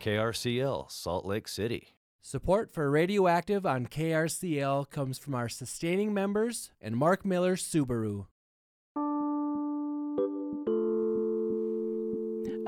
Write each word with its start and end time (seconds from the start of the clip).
KRCL, 0.00 0.90
Salt 0.92 1.26
Lake 1.26 1.48
City. 1.48 1.88
Support 2.20 2.70
for 2.72 2.88
Radioactive 2.88 3.66
on 3.66 3.86
KRCL 3.86 4.90
comes 4.90 5.18
from 5.18 5.34
our 5.34 5.48
sustaining 5.48 6.14
members 6.14 6.70
and 6.80 6.96
Mark 6.96 7.24
Miller 7.24 7.56
Subaru. 7.56 8.26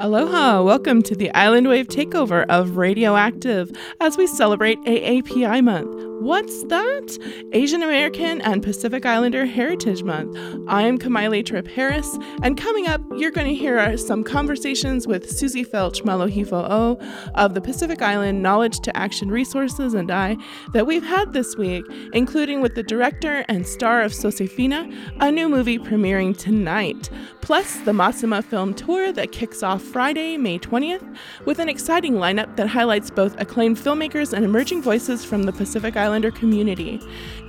Aloha! 0.01 0.63
Welcome 0.63 1.03
to 1.03 1.15
the 1.15 1.31
Island 1.33 1.69
Wave 1.69 1.87
takeover 1.87 2.47
of 2.49 2.77
Radioactive 2.77 3.71
as 4.01 4.17
we 4.17 4.27
celebrate 4.27 4.81
AAPI 4.81 5.63
Month. 5.63 6.10
What's 6.21 6.65
that? 6.65 7.17
Asian 7.55 7.83
American 7.83 8.43
and 8.43 8.63
Pacific 8.63 9.07
Islander 9.07 9.47
Heritage 9.47 10.03
Month. 10.03 10.37
I 10.69 10.83
am 10.83 10.99
Kamaile 10.99 11.43
Tripp 11.47 11.67
Harris, 11.67 12.15
and 12.43 12.59
coming 12.59 12.87
up, 12.87 13.01
you're 13.17 13.31
going 13.31 13.47
to 13.47 13.55
hear 13.55 13.97
some 13.97 14.23
conversations 14.23 15.07
with 15.07 15.31
Susie 15.31 15.65
Feltch 15.65 16.03
Malohifo 16.03 17.03
of 17.37 17.55
the 17.55 17.63
Pacific 17.63 18.03
Island 18.03 18.43
Knowledge 18.43 18.81
to 18.81 18.95
Action 18.95 19.31
Resources 19.31 19.95
and 19.95 20.11
I 20.11 20.37
that 20.75 20.87
we've 20.87 21.03
had 21.03 21.33
this 21.33 21.57
week, 21.57 21.87
including 22.13 22.61
with 22.61 22.75
the 22.75 22.83
director 22.83 23.43
and 23.49 23.67
star 23.67 24.03
of 24.03 24.13
Sosefina, 24.13 24.95
a 25.21 25.33
new 25.33 25.49
movie 25.49 25.79
premiering 25.79 26.37
tonight, 26.37 27.09
plus 27.41 27.79
the 27.79 27.93
Masima 27.93 28.45
Film 28.45 28.75
Tour 28.75 29.11
that 29.13 29.33
kicks 29.33 29.63
off 29.63 29.81
Friday, 29.81 30.37
May 30.37 30.59
20th, 30.59 31.17
with 31.47 31.59
an 31.61 31.71
exciting 31.71 32.17
lineup 32.17 32.57
that 32.57 32.69
highlights 32.69 33.11
both 33.11 33.41
acclaimed 33.41 33.79
filmmakers 33.79 34.35
and 34.35 34.45
emerging 34.45 34.83
voices 34.83 35.25
from 35.25 35.45
the 35.45 35.53
Pacific 35.53 35.97
Islander 36.11 36.33
community. 36.33 37.01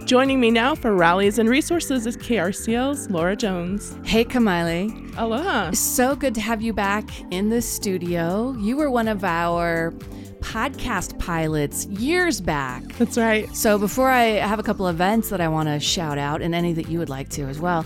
Joining 0.06 0.40
me 0.40 0.52
now 0.52 0.76
for 0.76 0.94
rallies 0.94 1.40
and 1.40 1.50
resources 1.50 2.06
is 2.06 2.16
KRCL's 2.16 3.10
Laura 3.10 3.36
Jones. 3.36 3.98
Hey, 4.06 4.24
Kamaile. 4.24 5.18
Aloha. 5.18 5.72
So 5.72 6.16
good 6.16 6.36
to 6.36 6.42
have 6.42 6.62
you 6.62 6.72
back 6.72 7.10
in 7.32 7.50
the 7.50 7.60
studio. 7.60 8.56
You 8.60 8.78
were 8.78 8.92
one 8.92 9.08
of 9.08 9.24
our 9.24 9.94
podcast 10.42 11.18
pilots 11.18 11.88
years 11.88 12.40
back. 12.40 12.84
That's 13.00 13.18
right. 13.18 13.50
So 13.56 13.80
before 13.80 14.12
I 14.12 14.26
have 14.26 14.60
a 14.60 14.64
couple 14.64 14.88
events 14.88 15.30
that 15.30 15.42
I 15.42 15.48
want 15.48 15.68
to 15.68 15.80
shout 15.80 16.20
out 16.20 16.44
and 16.44 16.54
any 16.54 16.74
that 16.74 16.88
you 16.88 17.00
would 17.00 17.10
like 17.10 17.30
to 17.30 17.46
as 17.46 17.60
well, 17.60 17.84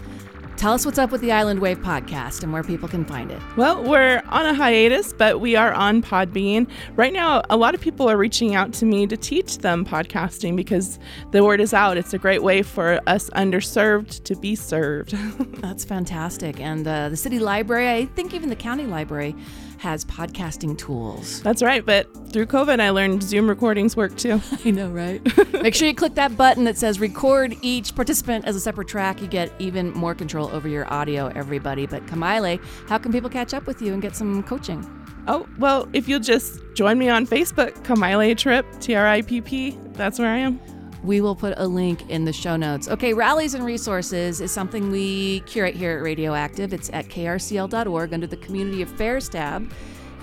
Tell 0.57 0.73
us 0.73 0.85
what's 0.85 0.97
up 0.97 1.11
with 1.11 1.19
the 1.19 1.33
Island 1.33 1.59
Wave 1.59 1.79
podcast 1.79 2.41
and 2.41 2.53
where 2.53 2.63
people 2.63 2.87
can 2.87 3.03
find 3.03 3.29
it. 3.29 3.41
Well, 3.57 3.83
we're 3.83 4.23
on 4.29 4.45
a 4.45 4.53
hiatus, 4.53 5.11
but 5.11 5.41
we 5.41 5.57
are 5.57 5.73
on 5.73 6.01
Podbean. 6.01 6.67
Right 6.95 7.11
now, 7.11 7.41
a 7.49 7.57
lot 7.57 7.75
of 7.75 7.81
people 7.81 8.09
are 8.09 8.15
reaching 8.15 8.55
out 8.55 8.71
to 8.75 8.85
me 8.85 9.05
to 9.05 9.17
teach 9.17 9.57
them 9.57 9.85
podcasting 9.85 10.55
because 10.55 10.97
the 11.31 11.43
word 11.43 11.59
is 11.59 11.73
out. 11.73 11.97
It's 11.97 12.13
a 12.13 12.17
great 12.17 12.41
way 12.41 12.61
for 12.61 13.01
us 13.05 13.29
underserved 13.31 14.23
to 14.23 14.35
be 14.37 14.55
served. 14.55 15.11
That's 15.61 15.83
fantastic. 15.83 16.61
And 16.61 16.87
uh, 16.87 17.09
the 17.09 17.17
city 17.17 17.37
library, 17.37 17.89
I 17.89 18.05
think 18.05 18.33
even 18.33 18.47
the 18.49 18.55
county 18.55 18.85
library, 18.85 19.35
has 19.77 20.05
podcasting 20.05 20.77
tools. 20.77 21.41
That's 21.41 21.61
right, 21.61 21.85
but 21.85 22.07
through 22.31 22.47
COVID, 22.47 22.79
I 22.79 22.89
learned 22.89 23.23
Zoom 23.23 23.47
recordings 23.47 23.95
work 23.95 24.15
too. 24.17 24.41
I 24.65 24.71
know, 24.71 24.89
right? 24.89 25.21
Make 25.53 25.75
sure 25.75 25.87
you 25.87 25.95
click 25.95 26.15
that 26.15 26.35
button 26.37 26.63
that 26.65 26.77
says 26.77 26.99
record 26.99 27.55
each 27.61 27.95
participant 27.95 28.45
as 28.45 28.55
a 28.55 28.59
separate 28.59 28.87
track. 28.87 29.21
You 29.21 29.27
get 29.27 29.51
even 29.59 29.91
more 29.93 30.15
control 30.15 30.49
over 30.49 30.67
your 30.67 30.91
audio, 30.91 31.27
everybody. 31.27 31.85
But 31.85 32.05
Kamaile, 32.07 32.63
how 32.87 32.97
can 32.97 33.11
people 33.11 33.29
catch 33.29 33.53
up 33.53 33.67
with 33.67 33.81
you 33.81 33.93
and 33.93 34.01
get 34.01 34.15
some 34.15 34.43
coaching? 34.43 34.85
Oh, 35.27 35.47
well, 35.57 35.87
if 35.93 36.07
you'll 36.07 36.19
just 36.19 36.61
join 36.75 36.99
me 36.99 37.09
on 37.09 37.25
Facebook, 37.25 37.73
Kamaile 37.83 38.37
Tripp, 38.37 38.65
T 38.79 38.95
R 38.95 39.07
I 39.07 39.21
P 39.21 39.41
P, 39.41 39.77
that's 39.93 40.19
where 40.19 40.29
I 40.29 40.37
am. 40.37 40.59
We 41.05 41.21
will 41.21 41.35
put 41.35 41.53
a 41.57 41.67
link 41.67 42.09
in 42.09 42.25
the 42.25 42.33
show 42.33 42.55
notes. 42.55 42.87
Okay, 42.87 43.13
rallies 43.13 43.53
and 43.53 43.63
resources 43.63 44.41
is 44.41 44.51
something 44.51 44.91
we 44.91 45.41
curate 45.41 45.75
here 45.75 45.91
at 45.97 46.01
Radioactive. 46.01 46.73
It's 46.73 46.89
at 46.93 47.07
krcl.org 47.09 48.13
under 48.13 48.25
the 48.25 48.37
Community 48.37 48.81
Affairs 48.81 49.29
tab. 49.29 49.71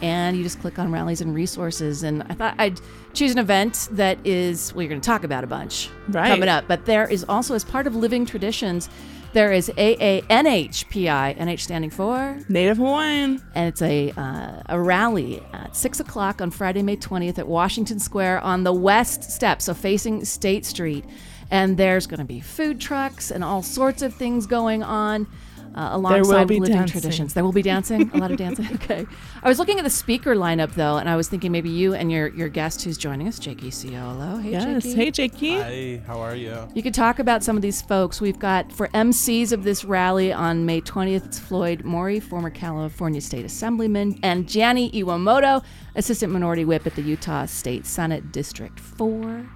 And 0.00 0.36
you 0.36 0.42
just 0.42 0.60
click 0.60 0.80
on 0.80 0.91
rallies 0.91 1.20
and 1.20 1.33
resources. 1.33 2.03
And 2.03 2.25
I 2.25 2.34
thought 2.34 2.56
I'd 2.58 2.80
choose 3.14 3.30
an 3.30 3.38
event 3.38 3.88
that 3.92 4.19
is, 4.27 4.75
well, 4.75 4.83
you're 4.83 4.88
going 4.88 5.00
to 5.00 5.06
talk 5.06 5.22
about 5.22 5.44
a 5.44 5.47
bunch 5.47 5.88
right. 6.08 6.27
coming 6.27 6.48
up. 6.48 6.66
But 6.66 6.86
there 6.86 7.06
is 7.06 7.25
also, 7.28 7.55
as 7.55 7.64
part 7.64 7.86
of 7.86 7.94
Living 7.94 8.27
Traditions, 8.27 8.88
there 9.33 9.52
is 9.52 9.69
AANHPI, 9.76 11.38
NH 11.38 11.60
standing 11.60 11.91
for 11.91 12.38
Native 12.48 12.76
Hawaiian. 12.76 13.43
And 13.54 13.69
it's 13.69 13.82
a, 13.82 14.12
uh, 14.16 14.62
a 14.66 14.81
rally 14.81 15.43
at 15.53 15.75
6 15.75 16.00
o'clock 16.00 16.41
on 16.41 16.50
Friday, 16.50 16.82
May 16.82 16.97
20th 16.97 17.38
at 17.38 17.48
Washington 17.48 17.98
Square 17.98 18.41
on 18.41 18.65
the 18.65 18.72
west 18.72 19.25
step, 19.25 19.62
so 19.62 19.75
facing 19.75 20.25
State 20.25 20.66
Street. 20.66 21.04
And 21.50 21.76
there's 21.76 22.06
going 22.06 22.21
to 22.21 22.26
be 22.26 22.41
food 22.41 22.81
trucks 22.81 23.31
and 23.31 23.42
all 23.42 23.62
sorts 23.62 24.03
of 24.03 24.15
things 24.15 24.47
going 24.47 24.82
on 24.82 25.26
uh, 25.75 25.91
alongside 25.93 26.49
living 26.49 26.62
dancing. 26.65 27.00
traditions. 27.00 27.34
There 27.34 27.44
will 27.44 27.53
be 27.53 27.62
dancing, 27.62 28.10
a 28.12 28.19
lot 28.19 28.31
of 28.31 28.37
dancing. 28.37 28.69
Okay. 28.83 29.06
I 29.43 29.49
was 29.49 29.59
looking 29.59 29.78
at 29.78 29.84
the 29.84 29.91
speaker 29.91 30.34
lineup 30.34 30.75
though, 30.75 30.97
and 30.97 31.09
I 31.09 31.16
was 31.16 31.28
thinking 31.28 31.53
maybe 31.53 31.69
you 31.69 31.94
and 31.94 32.10
your 32.10 32.28
your 32.28 32.49
guest 32.49 32.83
who's 32.83 32.97
joining 32.97 33.28
us, 33.28 33.38
Jakey 33.38 33.71
Siolo. 33.71 34.43
Hey, 34.43 34.50
yes. 34.53 34.83
Jakey. 34.83 34.94
Hey, 34.94 35.10
Jakey. 35.10 35.55
Hi. 35.55 36.03
How 36.06 36.21
are 36.21 36.34
you? 36.34 36.69
You 36.75 36.83
could 36.83 36.94
talk 36.94 37.19
about 37.19 37.44
some 37.44 37.56
of 37.56 37.62
these 37.62 37.83
folks. 37.83 38.21
We've 38.21 38.38
got 38.38 38.72
for 38.72 38.88
MCs 38.88 39.53
of 39.53 39.65
this 39.65 39.84
rally 39.84 40.33
on 40.33 40.66
May 40.66 40.81
20th. 40.81 41.27
It's 41.27 41.38
Floyd 41.38 41.84
Mori, 41.84 42.19
former 42.19 42.50
California 42.50 43.21
State 43.21 43.44
Assemblyman, 43.44 44.19
and 44.22 44.53
Jani 44.53 44.91
Iwamoto, 44.93 45.62
Assistant 45.94 46.33
Minority 46.33 46.65
Whip 46.65 46.87
at 46.87 46.94
the 46.97 47.03
Utah 47.03 47.47
State 47.47 47.87
Senate 47.87 48.33
District 48.33 48.78
4 48.81 49.47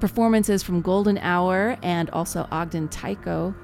performances 0.00 0.62
from 0.62 0.82
Golden 0.82 1.18
Hour 1.18 1.78
and 1.82 2.10
also 2.10 2.46
Ogden 2.50 2.88
Taiko 2.88 3.54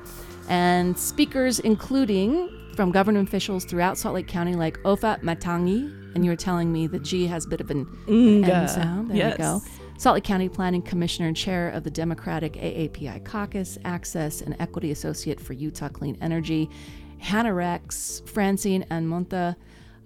and 0.48 0.98
speakers 0.98 1.60
including 1.60 2.48
from 2.74 2.90
government 2.90 3.28
officials 3.28 3.64
throughout 3.64 3.98
Salt 3.98 4.14
Lake 4.14 4.26
County 4.26 4.54
like 4.54 4.78
Ofa 4.84 5.20
Matangi, 5.22 6.14
and 6.14 6.24
you 6.24 6.30
were 6.30 6.36
telling 6.36 6.72
me 6.72 6.86
the 6.86 6.98
G 6.98 7.26
has 7.26 7.46
a 7.46 7.48
bit 7.48 7.60
of 7.60 7.70
an 7.70 7.86
M 8.08 8.68
sound. 8.68 9.10
There 9.10 9.16
yes. 9.16 9.38
we 9.38 9.44
go. 9.44 9.60
Salt 9.98 10.14
Lake 10.14 10.24
County 10.24 10.48
Planning 10.48 10.80
Commissioner 10.80 11.28
and 11.28 11.36
Chair 11.36 11.68
of 11.68 11.84
the 11.84 11.90
Democratic 11.90 12.54
AAPI 12.54 13.22
Caucus, 13.24 13.76
Access 13.84 14.40
and 14.40 14.56
Equity 14.58 14.92
Associate 14.92 15.38
for 15.38 15.52
Utah 15.52 15.88
Clean 15.88 16.16
Energy, 16.22 16.70
Hannah 17.18 17.52
Rex, 17.52 18.22
Francine 18.24 18.86
and 18.90 19.06
Monta. 19.06 19.56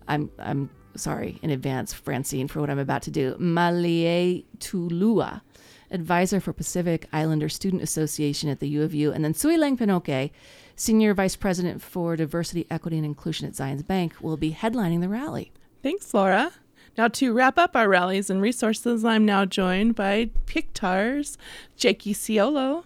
I'm 0.09 0.31
I'm 0.41 0.69
sorry 0.97 1.39
in 1.43 1.51
advance, 1.51 1.93
Francine, 1.93 2.49
for 2.49 2.61
what 2.61 2.71
I'm 2.71 2.79
about 2.79 3.03
to 3.03 3.11
do. 3.11 3.37
Malie 3.39 4.47
Tulua 4.59 5.43
advisor 5.95 6.41
for 6.41 6.53
Pacific 6.53 7.07
Islander 7.13 7.49
Student 7.49 7.83
Association 7.83 8.51
at 8.51 8.61
the 8.61 8.69
U 8.69 8.83
of 8.83 8.93
U, 8.93 9.13
and 9.13 9.25
then 9.25 9.33
Sui 9.33 9.57
Lang 9.57 9.77
Panoke, 9.77 10.31
senior 10.77 11.15
vice 11.15 11.37
president 11.37 11.81
for 11.81 12.17
diversity, 12.17 12.67
equity, 12.71 12.97
and 12.97 13.07
inclusion 13.07 13.47
at 13.47 13.55
Zions 13.55 13.87
Bank, 13.87 14.15
will 14.21 14.37
be 14.37 14.53
headlining 14.53 15.01
the 15.01 15.09
rally. 15.09 15.53
Thanks, 15.83 16.13
Laura. 16.13 16.53
Now, 16.97 17.09
to 17.09 17.33
wrap 17.33 17.59
up 17.59 17.75
our 17.75 17.89
rallies 17.89 18.31
and 18.31 18.43
resources, 18.43 19.05
I'm 19.05 19.25
now 19.25 19.45
joined 19.45 19.95
by 19.95 20.31
PIK2AR's 20.47 21.39
Jakey 21.77 22.15
Siolo. 22.15 22.85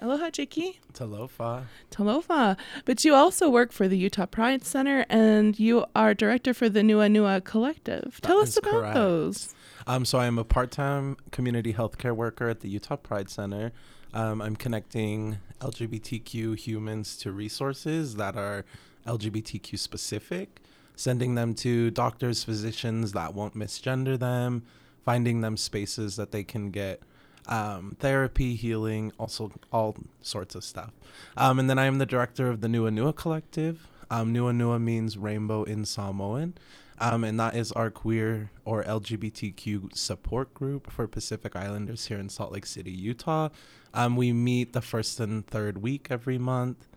Aloha, 0.00 0.30
Jakey. 0.30 0.80
Talofa. 0.92 1.64
Talofa. 1.90 2.56
But 2.84 3.04
you 3.04 3.14
also 3.14 3.48
work 3.50 3.72
for 3.72 3.88
the 3.88 3.98
Utah 3.98 4.26
Pride 4.26 4.64
Center 4.64 5.04
and 5.08 5.58
you 5.58 5.86
are 5.96 6.14
director 6.14 6.54
for 6.54 6.68
the 6.68 6.80
Nua 6.80 7.10
Nua 7.10 7.42
Collective. 7.42 8.20
Tell 8.22 8.38
us 8.38 8.56
about 8.56 8.70
correct. 8.70 8.94
those. 8.94 9.54
Um, 9.88 10.04
so 10.04 10.18
I 10.18 10.26
am 10.26 10.38
a 10.38 10.44
part-time 10.44 11.16
community 11.30 11.72
healthcare 11.72 12.14
worker 12.14 12.50
at 12.50 12.60
the 12.60 12.68
Utah 12.68 12.96
Pride 12.96 13.30
Center. 13.30 13.72
Um, 14.12 14.42
I'm 14.42 14.54
connecting 14.54 15.38
LGBTQ 15.62 16.58
humans 16.58 17.16
to 17.16 17.32
resources 17.32 18.16
that 18.16 18.36
are 18.36 18.66
LGBTQ 19.06 19.78
specific, 19.78 20.60
sending 20.94 21.36
them 21.36 21.54
to 21.54 21.90
doctors, 21.90 22.44
physicians 22.44 23.12
that 23.12 23.32
won't 23.32 23.54
misgender 23.54 24.18
them, 24.18 24.62
finding 25.06 25.40
them 25.40 25.56
spaces 25.56 26.16
that 26.16 26.32
they 26.32 26.44
can 26.44 26.70
get 26.70 27.00
um, 27.46 27.96
therapy, 27.98 28.56
healing, 28.56 29.10
also 29.18 29.50
all 29.72 29.96
sorts 30.20 30.54
of 30.54 30.64
stuff. 30.64 30.92
Um, 31.34 31.58
and 31.58 31.70
then 31.70 31.78
I 31.78 31.86
am 31.86 31.96
the 31.96 32.04
director 32.04 32.50
of 32.50 32.60
the 32.60 32.68
Nua 32.68 32.90
Nua 32.90 33.16
Collective. 33.16 33.88
Um, 34.10 34.34
Nua 34.34 34.54
Nua 34.54 34.78
means 34.78 35.16
rainbow 35.16 35.64
in 35.64 35.86
Samoan. 35.86 36.58
Um, 37.00 37.24
and 37.24 37.38
that 37.38 37.54
is 37.54 37.70
our 37.72 37.90
queer 37.90 38.50
or 38.64 38.82
LGBTQ 38.84 39.96
support 39.96 40.52
group 40.54 40.90
for 40.90 41.06
Pacific 41.06 41.54
Islanders 41.54 42.06
here 42.06 42.18
in 42.18 42.28
Salt 42.28 42.52
Lake 42.52 42.66
City, 42.66 42.90
Utah. 42.90 43.50
Um, 43.94 44.16
we 44.16 44.32
meet 44.32 44.72
the 44.72 44.82
first 44.82 45.20
and 45.20 45.46
third 45.46 45.80
week 45.82 46.08
every 46.10 46.38
month. 46.38 46.88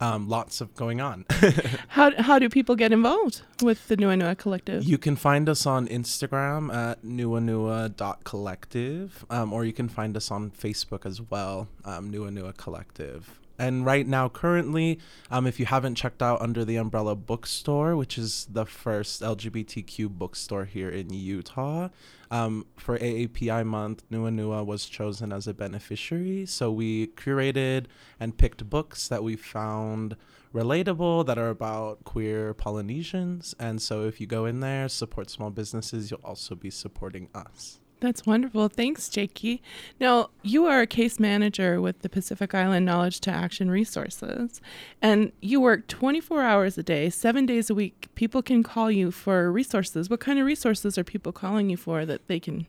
Um, 0.00 0.28
lots 0.28 0.60
of 0.60 0.76
going 0.76 1.00
on. 1.00 1.26
how, 1.88 2.12
how 2.22 2.38
do 2.38 2.48
people 2.48 2.76
get 2.76 2.92
involved 2.92 3.42
with 3.62 3.88
the 3.88 3.96
Nua 3.96 4.16
Nua 4.20 4.38
Collective? 4.38 4.84
You 4.84 4.96
can 4.96 5.16
find 5.16 5.48
us 5.48 5.66
on 5.66 5.88
Instagram 5.88 6.72
at 6.72 7.02
nuanua.collective, 7.02 9.24
um, 9.28 9.52
or 9.52 9.64
you 9.64 9.72
can 9.72 9.88
find 9.88 10.16
us 10.16 10.30
on 10.30 10.52
Facebook 10.52 11.04
as 11.04 11.20
well, 11.20 11.66
um, 11.84 12.12
Nua 12.12 12.30
Nua 12.30 12.56
Collective. 12.56 13.40
And 13.58 13.84
right 13.84 14.06
now, 14.06 14.28
currently, 14.28 15.00
um, 15.30 15.46
if 15.46 15.58
you 15.58 15.66
haven't 15.66 15.96
checked 15.96 16.22
out 16.22 16.40
Under 16.40 16.64
the 16.64 16.76
Umbrella 16.76 17.16
Bookstore, 17.16 17.96
which 17.96 18.16
is 18.16 18.46
the 18.50 18.64
first 18.64 19.20
LGBTQ 19.20 20.08
bookstore 20.10 20.64
here 20.64 20.88
in 20.88 21.12
Utah, 21.12 21.88
um, 22.30 22.66
for 22.76 22.98
AAPI 22.98 23.66
month, 23.66 24.08
Nua 24.10 24.30
Nua 24.30 24.64
was 24.64 24.86
chosen 24.86 25.32
as 25.32 25.46
a 25.46 25.54
beneficiary. 25.54 26.46
So 26.46 26.70
we 26.70 27.08
curated 27.08 27.86
and 28.20 28.36
picked 28.36 28.68
books 28.70 29.08
that 29.08 29.24
we 29.24 29.34
found 29.34 30.16
relatable 30.54 31.26
that 31.26 31.38
are 31.38 31.50
about 31.50 32.04
queer 32.04 32.54
Polynesians. 32.54 33.54
And 33.58 33.82
so 33.82 34.06
if 34.06 34.20
you 34.20 34.26
go 34.26 34.44
in 34.44 34.60
there, 34.60 34.88
support 34.88 35.30
small 35.30 35.50
businesses, 35.50 36.10
you'll 36.10 36.20
also 36.22 36.54
be 36.54 36.70
supporting 36.70 37.28
us. 37.34 37.80
That's 38.00 38.24
wonderful. 38.24 38.68
Thanks, 38.68 39.08
Jakey. 39.08 39.60
Now, 39.98 40.30
you 40.42 40.66
are 40.66 40.80
a 40.80 40.86
case 40.86 41.18
manager 41.18 41.80
with 41.80 42.02
the 42.02 42.08
Pacific 42.08 42.54
Island 42.54 42.86
Knowledge 42.86 43.20
to 43.20 43.30
Action 43.30 43.70
Resources, 43.70 44.60
and 45.02 45.32
you 45.40 45.60
work 45.60 45.88
24 45.88 46.42
hours 46.42 46.78
a 46.78 46.84
day, 46.84 47.10
seven 47.10 47.44
days 47.44 47.70
a 47.70 47.74
week. 47.74 48.08
People 48.14 48.40
can 48.40 48.62
call 48.62 48.90
you 48.90 49.10
for 49.10 49.50
resources. 49.50 50.08
What 50.08 50.20
kind 50.20 50.38
of 50.38 50.46
resources 50.46 50.96
are 50.96 51.04
people 51.04 51.32
calling 51.32 51.70
you 51.70 51.76
for 51.76 52.06
that 52.06 52.28
they 52.28 52.38
can? 52.38 52.66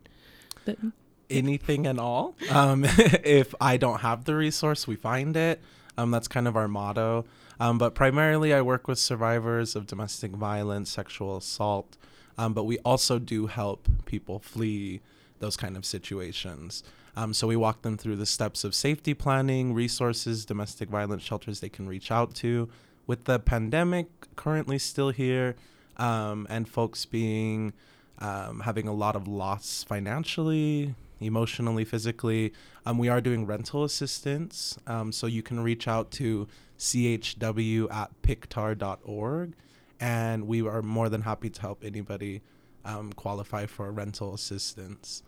That 0.65 0.77
anything 1.29 1.85
and 1.85 1.99
all. 1.99 2.35
Um, 2.49 2.83
if 3.23 3.53
I 3.61 3.77
don't 3.77 3.99
have 3.99 4.25
the 4.25 4.35
resource, 4.35 4.87
we 4.87 4.95
find 4.95 5.37
it. 5.37 5.61
Um, 5.97 6.09
that's 6.09 6.27
kind 6.27 6.47
of 6.47 6.55
our 6.57 6.67
motto. 6.67 7.25
Um, 7.59 7.77
but 7.77 7.93
primarily, 7.93 8.53
I 8.53 8.61
work 8.61 8.87
with 8.87 8.97
survivors 8.97 9.75
of 9.75 9.85
domestic 9.85 10.31
violence, 10.31 10.89
sexual 10.89 11.37
assault. 11.37 11.97
Um, 12.37 12.53
but 12.53 12.63
we 12.63 12.79
also 12.79 13.19
do 13.19 13.47
help 13.47 13.87
people 14.05 14.39
flee 14.39 15.01
those 15.39 15.57
kind 15.57 15.75
of 15.75 15.85
situations. 15.85 16.83
Um, 17.15 17.33
so 17.33 17.47
we 17.47 17.55
walk 17.55 17.81
them 17.81 17.97
through 17.97 18.15
the 18.15 18.25
steps 18.25 18.63
of 18.63 18.73
safety 18.73 19.13
planning, 19.13 19.73
resources, 19.73 20.45
domestic 20.45 20.89
violence 20.89 21.23
shelters 21.23 21.59
they 21.59 21.69
can 21.69 21.87
reach 21.87 22.11
out 22.11 22.33
to. 22.35 22.69
With 23.07 23.25
the 23.25 23.39
pandemic 23.39 24.07
currently 24.35 24.77
still 24.77 25.09
here, 25.09 25.55
um, 25.97 26.47
and 26.49 26.67
folks 26.67 27.05
being 27.05 27.73
um, 28.19 28.61
having 28.61 28.87
a 28.87 28.93
lot 28.93 29.15
of 29.15 29.27
loss 29.27 29.83
financially, 29.83 30.95
emotionally, 31.19 31.83
physically, 31.83 32.53
um, 32.85 32.97
we 32.97 33.09
are 33.09 33.21
doing 33.21 33.45
rental 33.45 33.83
assistance. 33.83 34.77
Um, 34.87 35.11
so 35.11 35.27
you 35.27 35.43
can 35.43 35.59
reach 35.59 35.87
out 35.87 36.11
to 36.11 36.47
chw 36.77 37.91
at 37.91 38.09
pik2ar.org, 38.21 39.53
and 39.99 40.47
we 40.47 40.65
are 40.65 40.81
more 40.81 41.09
than 41.09 41.21
happy 41.21 41.49
to 41.49 41.61
help 41.61 41.83
anybody 41.83 42.41
um, 42.85 43.11
qualify 43.13 43.65
for 43.65 43.91
rental 43.91 44.33
assistance. 44.33 45.21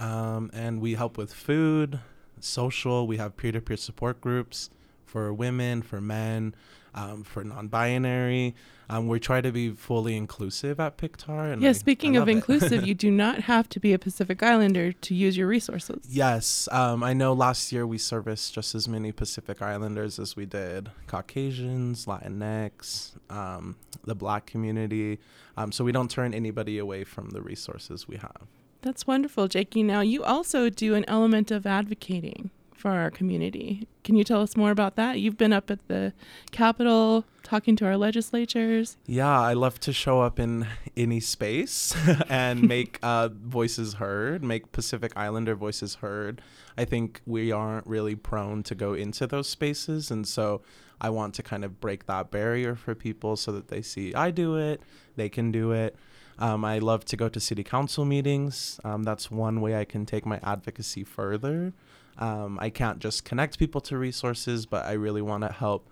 Um, 0.00 0.50
and 0.52 0.80
we 0.80 0.94
help 0.94 1.16
with 1.18 1.32
food, 1.32 2.00
social. 2.40 3.06
We 3.06 3.18
have 3.18 3.36
peer 3.36 3.52
to 3.52 3.60
peer 3.60 3.76
support 3.76 4.20
groups 4.20 4.70
for 5.04 5.32
women, 5.32 5.82
for 5.82 6.00
men, 6.00 6.54
um, 6.94 7.22
for 7.22 7.44
non 7.44 7.68
binary. 7.68 8.54
Um, 8.88 9.06
we 9.06 9.20
try 9.20 9.40
to 9.40 9.52
be 9.52 9.70
fully 9.70 10.16
inclusive 10.16 10.80
at 10.80 10.96
PIK2AR. 10.98 11.52
And 11.52 11.62
yeah, 11.62 11.68
I- 11.68 11.72
speaking 11.72 12.16
I 12.16 12.22
of 12.22 12.28
inclusive, 12.28 12.84
you 12.84 12.94
do 13.06 13.10
not 13.10 13.42
have 13.42 13.68
to 13.68 13.78
be 13.80 13.92
a 13.92 13.98
Pacific 13.98 14.42
Islander 14.42 14.92
to 14.92 15.14
use 15.14 15.36
your 15.36 15.46
resources. 15.46 16.06
Yes, 16.08 16.68
um, 16.72 17.04
I 17.04 17.12
know 17.12 17.32
last 17.32 17.70
year 17.70 17.86
we 17.86 17.98
serviced 17.98 18.52
just 18.54 18.74
as 18.74 18.88
many 18.88 19.12
Pacific 19.12 19.62
Islanders 19.62 20.18
as 20.18 20.34
we 20.34 20.44
did 20.44 20.90
Caucasians, 21.06 22.06
Latinx, 22.06 23.12
um, 23.30 23.76
the 24.04 24.16
Black 24.16 24.46
community. 24.46 25.20
Um, 25.56 25.70
so 25.70 25.84
we 25.84 25.92
don't 25.92 26.10
turn 26.10 26.34
anybody 26.34 26.78
away 26.78 27.04
from 27.04 27.30
the 27.30 27.42
resources 27.42 28.08
we 28.08 28.16
have. 28.16 28.46
That's 28.82 29.06
wonderful, 29.06 29.48
Jakey. 29.48 29.82
Now, 29.82 30.00
you 30.00 30.24
also 30.24 30.70
do 30.70 30.94
an 30.94 31.04
element 31.06 31.50
of 31.50 31.66
advocating 31.66 32.50
for 32.80 32.90
our 32.92 33.10
community. 33.10 33.86
Can 34.04 34.16
you 34.16 34.24
tell 34.24 34.40
us 34.40 34.56
more 34.56 34.70
about 34.70 34.96
that? 34.96 35.20
You've 35.20 35.36
been 35.36 35.52
up 35.52 35.70
at 35.70 35.86
the 35.88 36.14
Capitol 36.50 37.26
talking 37.42 37.76
to 37.76 37.84
our 37.84 37.96
legislatures. 37.98 38.96
Yeah, 39.06 39.38
I 39.38 39.52
love 39.52 39.78
to 39.80 39.92
show 39.92 40.22
up 40.22 40.40
in 40.40 40.66
any 40.96 41.20
space 41.20 41.94
and 42.28 42.62
make 42.68 42.98
uh, 43.02 43.28
voices 43.28 43.94
heard, 43.94 44.42
make 44.42 44.72
Pacific 44.72 45.12
Islander 45.14 45.54
voices 45.54 45.96
heard. 45.96 46.40
I 46.78 46.86
think 46.86 47.20
we 47.26 47.52
aren't 47.52 47.86
really 47.86 48.14
prone 48.14 48.62
to 48.64 48.74
go 48.74 48.94
into 48.94 49.26
those 49.26 49.48
spaces. 49.48 50.10
And 50.10 50.26
so 50.26 50.62
I 51.00 51.10
want 51.10 51.34
to 51.34 51.42
kind 51.42 51.64
of 51.64 51.80
break 51.80 52.06
that 52.06 52.30
barrier 52.30 52.74
for 52.76 52.94
people 52.94 53.36
so 53.36 53.52
that 53.52 53.68
they 53.68 53.82
see 53.82 54.14
I 54.14 54.30
do 54.30 54.56
it, 54.56 54.80
they 55.16 55.28
can 55.28 55.52
do 55.52 55.72
it. 55.72 55.96
Um, 56.40 56.64
I 56.64 56.78
love 56.78 57.04
to 57.06 57.16
go 57.16 57.28
to 57.28 57.38
city 57.38 57.62
council 57.62 58.04
meetings. 58.04 58.80
Um, 58.82 59.02
that's 59.02 59.30
one 59.30 59.60
way 59.60 59.78
I 59.78 59.84
can 59.84 60.06
take 60.06 60.24
my 60.24 60.40
advocacy 60.42 61.04
further. 61.04 61.72
Um, 62.18 62.58
I 62.60 62.70
can't 62.70 62.98
just 62.98 63.24
connect 63.24 63.58
people 63.58 63.80
to 63.82 63.98
resources, 63.98 64.66
but 64.66 64.86
I 64.86 64.92
really 64.92 65.22
want 65.22 65.42
to 65.44 65.52
help 65.52 65.88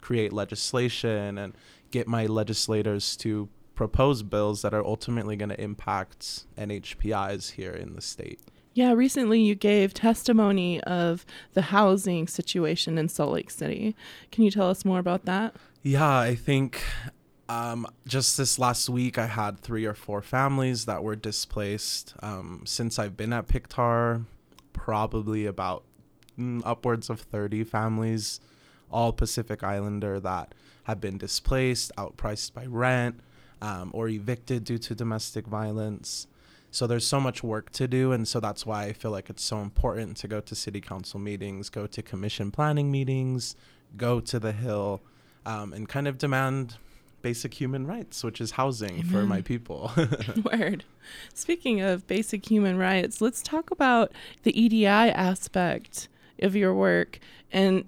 create 0.00 0.32
legislation 0.32 1.38
and 1.38 1.54
get 1.90 2.06
my 2.08 2.26
legislators 2.26 3.16
to 3.18 3.48
propose 3.74 4.22
bills 4.22 4.62
that 4.62 4.74
are 4.74 4.84
ultimately 4.84 5.36
going 5.36 5.48
to 5.48 5.60
impact 5.60 6.44
NHPIs 6.58 7.52
here 7.52 7.72
in 7.72 7.94
the 7.94 8.02
state. 8.02 8.40
Yeah, 8.72 8.92
recently 8.92 9.40
you 9.40 9.54
gave 9.54 9.92
testimony 9.94 10.80
of 10.82 11.26
the 11.54 11.62
housing 11.62 12.26
situation 12.28 12.98
in 12.98 13.08
Salt 13.08 13.32
Lake 13.32 13.50
City. 13.50 13.96
Can 14.30 14.44
you 14.44 14.50
tell 14.50 14.70
us 14.70 14.84
more 14.84 14.98
about 14.98 15.24
that? 15.24 15.56
Yeah, 15.82 16.18
I 16.18 16.34
think 16.34 16.82
um, 17.50 17.84
just 18.06 18.36
this 18.36 18.60
last 18.60 18.88
week 18.88 19.18
I 19.18 19.26
had 19.26 19.58
three 19.58 19.84
or 19.84 19.92
four 19.92 20.22
families 20.22 20.84
that 20.84 21.02
were 21.02 21.16
displaced. 21.16 22.14
Um, 22.22 22.62
since 22.64 22.96
I've 22.96 23.16
been 23.16 23.32
at 23.32 23.48
PIK2AR, 23.48 24.24
probably 24.72 25.46
about 25.46 25.82
mm, 26.38 26.62
upwards 26.64 27.10
of 27.10 27.20
30 27.20 27.64
families, 27.64 28.38
all 28.88 29.12
Pacific 29.12 29.64
Islander 29.64 30.20
that 30.20 30.54
have 30.84 31.00
been 31.00 31.18
displaced, 31.18 31.90
outpriced 31.98 32.54
by 32.54 32.66
rent, 32.66 33.18
um, 33.60 33.90
or 33.92 34.08
evicted 34.08 34.62
due 34.62 34.78
to 34.78 34.94
domestic 34.94 35.48
violence. 35.48 36.28
So 36.70 36.86
there's 36.86 37.06
so 37.06 37.18
much 37.18 37.42
work 37.42 37.72
to 37.72 37.88
do, 37.88 38.12
and 38.12 38.28
so 38.28 38.38
that's 38.38 38.64
why 38.64 38.84
I 38.84 38.92
feel 38.92 39.10
like 39.10 39.28
it's 39.28 39.42
so 39.42 39.58
important 39.58 40.16
to 40.18 40.28
go 40.28 40.40
to 40.40 40.54
city 40.54 40.80
council 40.80 41.18
meetings, 41.18 41.68
go 41.68 41.88
to 41.88 42.00
commission 42.00 42.52
planning 42.52 42.92
meetings, 42.92 43.56
go 43.96 44.20
to 44.20 44.38
the 44.38 44.52
Hill, 44.52 45.00
um, 45.44 45.72
and 45.72 45.88
kind 45.88 46.06
of 46.06 46.16
demand 46.16 46.76
basic 47.22 47.54
human 47.54 47.86
rights, 47.86 48.24
which 48.24 48.40
is 48.40 48.52
housing 48.52 49.02
for 49.04 49.24
my 49.24 49.42
people. 49.42 49.92
Word. 50.52 50.84
Speaking 51.34 51.80
of 51.80 52.06
basic 52.06 52.50
human 52.50 52.78
rights, 52.78 53.20
let's 53.20 53.42
talk 53.42 53.70
about 53.70 54.12
the 54.42 54.58
EDI 54.60 54.86
aspect 54.86 56.08
of 56.40 56.56
your 56.56 56.74
work. 56.74 57.18
And 57.52 57.84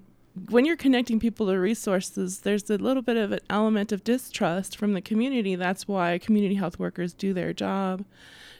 when 0.49 0.65
you're 0.65 0.77
connecting 0.77 1.19
people 1.19 1.47
to 1.47 1.59
resources, 1.59 2.39
there's 2.39 2.69
a 2.69 2.77
little 2.77 3.03
bit 3.03 3.17
of 3.17 3.31
an 3.31 3.39
element 3.49 3.91
of 3.91 4.03
distrust 4.03 4.77
from 4.77 4.93
the 4.93 5.01
community. 5.01 5.55
That's 5.55 5.87
why 5.87 6.17
community 6.17 6.55
health 6.55 6.79
workers 6.79 7.13
do 7.13 7.33
their 7.33 7.53
job. 7.53 8.03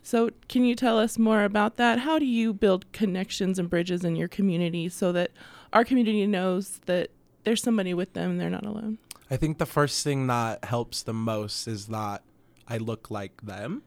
So, 0.05 0.31
can 0.49 0.65
you 0.65 0.75
tell 0.75 0.99
us 0.99 1.17
more 1.17 1.43
about 1.43 1.77
that? 1.77 1.99
How 1.99 2.19
do 2.19 2.25
you 2.25 2.53
build 2.53 2.91
connections 2.91 3.57
and 3.57 3.69
bridges 3.69 4.03
in 4.03 4.17
your 4.17 4.27
community 4.27 4.89
so 4.89 5.13
that 5.13 5.31
our 5.71 5.85
community 5.85 6.27
knows 6.27 6.81
that 6.85 7.09
there's 7.45 7.63
somebody 7.63 7.93
with 7.93 8.13
them 8.13 8.31
and 8.31 8.39
they're 8.39 8.49
not 8.49 8.65
alone? 8.65 8.97
I 9.29 9.37
think 9.37 9.57
the 9.57 9.65
first 9.65 10.03
thing 10.03 10.27
that 10.27 10.65
helps 10.65 11.03
the 11.03 11.13
most 11.13 11.67
is 11.67 11.87
that 11.87 12.23
I 12.67 12.77
look 12.77 13.09
like 13.09 13.41
them 13.41 13.83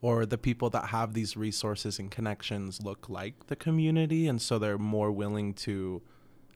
or 0.00 0.26
the 0.26 0.38
people 0.38 0.70
that 0.70 0.86
have 0.86 1.14
these 1.14 1.36
resources 1.36 1.98
and 1.98 2.10
connections 2.10 2.82
look 2.82 3.08
like 3.08 3.46
the 3.46 3.56
community 3.56 4.28
and 4.28 4.40
so 4.40 4.58
they're 4.58 4.78
more 4.78 5.10
willing 5.10 5.54
to 5.54 6.02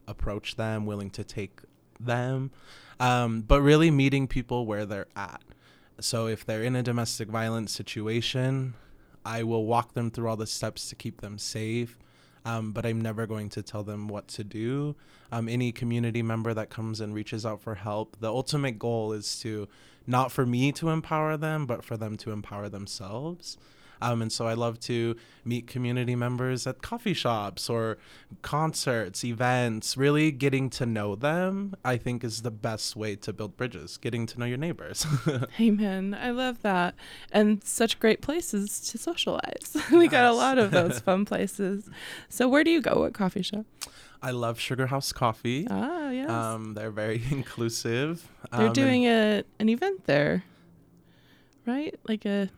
approach 0.07 0.55
them, 0.55 0.85
willing 0.85 1.09
to 1.11 1.23
take 1.23 1.61
them. 1.99 2.51
Um, 2.99 3.41
but 3.41 3.61
really 3.61 3.89
meeting 3.89 4.27
people 4.27 4.65
where 4.65 4.85
they're 4.85 5.07
at. 5.15 5.41
So 5.99 6.27
if 6.27 6.45
they're 6.45 6.63
in 6.63 6.75
a 6.75 6.83
domestic 6.83 7.29
violence 7.29 7.71
situation, 7.71 8.75
I 9.25 9.43
will 9.43 9.65
walk 9.65 9.93
them 9.93 10.11
through 10.11 10.29
all 10.29 10.37
the 10.37 10.47
steps 10.47 10.89
to 10.89 10.95
keep 10.95 11.21
them 11.21 11.37
safe. 11.37 11.97
Um, 12.43 12.71
but 12.71 12.85
I'm 12.85 12.99
never 12.99 13.27
going 13.27 13.49
to 13.49 13.61
tell 13.61 13.83
them 13.83 14.07
what 14.07 14.27
to 14.29 14.43
do. 14.43 14.95
Um, 15.31 15.47
any 15.47 15.71
community 15.71 16.23
member 16.23 16.53
that 16.53 16.69
comes 16.69 16.99
and 16.99 17.13
reaches 17.13 17.45
out 17.45 17.61
for 17.61 17.75
help, 17.75 18.17
the 18.19 18.29
ultimate 18.29 18.79
goal 18.79 19.13
is 19.13 19.39
to 19.41 19.67
not 20.07 20.31
for 20.31 20.45
me 20.45 20.71
to 20.73 20.89
empower 20.89 21.37
them, 21.37 21.65
but 21.65 21.83
for 21.83 21.97
them 21.97 22.17
to 22.17 22.31
empower 22.31 22.67
themselves. 22.67 23.57
Um, 24.01 24.21
and 24.21 24.31
so 24.31 24.47
I 24.47 24.53
love 24.53 24.79
to 24.81 25.15
meet 25.45 25.67
community 25.67 26.15
members 26.15 26.65
at 26.67 26.81
coffee 26.81 27.13
shops 27.13 27.69
or 27.69 27.97
concerts, 28.41 29.23
events. 29.23 29.95
Really 29.97 30.31
getting 30.31 30.69
to 30.71 30.85
know 30.85 31.15
them, 31.15 31.75
I 31.85 31.97
think, 31.97 32.23
is 32.23 32.41
the 32.41 32.51
best 32.51 32.95
way 32.95 33.15
to 33.17 33.33
build 33.33 33.57
bridges, 33.57 33.97
getting 33.97 34.25
to 34.27 34.39
know 34.39 34.45
your 34.45 34.57
neighbors. 34.57 35.05
Amen. 35.59 36.13
I 36.19 36.31
love 36.31 36.61
that. 36.61 36.95
And 37.31 37.63
such 37.63 37.99
great 37.99 38.21
places 38.21 38.79
to 38.91 38.97
socialize. 38.97 39.75
we 39.91 40.07
got 40.07 40.25
a 40.25 40.33
lot 40.33 40.57
of 40.57 40.71
those 40.71 40.99
fun 41.07 41.25
places. 41.25 41.89
So, 42.29 42.47
where 42.49 42.63
do 42.63 42.71
you 42.71 42.81
go? 42.81 43.01
What 43.01 43.13
coffee 43.13 43.41
shop? 43.43 43.65
I 44.23 44.29
love 44.31 44.59
Sugar 44.59 44.85
House 44.87 45.11
Coffee. 45.11 45.65
Ah, 45.69 46.11
yes. 46.11 46.29
Um, 46.29 46.75
they're 46.75 46.91
very 46.91 47.23
inclusive. 47.31 48.27
They're 48.51 48.67
Um, 48.67 48.73
doing 48.73 49.05
a 49.05 49.43
an 49.59 49.67
event 49.67 50.05
there, 50.05 50.43
right? 51.65 51.95
Like 52.07 52.25
a 52.25 52.49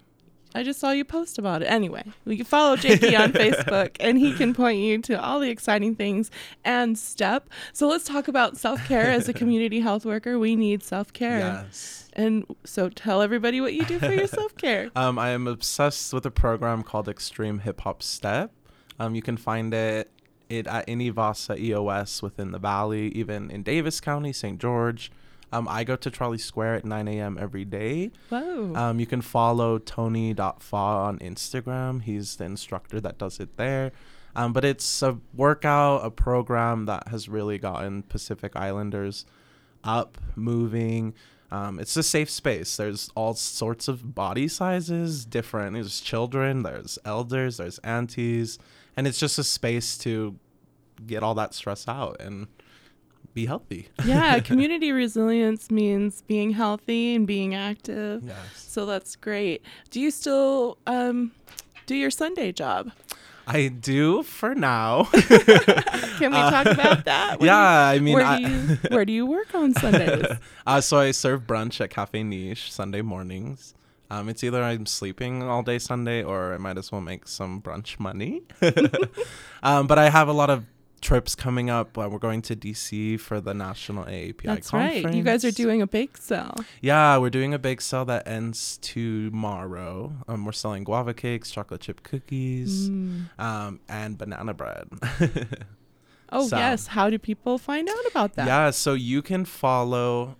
I 0.55 0.63
just 0.63 0.79
saw 0.79 0.91
you 0.91 1.03
post 1.05 1.37
about 1.37 1.61
it. 1.61 1.65
Anyway, 1.65 2.03
we 2.25 2.37
can 2.37 2.45
follow 2.45 2.75
Jakey 2.75 3.15
on 3.15 3.31
Facebook 3.33 3.97
and 3.99 4.17
he 4.17 4.33
can 4.33 4.53
point 4.53 4.79
you 4.79 4.99
to 5.03 5.21
all 5.21 5.39
the 5.39 5.49
exciting 5.49 5.95
things 5.95 6.29
and 6.63 6.97
STEP. 6.97 7.49
So 7.73 7.87
let's 7.87 8.05
talk 8.05 8.27
about 8.27 8.57
self 8.57 8.85
care 8.87 9.09
as 9.09 9.27
a 9.27 9.33
community 9.41 9.79
health 9.79 10.05
worker. 10.05 10.37
We 10.37 10.55
need 10.55 10.83
self 10.83 11.13
care. 11.13 11.39
Yes. 11.39 12.09
And 12.13 12.45
so 12.63 12.89
tell 12.89 13.21
everybody 13.21 13.61
what 13.61 13.73
you 13.73 13.85
do 13.85 13.99
for 13.99 14.11
your 14.13 14.27
self 14.39 14.55
care. 14.55 14.91
Um, 14.95 15.17
I 15.17 15.29
am 15.29 15.47
obsessed 15.47 16.13
with 16.13 16.25
a 16.25 16.31
program 16.31 16.83
called 16.83 17.09
Extreme 17.09 17.59
Hip 17.59 17.81
Hop 17.81 18.03
Step. 18.03 18.51
Um, 18.99 19.15
you 19.15 19.21
can 19.21 19.37
find 19.37 19.73
it 19.73 20.09
it 20.49 20.67
at 20.67 20.85
any 20.87 21.09
Vasa 21.09 21.57
EOS 21.57 22.21
within 22.21 22.51
the 22.51 22.59
valley, 22.59 23.07
even 23.09 23.49
in 23.49 23.63
Davis 23.63 23.99
County, 23.99 24.33
St. 24.33 24.59
George. 24.59 25.11
Um, 25.53 25.67
I 25.69 25.83
go 25.83 25.95
to 25.95 26.09
Trolley 26.09 26.39
Square 26.39 26.75
at 26.75 26.85
9 26.85 27.07
a.m. 27.07 27.37
every 27.39 27.63
day. 27.63 28.11
Whoa. 28.29 28.73
Um, 28.75 28.99
you 28.99 29.05
can 29.05 29.21
follow 29.21 29.77
Tony.fa 29.77 30.75
on 30.75 31.19
Instagram. 31.19 32.01
He's 32.01 32.37
the 32.37 32.45
instructor 32.45 32.99
that 33.01 33.17
does 33.19 33.39
it 33.39 33.55
there. 33.57 33.91
Um, 34.35 34.51
but 34.51 34.65
it's 34.65 35.03
a 35.03 35.19
workout, 35.35 36.03
a 36.03 36.09
program 36.09 36.85
that 36.85 37.09
has 37.09 37.29
really 37.29 37.59
gotten 37.59 38.01
Pacific 38.01 38.55
Islanders 38.55 39.25
up, 39.83 40.17
moving. 40.35 41.13
Um, 41.51 41.77
it's 41.77 41.95
a 41.95 42.01
safe 42.01 42.31
space. 42.31 42.75
There's 42.75 43.11
all 43.13 43.35
sorts 43.35 43.87
of 43.87 44.15
body 44.15 44.47
sizes, 44.47 45.23
different. 45.23 45.73
There's 45.73 46.01
children, 46.01 46.63
there's 46.63 46.97
elders, 47.05 47.57
there's 47.57 47.77
aunties, 47.79 48.57
and 48.97 49.05
it's 49.05 49.19
just 49.19 49.37
a 49.37 49.43
space 49.43 49.99
to 49.99 50.39
get 51.05 51.21
all 51.21 51.35
that 51.35 51.53
stress 51.53 51.87
out 51.87 52.19
and 52.19 52.47
be 53.33 53.45
healthy. 53.45 53.87
yeah, 54.05 54.39
community 54.51 54.91
resilience 54.91 55.71
means 55.71 56.21
being 56.23 56.51
healthy 56.51 57.15
and 57.15 57.25
being 57.27 57.55
active. 57.55 58.23
Yes. 58.23 58.37
So 58.55 58.85
that's 58.85 59.15
great. 59.15 59.61
Do 59.89 59.99
you 59.99 60.11
still 60.11 60.77
um, 60.87 61.31
do 61.85 61.95
your 61.95 62.11
Sunday 62.11 62.51
job? 62.51 62.91
I 63.45 63.67
do 63.67 64.23
for 64.23 64.55
now. 64.55 65.03
Can 65.11 66.31
we 66.31 66.37
talk 66.37 66.65
about 66.65 67.03
that? 67.05 67.37
Uh, 67.41 67.45
yeah, 67.45 67.59
I 67.89 67.99
mean, 67.99 68.13
where 68.13 68.23
I- 68.25 68.37
do 68.41 68.49
you 68.49 68.77
where 68.89 69.03
do 69.05 69.11
you 69.11 69.25
work 69.25 69.53
on 69.53 69.73
Sundays? 69.73 70.25
uh, 70.65 70.79
so 70.79 70.99
I 70.99 71.11
serve 71.11 71.41
brunch 71.45 71.81
at 71.81 71.89
Cafe 71.89 72.23
Niche 72.23 72.71
Sunday 72.71 73.01
mornings. 73.01 73.73
Um, 74.09 74.29
it's 74.29 74.43
either 74.43 74.63
I'm 74.63 74.85
sleeping 74.85 75.41
all 75.43 75.63
day 75.63 75.79
Sunday 75.79 76.23
or 76.23 76.53
I 76.53 76.57
might 76.57 76.77
as 76.77 76.91
well 76.91 77.01
make 77.01 77.27
some 77.27 77.61
brunch 77.61 77.99
money. 77.99 78.43
um, 79.63 79.87
but 79.87 79.97
I 79.97 80.09
have 80.09 80.27
a 80.27 80.33
lot 80.33 80.49
of 80.49 80.65
trips 81.03 81.35
coming 81.35 81.69
up. 81.69 81.95
Uh, 81.97 82.07
we're 82.11 82.17
going 82.17 82.41
to 82.43 82.55
DC 82.55 83.19
for 83.19 83.39
the 83.39 83.53
National 83.53 84.05
AAPI 84.05 84.41
That's 84.43 84.69
conference. 84.71 85.05
right. 85.05 85.13
You 85.13 85.21
guys 85.23 85.45
are 85.45 85.51
doing 85.51 85.81
a 85.81 85.87
bake 85.87 86.17
sale. 86.17 86.55
Yeah, 86.81 87.17
we're 87.19 87.29
doing 87.29 87.53
a 87.53 87.59
bake 87.59 87.81
sale 87.81 88.05
that 88.05 88.27
ends 88.27 88.79
tomorrow. 88.81 90.13
Um, 90.27 90.45
we're 90.45 90.51
selling 90.53 90.83
guava 90.83 91.13
cakes, 91.13 91.51
chocolate 91.51 91.81
chip 91.81 92.01
cookies, 92.03 92.89
Mm. 92.89 93.25
um, 93.39 93.79
and 93.87 94.17
banana 94.17 94.53
bread. 94.55 94.87
Oh 96.31 96.47
So- 96.47 96.57
yes. 96.57 96.87
How 96.87 97.09
do 97.09 97.19
people 97.19 97.57
find 97.57 97.87
out 97.87 98.05
about 98.09 98.33
that? 98.35 98.47
Yeah, 98.47 98.71
so 98.71 98.93
you 98.93 99.21
can 99.21 99.45
follow 99.45 100.37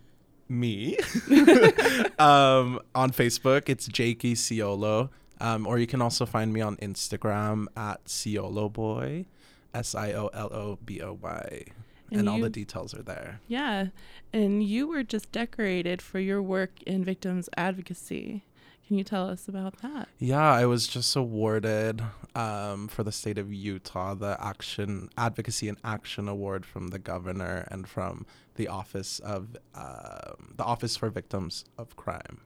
me 0.50 0.98
um, 2.20 2.80
on 2.96 3.12
Facebook. 3.12 3.70
It's 3.70 3.88
Jakey 3.88 4.34
Siolo. 4.36 5.10
Um, 5.42 5.68
or 5.68 5.78
you 5.78 5.88
can 5.88 6.02
also 6.02 6.26
find 6.26 6.54
me 6.54 6.62
on 6.62 6.78
Instagram 6.78 7.66
at 7.76 8.06
Siolo 8.06 8.72
Boy, 8.72 9.26
S 9.74 9.96
I 9.96 10.12
O 10.14 10.28
L 10.34 10.50
O 10.54 10.80
B 10.84 11.02
O 11.02 11.18
Y. 11.22 11.66
And 12.12 12.20
And 12.20 12.30
all 12.30 12.40
the 12.40 12.50
details 12.50 12.94
are 12.94 13.02
there. 13.02 13.40
Yeah. 13.48 13.88
And 14.32 14.64
you 14.64 14.88
were 14.88 15.04
just 15.04 15.32
decorated 15.32 16.02
for 16.02 16.20
your 16.20 16.42
work 16.42 16.84
in 16.84 17.04
victims 17.04 17.50
advocacy. 17.58 18.44
Can 18.86 18.98
you 18.98 19.04
tell 19.04 19.30
us 19.30 19.48
about 19.48 19.78
that? 19.82 20.10
Yeah, 20.20 20.52
I 20.52 20.66
was 20.66 20.88
just 20.88 21.16
awarded 21.16 22.04
um, 22.36 22.90
for 22.90 23.04
the 23.04 23.12
state 23.14 23.38
of 23.38 23.52
Utah 23.52 24.14
the 24.14 24.38
Action 24.40 25.10
Advocacy 25.18 25.70
and 25.70 25.78
Action 25.84 26.28
Award 26.28 26.66
from 26.66 26.90
the 26.90 27.00
governor 27.00 27.66
and 27.72 27.88
from 27.88 28.26
the 28.56 28.68
office 28.68 29.20
of 29.20 29.56
um 29.74 30.54
the 30.56 30.64
Office 30.64 30.98
for 30.98 31.10
Victims 31.10 31.66
of 31.78 31.96
Crime. 31.96 32.42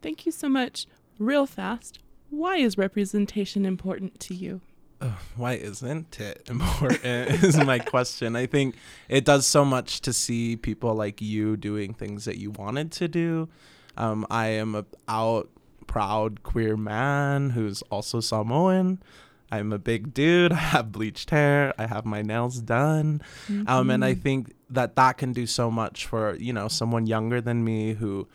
Thank 0.00 0.24
you 0.24 0.32
so 0.32 0.48
much. 0.48 0.86
Real 1.18 1.44
fast. 1.44 1.98
Why 2.30 2.56
is 2.56 2.78
representation 2.78 3.66
important 3.66 4.20
to 4.20 4.34
you? 4.34 4.60
Why 5.36 5.54
isn't 5.54 6.20
it 6.20 6.46
important 6.48 7.04
is 7.04 7.56
my 7.56 7.78
question. 7.78 8.36
I 8.36 8.46
think 8.46 8.76
it 9.08 9.24
does 9.24 9.46
so 9.46 9.64
much 9.64 10.00
to 10.02 10.12
see 10.12 10.56
people 10.56 10.94
like 10.94 11.20
you 11.20 11.56
doing 11.56 11.94
things 11.94 12.24
that 12.24 12.38
you 12.38 12.50
wanted 12.50 12.92
to 12.92 13.08
do. 13.08 13.48
Um, 13.96 14.26
i 14.28 14.46
am 14.46 14.74
a 14.74 14.84
out 15.06 15.48
proud 15.86 16.42
queer 16.42 16.76
man 16.76 17.50
who's 17.50 17.82
also 17.82 18.20
samoan. 18.20 19.00
I'm 19.52 19.72
a 19.72 19.78
big 19.78 20.12
dude. 20.12 20.52
I 20.52 20.56
have 20.56 20.90
bleached 20.90 21.30
hair. 21.30 21.72
I 21.78 21.86
have 21.86 22.04
my 22.04 22.22
nails 22.22 22.60
done. 22.60 23.22
Um, 23.66 23.90
and 23.90 24.04
i 24.04 24.14
think 24.14 24.52
that 24.70 24.96
that 24.96 25.18
can 25.18 25.32
do 25.32 25.46
so 25.46 25.70
much 25.70 26.06
for 26.06 26.34
you 26.36 26.52
know 26.52 26.68
someone 26.68 27.06
younger 27.06 27.40
than 27.40 27.64
me 27.64 27.94
who 27.94 28.26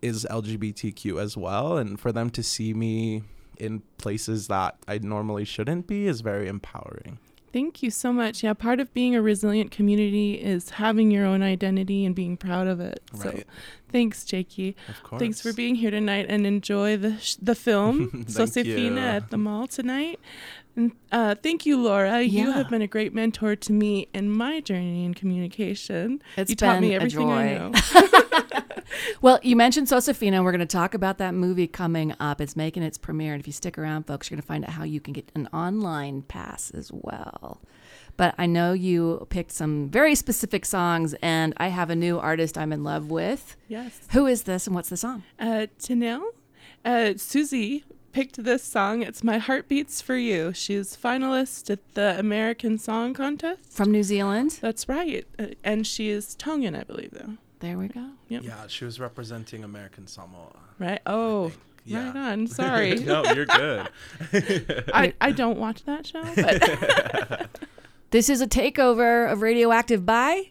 is 0.00 0.26
lgbtq 0.30 1.20
as 1.20 1.36
well. 1.36 1.76
And 1.76 1.98
for 1.98 2.12
them 2.12 2.30
to 2.30 2.42
see 2.42 2.72
me 2.72 3.24
in 3.58 3.82
places 3.98 4.48
that 4.48 4.76
I 4.86 4.98
normally 4.98 5.44
shouldn't 5.44 5.86
be 5.86 6.06
is 6.06 6.20
very 6.20 6.48
empowering. 6.48 7.18
Thank 7.52 7.82
you 7.82 7.90
so 7.90 8.12
much. 8.12 8.44
Yeah, 8.44 8.52
part 8.52 8.78
of 8.78 8.92
being 8.92 9.16
a 9.16 9.22
resilient 9.22 9.70
community 9.70 10.34
is 10.34 10.68
having 10.70 11.10
your 11.10 11.24
own 11.24 11.42
identity 11.42 12.04
and 12.04 12.14
being 12.14 12.36
proud 12.36 12.66
of 12.66 12.78
it. 12.78 13.00
Right. 13.14 13.38
So 13.38 13.42
thanks, 13.90 14.24
Jakey. 14.24 14.76
Of 14.86 15.02
course. 15.02 15.18
Thanks 15.20 15.40
for 15.40 15.54
being 15.54 15.74
here 15.74 15.90
tonight 15.90 16.26
and 16.28 16.46
enjoy 16.46 16.98
the 16.98 17.16
sh- 17.18 17.36
the 17.40 17.54
film 17.54 18.26
Josefina 18.28 19.00
you. 19.00 19.06
at 19.06 19.30
the 19.30 19.38
mall 19.38 19.66
tonight. 19.66 20.20
And 20.78 20.92
uh, 21.10 21.34
thank 21.34 21.66
you, 21.66 21.82
Laura. 21.82 22.22
You 22.22 22.52
have 22.52 22.70
been 22.70 22.82
a 22.82 22.86
great 22.86 23.12
mentor 23.12 23.56
to 23.56 23.72
me 23.72 24.08
in 24.14 24.30
my 24.30 24.60
journey 24.60 25.04
in 25.04 25.12
communication. 25.12 26.22
It's 26.36 26.50
you 26.50 26.54
taught 26.56 26.80
me 26.80 26.94
everything 26.94 27.30
I 27.30 27.58
know. 27.58 27.72
Well, 29.20 29.38
you 29.42 29.54
mentioned 29.56 29.88
Josefina. 29.88 30.42
We're 30.42 30.52
going 30.52 30.60
to 30.60 30.66
talk 30.66 30.94
about 30.94 31.18
that 31.18 31.34
movie 31.34 31.66
coming 31.66 32.14
up. 32.20 32.40
It's 32.40 32.56
making 32.56 32.84
its 32.84 32.96
premiere. 32.96 33.34
And 33.34 33.40
if 33.40 33.46
you 33.46 33.52
stick 33.52 33.76
around, 33.76 34.06
folks, 34.06 34.30
you're 34.30 34.36
going 34.36 34.42
to 34.42 34.46
find 34.46 34.64
out 34.64 34.70
how 34.70 34.84
you 34.84 35.00
can 35.00 35.12
get 35.12 35.30
an 35.34 35.48
online 35.52 36.22
pass 36.22 36.70
as 36.70 36.90
well. 36.92 37.60
But 38.16 38.34
I 38.38 38.46
know 38.46 38.72
you 38.72 39.26
picked 39.30 39.52
some 39.52 39.88
very 39.88 40.14
specific 40.14 40.64
songs, 40.64 41.14
and 41.20 41.52
I 41.58 41.68
have 41.68 41.90
a 41.90 41.96
new 41.96 42.18
artist 42.18 42.56
I'm 42.56 42.72
in 42.72 42.82
love 42.82 43.10
with. 43.10 43.56
yes. 43.68 44.00
Who 44.12 44.26
is 44.26 44.44
this 44.44 44.66
and 44.66 44.74
what's 44.74 44.88
the 44.88 44.96
song? 44.96 45.22
Uh, 45.38 45.66
Tenelle, 45.78 46.30
uh, 46.84 47.12
Susie 47.16 47.84
picked 48.18 48.42
this 48.42 48.64
song. 48.64 49.02
It's 49.02 49.22
My 49.22 49.38
Heart 49.38 49.68
Beats 49.68 50.02
for 50.02 50.16
You. 50.16 50.52
She's 50.52 50.96
finalist 50.96 51.70
at 51.70 51.78
the 51.94 52.18
American 52.18 52.76
Song 52.76 53.14
Contest. 53.14 53.72
From 53.72 53.92
New 53.92 54.02
Zealand. 54.02 54.58
That's 54.60 54.88
right. 54.88 55.24
Uh, 55.38 55.46
and 55.62 55.86
she 55.86 56.08
is 56.10 56.34
Tongan, 56.34 56.74
I 56.74 56.82
believe, 56.82 57.12
though. 57.12 57.34
There 57.60 57.78
we 57.78 57.86
go. 57.86 58.04
Yep. 58.28 58.42
Yeah, 58.42 58.66
she 58.66 58.84
was 58.84 58.98
representing 58.98 59.62
American 59.62 60.08
Samoa. 60.08 60.56
Right? 60.80 61.00
Oh, 61.06 61.52
Yeah. 61.84 62.08
right 62.08 62.16
on. 62.32 62.46
Sorry. 62.48 62.96
no, 62.96 63.22
you're 63.32 63.46
good. 63.46 63.88
I, 64.92 65.12
I 65.20 65.30
don't 65.30 65.60
watch 65.60 65.84
that 65.84 66.04
show, 66.04 66.24
but 66.34 67.48
This 68.10 68.28
is 68.28 68.40
a 68.40 68.48
takeover 68.48 69.30
of 69.30 69.42
Radioactive 69.42 70.04
by 70.04 70.50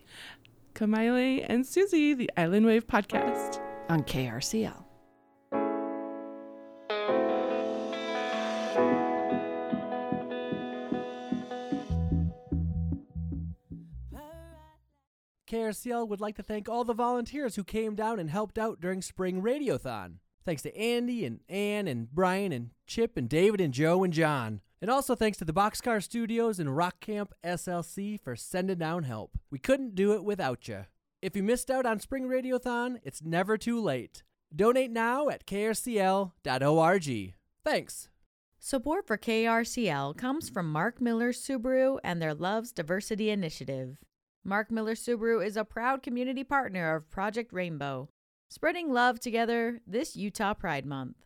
Kamaile 0.74 1.45
and 1.50 1.65
Susie, 1.65 2.13
the 2.13 2.31
Island 2.38 2.65
Wave 2.65 2.88
podcast. 2.88 3.59
on 3.89 4.03
KRCL. 4.03 4.86
KRCL 15.67 16.07
would 16.07 16.21
like 16.21 16.38
to 16.38 16.43
thank 16.43 16.69
all 16.69 16.86
the 16.86 16.93
volunteers 16.93 17.55
who 17.55 17.63
came 17.63 17.93
down 17.93 18.19
and 18.19 18.29
helped 18.29 18.57
out 18.57 18.79
during 18.79 19.01
Spring 19.01 19.41
Radiothon. 19.41 20.19
Thanks 20.45 20.62
to 20.62 20.75
Andy 20.77 21.25
and 21.25 21.41
Ann 21.50 21.89
and 21.89 22.09
Brian 22.09 22.53
and 22.53 22.69
Chip 22.86 23.17
and 23.17 23.27
David 23.27 23.59
and 23.59 23.74
Joe 23.74 24.03
and 24.05 24.13
John. 24.13 24.62
And 24.81 24.89
also 24.89 25.13
thanks 25.13 25.38
to 25.39 25.45
the 25.45 25.53
Boxcar 25.53 26.01
Studios 26.01 26.57
and 26.59 26.77
Rock 26.77 27.01
Camp 27.01 27.33
SLC 27.43 28.17
for 28.17 28.38
sending 28.38 28.77
down 28.77 29.03
help. 29.03 29.31
We 29.51 29.59
couldn't 29.59 29.95
do 29.95 30.13
it 30.13 30.24
without 30.24 30.69
you. 30.69 30.86
If 31.21 31.36
you 31.36 31.43
missed 31.43 31.69
out 31.69 31.86
on 31.86 32.00
Spring 32.00 32.29
Radiothon, 32.29 33.00
it's 33.03 33.21
never 33.21 33.57
too 33.57 33.81
late. 33.81 34.24
Donate 34.55 34.91
now 34.91 35.27
at 35.27 35.45
krcl.org. 35.45 36.31
Thanks. 37.65 38.09
Support 38.59 39.05
for 39.05 39.17
KRCL 39.17 40.17
comes 40.17 40.50
from 40.50 40.71
Mark 40.71 41.01
Miller 41.01 41.33
Subaru 41.33 42.00
and 42.03 42.21
their 42.21 42.33
Loves 42.33 42.71
Diversity 42.71 43.29
Initiative. 43.29 43.97
Mark 44.48 44.72
Miller 44.72 44.96
Subaru 44.96 45.46
is 45.46 45.56
a 45.58 45.66
proud 45.66 46.01
community 46.01 46.46
partner 46.46 46.96
of 46.96 47.12
Project 47.12 47.51
Rainbow, 47.51 48.08
spreading 48.50 48.94
love 48.94 49.20
together 49.20 49.82
this 49.86 50.16
Utah 50.16 50.54
Pride 50.54 50.86
Month. 50.86 51.18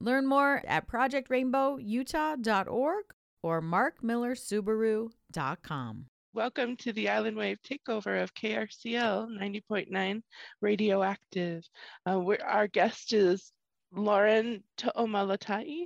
Learn 0.00 0.26
more 0.26 0.64
at 0.66 0.88
projectrainbowutah.org 0.88 3.04
or 3.44 3.62
markmillersubaru.com. 3.62 6.06
Welcome 6.34 6.76
to 6.78 6.92
the 6.92 7.08
Island 7.08 7.36
Wave 7.36 7.58
takeover 7.62 8.20
of 8.20 8.34
KRCL 8.34 9.38
90.9 9.38 10.22
Radioactive. 10.60 11.62
Uh, 12.10 12.18
where 12.18 12.44
our 12.44 12.66
guest 12.66 13.12
is 13.12 13.52
Lauren 13.94 14.64
To'omalatai. 14.76 15.84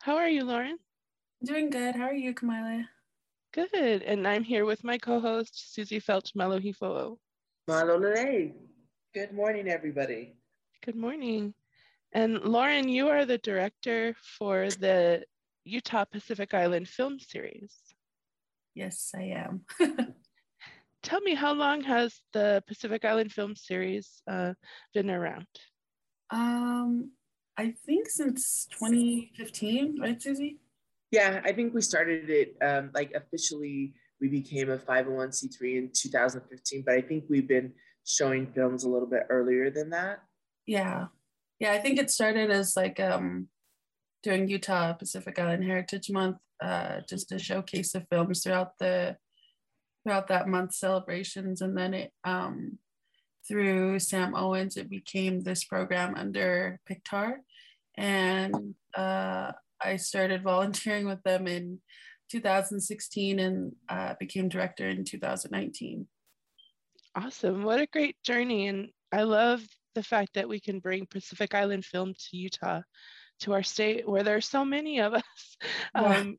How 0.00 0.16
are 0.16 0.30
you, 0.30 0.44
Lauren? 0.44 0.78
Doing 1.44 1.68
good. 1.68 1.94
How 1.94 2.04
are 2.04 2.14
you, 2.14 2.32
Kamila? 2.32 2.86
Good. 3.58 4.02
And 4.02 4.26
I'm 4.28 4.44
here 4.44 4.64
with 4.64 4.84
my 4.84 4.98
co-host, 4.98 5.74
Susie 5.74 5.98
Feltch 6.00 6.32
Melohifoo. 6.36 7.16
Malolele. 7.68 8.52
Good 9.12 9.32
morning, 9.32 9.68
everybody. 9.68 10.36
Good 10.84 10.94
morning. 10.94 11.54
And 12.12 12.38
Lauren, 12.44 12.88
you 12.88 13.08
are 13.08 13.24
the 13.24 13.38
director 13.38 14.14
for 14.38 14.70
the 14.70 15.24
Utah 15.64 16.04
Pacific 16.04 16.54
Island 16.54 16.86
film 16.86 17.18
series. 17.18 17.74
Yes, 18.76 19.10
I 19.12 19.22
am. 19.44 19.64
Tell 21.02 21.20
me, 21.20 21.34
how 21.34 21.52
long 21.52 21.80
has 21.80 22.20
the 22.32 22.62
Pacific 22.68 23.04
Island 23.04 23.32
film 23.32 23.56
series 23.56 24.22
uh, 24.30 24.52
been 24.94 25.10
around? 25.10 25.46
um, 26.30 27.10
I 27.56 27.74
think 27.84 28.08
since 28.08 28.68
2015, 28.70 30.00
right, 30.00 30.22
Susie? 30.22 30.58
Yeah, 31.10 31.40
I 31.44 31.52
think 31.52 31.74
we 31.74 31.80
started 31.80 32.28
it 32.30 32.56
um, 32.62 32.90
like 32.94 33.12
officially. 33.12 33.94
We 34.20 34.28
became 34.28 34.68
a 34.70 34.78
501c3 34.78 35.76
in 35.76 35.90
2015, 35.94 36.82
but 36.84 36.94
I 36.94 37.00
think 37.00 37.24
we've 37.30 37.46
been 37.46 37.72
showing 38.04 38.48
films 38.52 38.82
a 38.82 38.88
little 38.88 39.06
bit 39.06 39.24
earlier 39.30 39.70
than 39.70 39.90
that. 39.90 40.20
Yeah. 40.66 41.06
Yeah, 41.60 41.72
I 41.72 41.78
think 41.78 41.98
it 41.98 42.10
started 42.10 42.50
as 42.50 42.76
like 42.76 42.98
um 43.00 43.48
during 44.22 44.48
Utah 44.48 44.92
Pacific 44.94 45.38
Island 45.38 45.64
Heritage 45.64 46.10
Month, 46.10 46.38
uh, 46.62 47.00
just 47.08 47.28
to 47.28 47.38
showcase 47.38 47.92
the 47.92 48.06
films 48.10 48.42
throughout 48.42 48.78
the 48.78 49.16
throughout 50.02 50.28
that 50.28 50.48
month's 50.48 50.78
celebrations. 50.78 51.60
And 51.60 51.76
then 51.76 51.94
it 51.94 52.12
um 52.24 52.78
through 53.46 53.98
Sam 53.98 54.34
Owens, 54.34 54.76
it 54.76 54.90
became 54.90 55.40
this 55.40 55.64
program 55.64 56.14
under 56.16 56.80
PIK2AR. 56.88 57.36
And 57.96 58.74
uh, 58.94 59.52
I 59.82 59.96
started 59.96 60.42
volunteering 60.42 61.06
with 61.06 61.22
them 61.22 61.46
in 61.46 61.80
2016 62.30 63.38
and 63.38 63.72
uh, 63.88 64.14
became 64.18 64.48
director 64.48 64.88
in 64.88 65.04
2019. 65.04 66.06
Awesome. 67.14 67.62
What 67.62 67.80
a 67.80 67.86
great 67.86 68.16
journey. 68.22 68.68
And 68.68 68.88
I 69.12 69.22
love 69.22 69.62
the 69.94 70.02
fact 70.02 70.34
that 70.34 70.48
we 70.48 70.60
can 70.60 70.78
bring 70.78 71.06
Pacific 71.06 71.54
Island 71.54 71.84
film 71.84 72.12
to 72.14 72.36
Utah, 72.36 72.82
to 73.40 73.52
our 73.52 73.62
state 73.62 74.08
where 74.08 74.22
there 74.22 74.36
are 74.36 74.40
so 74.40 74.64
many 74.64 75.00
of 75.00 75.14
us. 75.14 75.22
Yeah. 75.94 76.18
Um, 76.18 76.36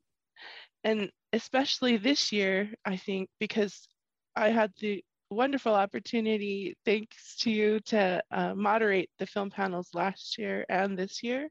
and 0.83 1.11
especially 1.33 1.97
this 1.97 2.31
year, 2.31 2.71
I 2.85 2.95
think, 2.95 3.29
because 3.39 3.87
I 4.35 4.49
had 4.49 4.71
the 4.79 5.03
wonderful 5.29 5.75
opportunity, 5.75 6.75
thanks 6.85 7.35
to 7.41 7.51
you, 7.51 7.79
to 7.81 8.21
uh, 8.31 8.55
moderate 8.55 9.09
the 9.19 9.25
film 9.25 9.49
panels 9.49 9.89
last 9.93 10.37
year 10.37 10.65
and 10.69 10.97
this 10.97 11.21
year. 11.21 11.49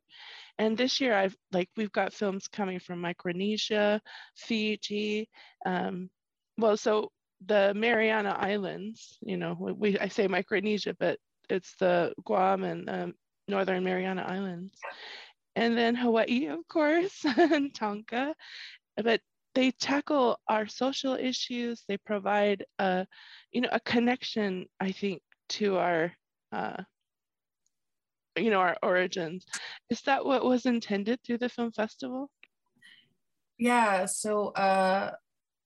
And 0.58 0.76
this 0.76 1.00
year, 1.00 1.14
I've 1.14 1.36
like 1.52 1.68
we've 1.76 1.92
got 1.92 2.12
films 2.12 2.48
coming 2.48 2.80
from 2.80 3.00
Micronesia, 3.00 4.00
Fiji. 4.36 5.28
Um, 5.64 6.10
well, 6.56 6.76
so 6.76 7.12
the 7.46 7.72
Mariana 7.74 8.36
Islands. 8.38 9.18
You 9.22 9.36
know, 9.36 9.56
we, 9.58 9.98
I 9.98 10.08
say 10.08 10.26
Micronesia, 10.26 10.96
but 10.98 11.18
it's 11.48 11.74
the 11.78 12.12
Guam 12.24 12.64
and 12.64 12.90
um, 12.90 13.14
Northern 13.46 13.84
Mariana 13.84 14.22
Islands, 14.22 14.74
and 15.54 15.78
then 15.78 15.94
Hawaii, 15.94 16.46
of 16.46 16.66
course, 16.68 17.24
and 17.36 17.72
Tonga. 17.74 18.34
But 18.96 19.20
they 19.54 19.70
tackle 19.70 20.38
our 20.48 20.66
social 20.66 21.14
issues. 21.14 21.84
They 21.88 21.98
provide 21.98 22.64
a, 22.78 23.06
you 23.52 23.60
know, 23.60 23.70
a 23.70 23.80
connection. 23.80 24.66
I 24.80 24.92
think 24.92 25.22
to 25.50 25.78
our. 25.78 26.12
Uh, 26.50 26.82
you 28.42 28.50
know 28.50 28.60
our 28.60 28.76
origins 28.82 29.44
is 29.90 30.00
that 30.02 30.24
what 30.24 30.44
was 30.44 30.66
intended 30.66 31.18
through 31.22 31.38
the 31.38 31.48
film 31.48 31.72
festival 31.72 32.30
Yeah, 33.58 34.06
so 34.06 34.48
uh, 34.50 35.12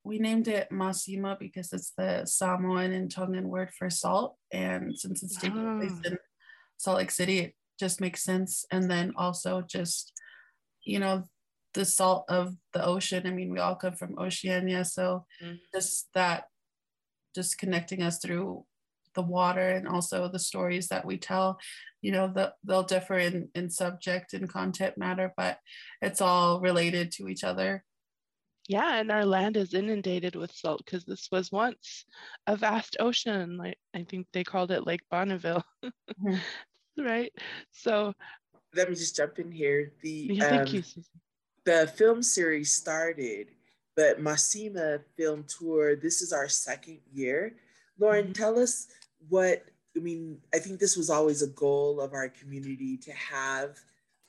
we 0.04 0.18
named 0.18 0.48
it 0.48 0.70
Masima 0.70 1.38
because 1.38 1.72
it's 1.72 1.92
the 1.96 2.24
Samoan 2.24 2.92
and 2.92 3.10
Tongan 3.10 3.48
word 3.48 3.70
for 3.78 3.90
salt. 3.90 4.36
And 4.50 4.98
since 4.98 5.22
it's 5.22 5.36
taking 5.36 5.76
place 5.78 5.92
Ah. 6.04 6.08
in 6.08 6.16
Salt 6.78 6.96
Lake 6.98 7.10
City, 7.10 7.38
it 7.38 7.54
just 7.78 8.00
makes 8.00 8.24
sense. 8.24 8.64
And 8.70 8.90
then 8.90 9.12
also 9.16 9.60
just, 9.60 10.12
you 10.84 10.98
know, 10.98 11.24
the 11.74 11.84
salt 11.84 12.24
of 12.28 12.56
the 12.72 12.84
ocean. 12.84 13.26
I 13.26 13.30
mean, 13.30 13.52
we 13.52 13.58
all 13.60 13.76
come 13.76 13.94
from 13.94 14.18
Oceania. 14.18 14.84
So 14.84 15.26
Mhm. 15.42 15.60
just 15.74 16.08
that, 16.14 16.48
just 17.34 17.58
connecting 17.58 18.02
us 18.02 18.18
through 18.18 18.64
the 19.14 19.22
water 19.22 19.68
and 19.70 19.86
also 19.88 20.28
the 20.28 20.38
stories 20.38 20.88
that 20.88 21.04
we 21.04 21.18
tell, 21.18 21.58
you 22.00 22.12
know, 22.12 22.28
the, 22.32 22.52
they'll 22.64 22.82
differ 22.82 23.18
in, 23.18 23.48
in 23.54 23.70
subject 23.70 24.32
and 24.34 24.48
content 24.48 24.96
matter, 24.98 25.32
but 25.36 25.58
it's 26.00 26.20
all 26.20 26.60
related 26.60 27.12
to 27.12 27.28
each 27.28 27.44
other. 27.44 27.84
yeah 28.68 28.96
and 29.00 29.10
our 29.10 29.24
land 29.26 29.56
is 29.56 29.74
inundated 29.74 30.36
with 30.36 30.52
salt 30.54 30.80
because 30.84 31.04
this 31.04 31.28
was 31.32 31.50
once 31.50 32.04
a 32.46 32.54
vast 32.56 32.96
ocean 33.00 33.56
like 33.58 33.76
i 33.92 34.06
think 34.08 34.24
they 34.32 34.44
called 34.44 34.70
it 34.70 34.86
lake 34.86 35.02
bonneville 35.10 35.64
Mhm. 36.22 36.38
right 36.98 37.32
so 37.72 38.14
Let 38.74 38.88
me 38.88 38.94
just 38.94 39.16
jump 39.16 39.38
in 39.38 39.50
here. 39.50 39.92
The 40.02 40.30
yeah, 40.30 40.44
thank 40.48 40.68
um, 40.68 40.74
you 40.76 40.82
Susan. 40.82 41.18
the 41.66 41.86
film 41.98 42.22
series 42.22 42.70
started, 42.72 43.48
but 43.96 44.20
Masima 44.22 45.02
Film 45.18 45.44
Tour. 45.44 45.96
This 45.96 46.22
is 46.22 46.32
our 46.32 46.48
second 46.48 47.00
year. 47.12 47.56
Lauren, 47.98 48.28
Mhm. 48.28 48.34
tell 48.34 48.58
us 48.58 48.86
what. 49.28 49.64
I 49.94 50.00
mean, 50.00 50.38
I 50.54 50.58
think 50.58 50.80
this 50.80 50.96
was 50.96 51.10
always 51.10 51.42
a 51.42 51.48
goal 51.48 52.00
of 52.00 52.14
our 52.14 52.30
community 52.30 52.96
to 52.96 53.12
have 53.12 53.78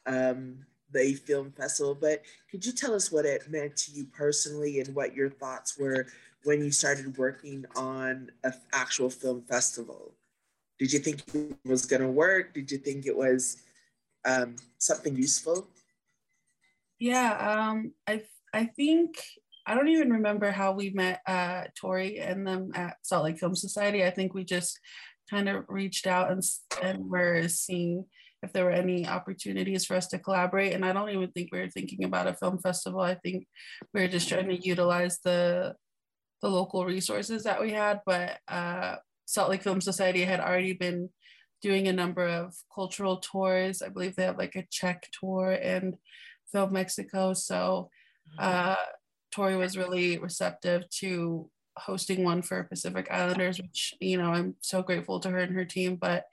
um, 0.05 0.57
the 0.91 1.13
film 1.13 1.51
festival. 1.51 1.95
But 1.95 2.23
could 2.51 2.65
you 2.65 2.73
tell 2.73 2.93
us 2.93 3.11
what 3.11 3.25
it 3.25 3.49
meant 3.49 3.77
to 3.77 3.91
you 3.91 4.05
personally 4.05 4.81
and 4.81 4.93
what 4.93 5.15
your 5.15 5.29
thoughts 5.29 5.77
were 5.77 6.07
when 6.43 6.63
you 6.63 6.71
started 6.71 7.17
working 7.17 7.65
on 7.77 8.29
an 8.43 8.53
actual 8.73 9.09
film 9.09 9.43
festival? 9.43 10.13
Did 10.79 10.91
you 10.91 10.99
think 10.99 11.23
it 11.33 11.55
was 11.65 11.85
going 11.85 12.01
to 12.01 12.09
work? 12.09 12.53
Did 12.53 12.71
you 12.71 12.77
think 12.77 13.05
it 13.05 13.15
was 13.15 13.61
um, 14.25 14.55
something 14.77 15.15
useful? 15.15 15.67
Yeah, 16.99 17.67
um, 17.69 17.93
I 18.07 18.23
I 18.53 18.65
think 18.65 19.17
I 19.65 19.75
don't 19.75 19.87
even 19.87 20.11
remember 20.11 20.51
how 20.51 20.73
we 20.73 20.89
met 20.89 21.21
uh, 21.25 21.63
Tori 21.79 22.19
and 22.19 22.45
them 22.45 22.71
at 22.75 22.97
Salt 23.03 23.23
Lake 23.23 23.39
Film 23.39 23.55
Society. 23.55 24.03
I 24.03 24.11
think 24.11 24.33
we 24.33 24.43
just 24.43 24.79
kind 25.29 25.47
of 25.47 25.65
reached 25.67 26.05
out 26.05 26.31
and 26.31 26.41
and 26.81 27.09
were 27.09 27.47
seeing 27.47 28.05
if 28.43 28.51
there 28.51 28.65
were 28.65 28.71
any 28.71 29.07
opportunities 29.07 29.85
for 29.85 29.95
us 29.95 30.07
to 30.07 30.19
collaborate. 30.19 30.73
And 30.73 30.85
I 30.85 30.91
don't 30.91 31.09
even 31.09 31.31
think 31.31 31.49
we 31.51 31.59
were 31.59 31.69
thinking 31.69 32.03
about 32.03 32.27
a 32.27 32.33
film 32.33 32.59
festival. 32.59 32.99
I 32.99 33.15
think 33.15 33.47
we 33.93 34.01
were 34.01 34.09
just 34.09 34.27
trying 34.27 34.49
to 34.49 34.67
utilize 34.67 35.19
the 35.23 35.75
the 36.41 36.49
local 36.49 36.85
resources 36.85 37.43
that 37.43 37.61
we 37.61 37.71
had. 37.71 38.01
But 38.05 38.39
uh, 38.49 38.97
Salt 39.25 39.49
Lake 39.49 39.63
Film 39.63 39.79
Society 39.79 40.23
had 40.23 40.41
already 40.41 40.73
been 40.73 41.09
doing 41.61 41.87
a 41.87 41.93
number 41.93 42.27
of 42.27 42.53
cultural 42.75 43.17
tours. 43.17 43.81
I 43.81 43.87
believe 43.87 44.15
they 44.15 44.25
have 44.25 44.37
like 44.37 44.55
a 44.55 44.67
Czech 44.69 45.07
tour 45.17 45.51
and 45.51 45.95
Film 46.51 46.73
Mexico. 46.73 47.33
So 47.33 47.89
uh, 48.37 48.75
Tori 49.33 49.55
was 49.55 49.75
really 49.75 50.19
receptive 50.19 50.87
to 51.01 51.49
hosting 51.75 52.23
one 52.23 52.43
for 52.43 52.63
Pacific 52.65 53.07
Islanders, 53.09 53.59
which, 53.59 53.95
you 53.99 54.17
know, 54.17 54.31
I'm 54.31 54.55
so 54.61 54.83
grateful 54.83 55.19
to 55.21 55.29
her 55.29 55.39
and 55.39 55.55
her 55.55 55.65
team. 55.65 55.95
But 55.95 56.25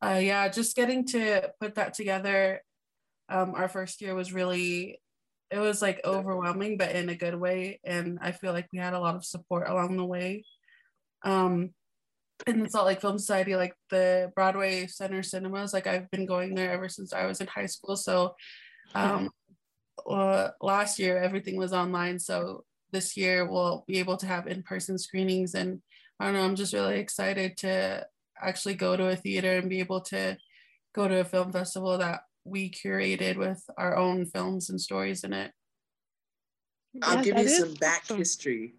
uh, 0.00 0.20
yeah, 0.22 0.48
just 0.48 0.76
getting 0.76 1.04
to 1.06 1.50
put 1.60 1.74
that 1.74 1.94
together. 1.94 2.62
Um, 3.28 3.54
our 3.56 3.68
first 3.68 4.00
year 4.00 4.14
was 4.14 4.32
really, 4.32 5.00
it 5.50 5.58
was 5.58 5.82
like 5.82 6.00
overwhelming, 6.04 6.78
but 6.78 6.92
in 6.92 7.08
a 7.08 7.16
good 7.16 7.34
way. 7.34 7.80
And 7.84 8.18
I 8.22 8.30
feel 8.30 8.52
like 8.52 8.68
we 8.72 8.78
had 8.78 8.94
a 8.94 9.00
lot 9.00 9.16
of 9.16 9.24
support 9.24 9.68
along 9.68 9.96
the 9.96 10.04
way. 10.04 10.44
Um, 11.24 11.70
in 12.46 12.62
the 12.62 12.70
Salt 12.70 12.86
Lake 12.86 13.00
Film 13.00 13.18
Society, 13.18 13.56
like 13.56 13.74
the 13.90 14.30
Broadway 14.36 14.86
Center 14.86 15.24
cinemas, 15.24 15.72
like 15.72 15.88
I've 15.88 16.08
been 16.12 16.24
going 16.24 16.54
there 16.54 16.70
ever 16.70 16.88
since 16.88 17.12
I 17.12 17.26
was 17.26 17.40
in 17.40 17.48
high 17.48 17.66
school. 17.66 17.96
So 17.96 18.36
um, 18.94 19.30
uh, 20.06 20.50
last 20.60 20.98
year 20.98 21.18
everything 21.18 21.56
was 21.56 21.72
online. 21.72 22.18
So 22.18 22.64
this 22.92 23.16
year 23.16 23.50
we'll 23.50 23.84
be 23.86 23.98
able 23.98 24.16
to 24.18 24.26
have 24.26 24.46
in-person 24.46 24.98
screenings. 24.98 25.54
And 25.54 25.80
I 26.18 26.26
don't 26.26 26.34
know, 26.34 26.42
I'm 26.42 26.56
just 26.56 26.72
really 26.72 26.98
excited 26.98 27.56
to 27.58 28.06
actually 28.40 28.74
go 28.74 28.96
to 28.96 29.08
a 29.08 29.16
theater 29.16 29.58
and 29.58 29.68
be 29.68 29.80
able 29.80 30.00
to 30.02 30.36
go 30.94 31.08
to 31.08 31.20
a 31.20 31.24
film 31.24 31.52
festival 31.52 31.98
that 31.98 32.20
we 32.44 32.70
curated 32.70 33.36
with 33.36 33.62
our 33.76 33.96
own 33.96 34.24
films 34.24 34.70
and 34.70 34.80
stories 34.80 35.24
in 35.24 35.32
it. 35.32 35.52
I'll 37.02 37.16
Yeah, 37.16 37.22
give 37.22 37.36
you 37.38 37.44
is 37.44 37.58
some 37.58 37.74
back 37.74 38.04
awesome. 38.04 38.18
history. 38.18 38.74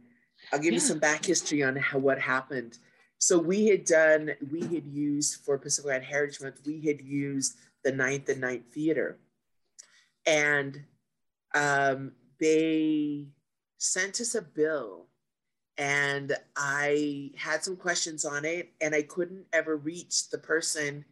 I'll 0.52 0.60
give 0.60 0.74
you 0.74 0.80
some 0.80 1.00
back 1.00 1.26
history 1.26 1.64
on 1.64 1.76
how 1.76 2.00
what 2.00 2.20
happened. 2.20 2.80
So 3.20 3.38
we 3.38 3.68
had 3.68 3.86
done, 3.86 4.32
we 4.52 4.62
had 4.62 4.86
used 4.86 5.44
for 5.44 5.58
Pacific 5.58 5.92
Island 5.92 6.06
Heritage 6.06 6.42
Month, 6.42 6.62
we 6.66 6.82
had 6.82 7.02
used 7.02 7.58
the 7.84 7.92
Ninth 7.92 8.30
and 8.30 8.42
Ninth 8.42 8.66
Theater. 8.74 9.20
And 10.26 10.82
um, 11.56 12.14
they 12.40 13.28
sent 13.78 14.20
us 14.20 14.36
a 14.36 14.42
bill 14.42 15.08
and 15.78 16.36
I 16.58 17.32
had 17.38 17.64
some 17.64 17.78
questions 17.78 18.26
on 18.26 18.44
it 18.46 18.74
and 18.82 18.94
I 18.94 19.04
couldn't 19.04 19.46
ever 19.54 19.78
reach 19.78 20.30
the 20.30 20.38
person. 20.38 21.06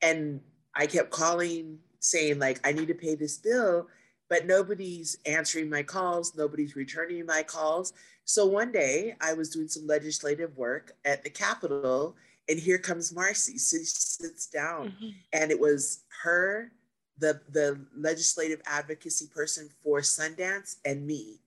And 0.00 0.40
I 0.74 0.86
kept 0.86 1.10
calling 1.10 1.78
saying 2.00 2.38
like 2.38 2.66
I 2.66 2.72
need 2.72 2.88
to 2.88 2.94
pay 2.94 3.14
this 3.14 3.38
bill, 3.38 3.88
but 4.28 4.46
nobody's 4.46 5.18
answering 5.26 5.68
my 5.68 5.82
calls, 5.82 6.36
nobody's 6.36 6.76
returning 6.76 7.26
my 7.26 7.42
calls. 7.42 7.92
So 8.24 8.46
one 8.46 8.72
day 8.72 9.14
I 9.20 9.32
was 9.32 9.50
doing 9.50 9.68
some 9.68 9.86
legislative 9.86 10.56
work 10.56 10.92
at 11.04 11.24
the 11.24 11.30
Capitol, 11.30 12.14
and 12.48 12.58
here 12.58 12.78
comes 12.78 13.14
Marcy. 13.14 13.52
She 13.52 13.58
sits 13.58 14.46
down, 14.46 14.88
mm-hmm. 14.88 15.08
and 15.32 15.50
it 15.50 15.58
was 15.58 16.04
her, 16.22 16.72
the 17.18 17.40
the 17.50 17.78
legislative 17.96 18.60
advocacy 18.66 19.26
person 19.34 19.68
for 19.82 20.00
Sundance, 20.00 20.76
and 20.84 21.06
me, 21.06 21.40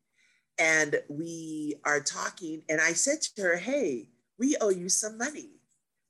and 0.57 1.01
we 1.09 1.75
are 1.85 2.01
talking. 2.01 2.63
And 2.69 2.81
I 2.81 2.93
said 2.93 3.21
to 3.21 3.41
her, 3.41 3.57
"Hey, 3.57 4.09
we 4.37 4.57
owe 4.61 4.69
you 4.69 4.89
some 4.89 5.17
money. 5.17 5.49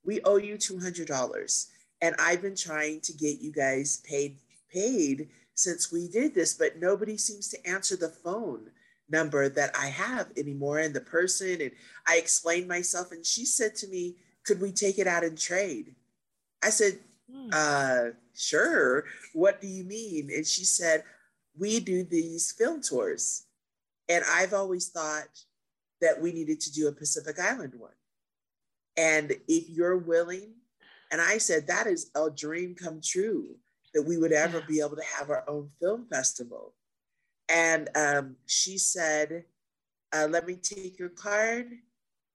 We 0.04 0.20
owe 0.22 0.36
you 0.36 0.58
two 0.58 0.78
hundred 0.78 1.08
dollars." 1.08 1.68
And 2.00 2.16
I've 2.18 2.42
been 2.42 2.56
trying 2.56 3.00
to 3.02 3.12
get 3.12 3.40
you 3.40 3.52
guys 3.52 3.98
paid 3.98 4.38
paid 4.72 5.28
since 5.54 5.92
we 5.92 6.08
did 6.08 6.34
this, 6.34 6.54
but 6.54 6.78
nobody 6.78 7.16
seems 7.16 7.48
to 7.48 7.66
answer 7.66 7.96
the 7.96 8.08
phone 8.08 8.70
number 9.08 9.48
that 9.48 9.70
I 9.78 9.86
have 9.86 10.28
anymore 10.36 10.78
and 10.78 10.94
the 10.94 11.00
person. 11.00 11.60
And 11.60 11.70
I 12.08 12.16
explained 12.16 12.66
myself, 12.66 13.12
and 13.12 13.24
she 13.24 13.44
said 13.44 13.76
to 13.76 13.86
me, 13.86 14.16
Could 14.44 14.60
we 14.60 14.72
take 14.72 14.98
it 14.98 15.06
out 15.06 15.24
and 15.24 15.38
trade? 15.38 15.94
I 16.62 16.70
said. 16.70 16.98
Uh, 17.52 18.10
Sure. 18.34 19.04
What 19.34 19.60
do 19.60 19.66
you 19.66 19.84
mean? 19.84 20.30
And 20.34 20.46
she 20.46 20.64
said, 20.64 21.04
We 21.58 21.80
do 21.80 22.02
these 22.04 22.52
film 22.52 22.80
tours. 22.80 23.44
And 24.08 24.24
I've 24.28 24.54
always 24.54 24.88
thought 24.88 25.28
that 26.00 26.20
we 26.20 26.32
needed 26.32 26.60
to 26.60 26.72
do 26.72 26.88
a 26.88 26.92
Pacific 26.92 27.38
Island 27.38 27.74
one. 27.76 27.92
And 28.96 29.32
if 29.48 29.68
you're 29.68 29.96
willing 29.96 30.54
and 31.12 31.20
I 31.20 31.38
said, 31.38 31.66
that 31.66 31.86
is 31.86 32.10
a 32.14 32.30
dream 32.30 32.74
come 32.74 33.00
true 33.02 33.56
that 33.94 34.02
we 34.02 34.16
would 34.16 34.32
ever 34.32 34.62
be 34.62 34.80
able 34.80 34.96
to 34.96 35.04
have 35.18 35.28
our 35.28 35.44
own 35.46 35.68
film 35.78 36.06
festival. 36.10 36.74
And 37.50 37.90
um, 37.94 38.36
she 38.46 38.78
said, 38.78 39.44
uh, 40.14 40.26
let 40.30 40.46
me 40.46 40.54
take 40.54 40.98
your 40.98 41.10
card 41.10 41.70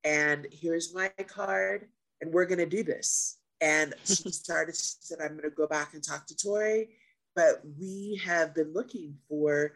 and 0.03 0.47
here's 0.51 0.93
my 0.93 1.09
card 1.27 1.87
and 2.21 2.31
we're 2.31 2.45
going 2.45 2.59
to 2.59 2.65
do 2.67 2.83
this. 2.83 3.36
And 3.61 3.93
she 4.03 4.29
started, 4.31 4.75
she 4.75 4.95
said, 4.99 5.19
I'm 5.21 5.31
going 5.37 5.49
to 5.49 5.49
go 5.49 5.67
back 5.67 5.93
and 5.93 6.03
talk 6.03 6.27
to 6.27 6.35
Tori, 6.35 6.89
but 7.35 7.61
we 7.79 8.21
have 8.23 8.53
been 8.53 8.73
looking 8.73 9.15
for 9.27 9.73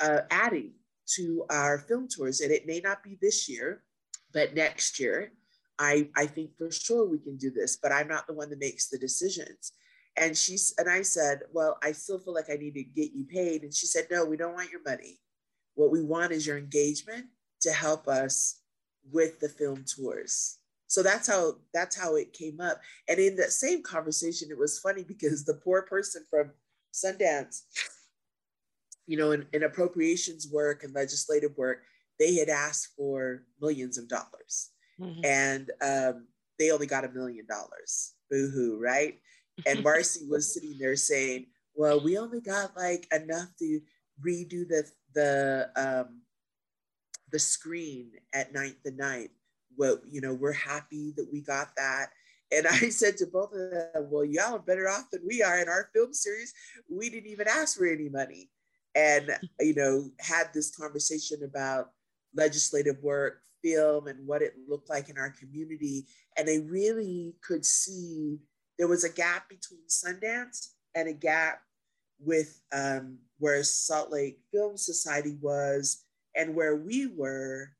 uh, 0.00 0.20
adding 0.30 0.72
to 1.16 1.44
our 1.50 1.78
film 1.78 2.08
tours. 2.08 2.40
And 2.40 2.52
it 2.52 2.66
may 2.66 2.80
not 2.80 3.02
be 3.02 3.18
this 3.20 3.48
year, 3.48 3.82
but 4.32 4.54
next 4.54 5.00
year. 5.00 5.32
I, 5.78 6.08
I 6.14 6.26
think 6.26 6.56
for 6.56 6.70
sure 6.70 7.08
we 7.08 7.18
can 7.18 7.36
do 7.36 7.50
this, 7.50 7.76
but 7.76 7.92
I'm 7.92 8.08
not 8.08 8.26
the 8.26 8.34
one 8.34 8.50
that 8.50 8.60
makes 8.60 8.88
the 8.88 8.98
decisions. 8.98 9.72
And 10.16 10.36
she's 10.36 10.74
and 10.78 10.88
I 10.88 11.02
said, 11.02 11.40
Well, 11.52 11.78
I 11.82 11.92
still 11.92 12.18
feel 12.18 12.34
like 12.34 12.50
I 12.50 12.56
need 12.56 12.74
to 12.74 12.84
get 12.84 13.12
you 13.12 13.24
paid. 13.24 13.62
And 13.62 13.74
she 13.74 13.86
said, 13.86 14.06
No, 14.10 14.24
we 14.24 14.36
don't 14.36 14.54
want 14.54 14.70
your 14.70 14.82
money. 14.84 15.18
What 15.74 15.90
we 15.90 16.02
want 16.02 16.32
is 16.32 16.46
your 16.46 16.58
engagement 16.58 17.26
to 17.62 17.72
help 17.72 18.08
us 18.08 18.60
with 19.10 19.40
the 19.40 19.48
film 19.48 19.84
tours. 19.84 20.58
So 20.92 21.02
that's 21.02 21.26
how 21.26 21.54
that's 21.72 21.96
how 21.96 22.16
it 22.16 22.34
came 22.34 22.60
up. 22.60 22.78
And 23.08 23.18
in 23.18 23.34
that 23.36 23.52
same 23.52 23.82
conversation, 23.82 24.48
it 24.50 24.58
was 24.58 24.78
funny 24.78 25.02
because 25.02 25.42
the 25.42 25.54
poor 25.54 25.80
person 25.80 26.22
from 26.28 26.50
Sundance, 26.92 27.62
you 29.06 29.16
know, 29.16 29.30
in, 29.30 29.46
in 29.54 29.62
appropriations 29.62 30.48
work 30.52 30.84
and 30.84 30.94
legislative 30.94 31.56
work, 31.56 31.84
they 32.18 32.34
had 32.34 32.50
asked 32.50 32.88
for 32.94 33.44
millions 33.58 33.96
of 33.96 34.06
dollars 34.06 34.72
mm-hmm. 35.00 35.24
and 35.24 35.70
um, 35.80 36.26
they 36.58 36.70
only 36.70 36.86
got 36.86 37.06
a 37.06 37.12
million 37.12 37.46
dollars. 37.46 38.12
Boo 38.30 38.50
hoo, 38.54 38.78
right? 38.78 39.18
And 39.66 39.82
Marcy 39.84 40.26
was 40.28 40.52
sitting 40.52 40.76
there 40.78 40.96
saying, 40.96 41.46
"Well, 41.74 42.04
we 42.04 42.18
only 42.18 42.42
got 42.42 42.76
like 42.76 43.08
enough 43.10 43.48
to 43.60 43.80
redo 44.22 44.68
the 44.68 44.84
the 45.14 45.70
um, 45.74 46.20
the 47.30 47.38
screen 47.38 48.10
at 48.34 48.52
Ninth 48.52 48.84
and 48.84 48.98
Ninth. 48.98 49.30
Well, 49.76 49.98
you 50.10 50.20
know, 50.20 50.34
we're 50.34 50.52
happy 50.52 51.12
that 51.16 51.26
we 51.32 51.40
got 51.40 51.70
that." 51.76 52.10
And 52.50 52.66
I 52.66 52.88
said 52.90 53.16
to 53.18 53.26
both 53.26 53.52
of 53.52 53.70
them, 53.70 54.10
"Well, 54.10 54.24
y'all 54.24 54.56
are 54.56 54.58
better 54.58 54.88
off 54.88 55.10
than 55.10 55.22
we 55.26 55.42
are 55.42 55.58
in 55.60 55.68
our 55.68 55.90
film 55.94 56.12
series. 56.12 56.52
We 56.88 57.10
didn't 57.10 57.30
even 57.30 57.48
ask 57.48 57.78
for 57.78 57.86
any 57.86 58.08
money." 58.08 58.50
And 58.94 59.36
you 59.60 59.74
know, 59.74 60.10
had 60.20 60.52
this 60.52 60.74
conversation 60.74 61.42
about 61.44 61.90
legislative 62.34 63.02
work 63.02 63.40
film 63.62 64.08
and 64.08 64.26
what 64.26 64.42
it 64.42 64.54
looked 64.68 64.90
like 64.90 65.08
in 65.08 65.18
our 65.18 65.30
community. 65.30 66.06
And 66.36 66.46
they 66.46 66.60
really 66.60 67.34
could 67.46 67.64
see 67.64 68.38
there 68.78 68.88
was 68.88 69.04
a 69.04 69.12
gap 69.12 69.48
between 69.48 69.82
Sundance 69.88 70.68
and 70.94 71.08
a 71.08 71.12
gap 71.12 71.60
with 72.18 72.60
um, 72.72 73.18
where 73.38 73.62
Salt 73.62 74.10
Lake 74.10 74.40
Film 74.52 74.76
Society 74.76 75.36
was 75.40 76.04
and 76.36 76.54
where 76.54 76.76
we 76.76 77.06
were 77.06 77.70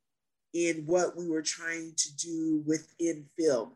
in 0.54 0.84
what 0.86 1.16
we 1.16 1.28
were 1.28 1.42
trying 1.42 1.92
to 1.96 2.16
do 2.16 2.62
within 2.66 3.26
film. 3.38 3.72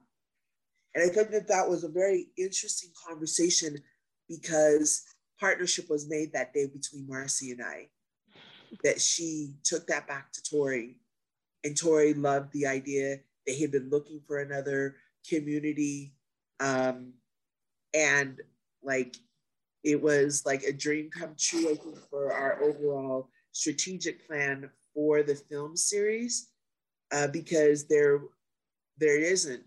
And 0.94 1.04
I 1.04 1.12
think 1.12 1.30
that 1.30 1.48
that 1.48 1.68
was 1.68 1.84
a 1.84 1.88
very 1.88 2.28
interesting 2.38 2.90
conversation 3.06 3.78
because 4.28 5.04
partnership 5.38 5.90
was 5.90 6.08
made 6.08 6.32
that 6.32 6.54
day 6.54 6.66
between 6.66 7.06
Marcy 7.06 7.50
and 7.52 7.62
I. 7.62 7.88
That 8.82 9.00
she 9.00 9.54
took 9.62 9.86
that 9.86 10.08
back 10.08 10.32
to 10.32 10.42
Tori 10.42 10.96
and 11.66 11.76
Tori 11.76 12.14
loved 12.14 12.52
the 12.52 12.66
idea. 12.66 13.18
They 13.46 13.58
had 13.58 13.72
been 13.72 13.90
looking 13.90 14.20
for 14.26 14.38
another 14.38 14.96
community. 15.28 16.14
Um, 16.60 17.14
and 17.92 18.40
like 18.82 19.16
it 19.82 20.00
was 20.00 20.44
like 20.46 20.62
a 20.62 20.72
dream 20.72 21.10
come 21.10 21.34
true, 21.38 21.78
for 22.08 22.32
our 22.32 22.62
overall 22.62 23.28
strategic 23.52 24.26
plan 24.26 24.70
for 24.94 25.22
the 25.22 25.34
film 25.34 25.76
series, 25.76 26.48
uh, 27.12 27.28
because 27.28 27.86
there 27.86 28.20
there 28.98 29.20
isn't 29.20 29.62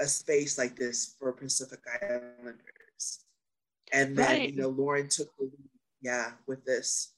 a 0.00 0.06
space 0.06 0.58
like 0.58 0.76
this 0.76 1.16
for 1.18 1.32
Pacific 1.32 1.80
Islanders. 2.02 3.24
And 3.92 4.16
then, 4.16 4.26
right. 4.26 4.50
you 4.50 4.60
know, 4.60 4.68
Lauren 4.68 5.08
took 5.08 5.34
the 5.38 5.44
lead, 5.44 5.70
yeah, 6.02 6.32
with 6.46 6.64
this 6.64 7.14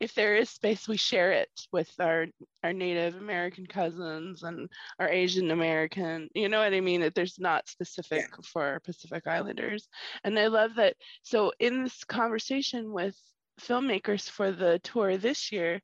if 0.00 0.14
there 0.14 0.34
is 0.34 0.48
space, 0.48 0.88
we 0.88 0.96
share 0.96 1.30
it 1.30 1.50
with 1.72 1.92
our 2.00 2.26
our 2.64 2.72
Native 2.72 3.16
American 3.16 3.66
cousins 3.66 4.42
and 4.42 4.68
our 4.98 5.08
Asian 5.08 5.50
American. 5.50 6.28
You 6.34 6.48
know 6.48 6.60
what 6.60 6.72
I 6.72 6.80
mean? 6.80 7.02
That 7.02 7.14
there's 7.14 7.38
not 7.38 7.68
specific 7.68 8.26
yeah. 8.30 8.36
for 8.42 8.80
Pacific 8.84 9.26
Islanders, 9.26 9.88
and 10.24 10.38
I 10.38 10.46
love 10.46 10.74
that. 10.76 10.96
So 11.22 11.52
in 11.60 11.84
this 11.84 12.02
conversation 12.02 12.92
with 12.92 13.14
filmmakers 13.60 14.28
for 14.28 14.52
the 14.52 14.80
tour 14.82 15.18
this 15.18 15.52
year, 15.52 15.82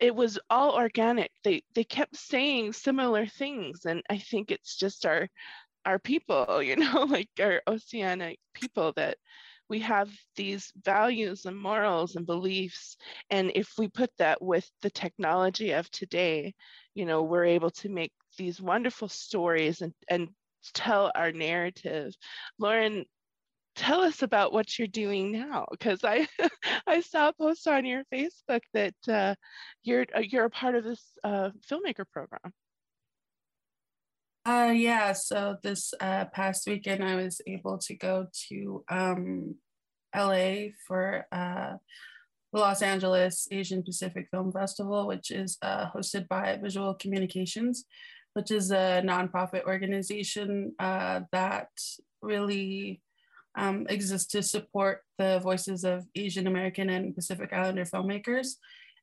it 0.00 0.14
was 0.14 0.38
all 0.48 0.72
organic. 0.74 1.30
They 1.44 1.62
they 1.74 1.84
kept 1.84 2.16
saying 2.16 2.72
similar 2.72 3.26
things, 3.26 3.84
and 3.84 4.02
I 4.10 4.18
think 4.18 4.50
it's 4.50 4.76
just 4.76 5.06
our 5.06 5.28
our 5.84 5.98
people, 5.98 6.62
you 6.62 6.76
know, 6.76 7.04
like 7.04 7.30
our 7.40 7.62
oceanic 7.68 8.38
people 8.54 8.92
that 8.96 9.18
we 9.70 9.78
have 9.78 10.10
these 10.34 10.72
values 10.82 11.46
and 11.46 11.56
morals 11.56 12.16
and 12.16 12.26
beliefs 12.26 12.96
and 13.30 13.52
if 13.54 13.72
we 13.78 13.86
put 13.88 14.10
that 14.18 14.42
with 14.42 14.68
the 14.82 14.90
technology 14.90 15.70
of 15.70 15.88
today 15.92 16.52
you 16.94 17.06
know 17.06 17.22
we're 17.22 17.44
able 17.44 17.70
to 17.70 17.88
make 17.88 18.12
these 18.36 18.60
wonderful 18.60 19.08
stories 19.08 19.80
and 19.80 19.94
and 20.08 20.28
tell 20.74 21.12
our 21.14 21.32
narrative 21.32 22.12
lauren 22.58 23.04
tell 23.80 24.02
us 24.02 24.20
about 24.20 24.52
what 24.52 24.78
you're 24.78 24.86
doing 24.88 25.32
now 25.32 25.64
because 25.70 26.04
i 26.04 26.28
i 26.86 27.00
saw 27.00 27.28
a 27.28 27.32
post 27.32 27.66
on 27.66 27.86
your 27.86 28.02
facebook 28.12 28.60
that 28.74 28.94
uh, 29.08 29.34
you're 29.82 30.04
uh, 30.14 30.20
you're 30.20 30.44
a 30.44 30.50
part 30.50 30.74
of 30.74 30.84
this 30.84 31.02
uh, 31.24 31.48
filmmaker 31.68 32.04
program. 32.12 32.52
Uh, 34.46 34.72
yeah, 34.74 35.12
so 35.12 35.56
this 35.62 35.92
uh, 36.00 36.24
past 36.26 36.66
weekend 36.66 37.04
I 37.04 37.14
was 37.14 37.40
able 37.46 37.78
to 37.78 37.94
go 37.94 38.26
to 38.48 38.84
um, 38.88 39.54
LA 40.16 40.72
for 40.86 41.26
uh, 41.30 41.74
the 42.52 42.58
Los 42.58 42.82
Angeles 42.82 43.46
Asian 43.50 43.82
Pacific 43.82 44.28
Film 44.30 44.50
Festival, 44.50 45.06
which 45.06 45.30
is 45.30 45.58
uh, 45.62 45.90
hosted 45.94 46.26
by 46.28 46.58
Visual 46.60 46.94
Communications, 46.94 47.84
which 48.32 48.50
is 48.50 48.70
a 48.70 49.02
nonprofit 49.04 49.64
organization 49.64 50.74
uh, 50.78 51.20
that 51.32 51.68
really 52.22 53.02
um, 53.56 53.86
exists 53.88 54.30
to 54.32 54.42
support 54.42 55.02
the 55.18 55.40
voices 55.40 55.84
of 55.84 56.06
Asian 56.14 56.46
American 56.46 56.90
and 56.90 57.14
Pacific 57.14 57.52
Islander 57.52 57.84
filmmakers. 57.84 58.56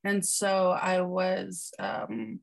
And 0.03 0.25
so 0.25 0.71
I 0.71 1.01
was 1.01 1.71
um, 1.79 2.39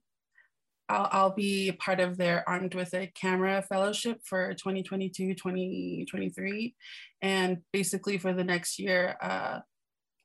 I'll, 0.88 1.09
I'll 1.11 1.35
be 1.35 1.73
part 1.73 2.01
of 2.01 2.17
their 2.17 2.47
Armed 2.49 2.75
with 2.75 2.93
a 2.95 3.07
Camera 3.07 3.62
Fellowship 3.62 4.21
for 4.25 4.53
2022 4.55 5.35
2023. 5.35 6.75
And 7.23 7.59
basically, 7.73 8.19
for 8.19 8.33
the 8.33 8.45
next 8.45 8.79
year, 8.79 9.17
uh, 9.23 9.61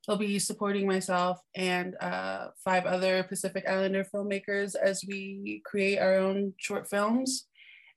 I'll 0.07 0.17
be 0.17 0.39
supporting 0.39 0.87
myself 0.87 1.39
and 1.55 1.95
uh, 2.01 2.47
five 2.63 2.85
other 2.85 3.23
Pacific 3.23 3.65
Islander 3.67 4.03
filmmakers 4.03 4.75
as 4.75 5.03
we 5.07 5.61
create 5.65 5.99
our 5.99 6.15
own 6.15 6.53
short 6.57 6.89
films. 6.89 7.45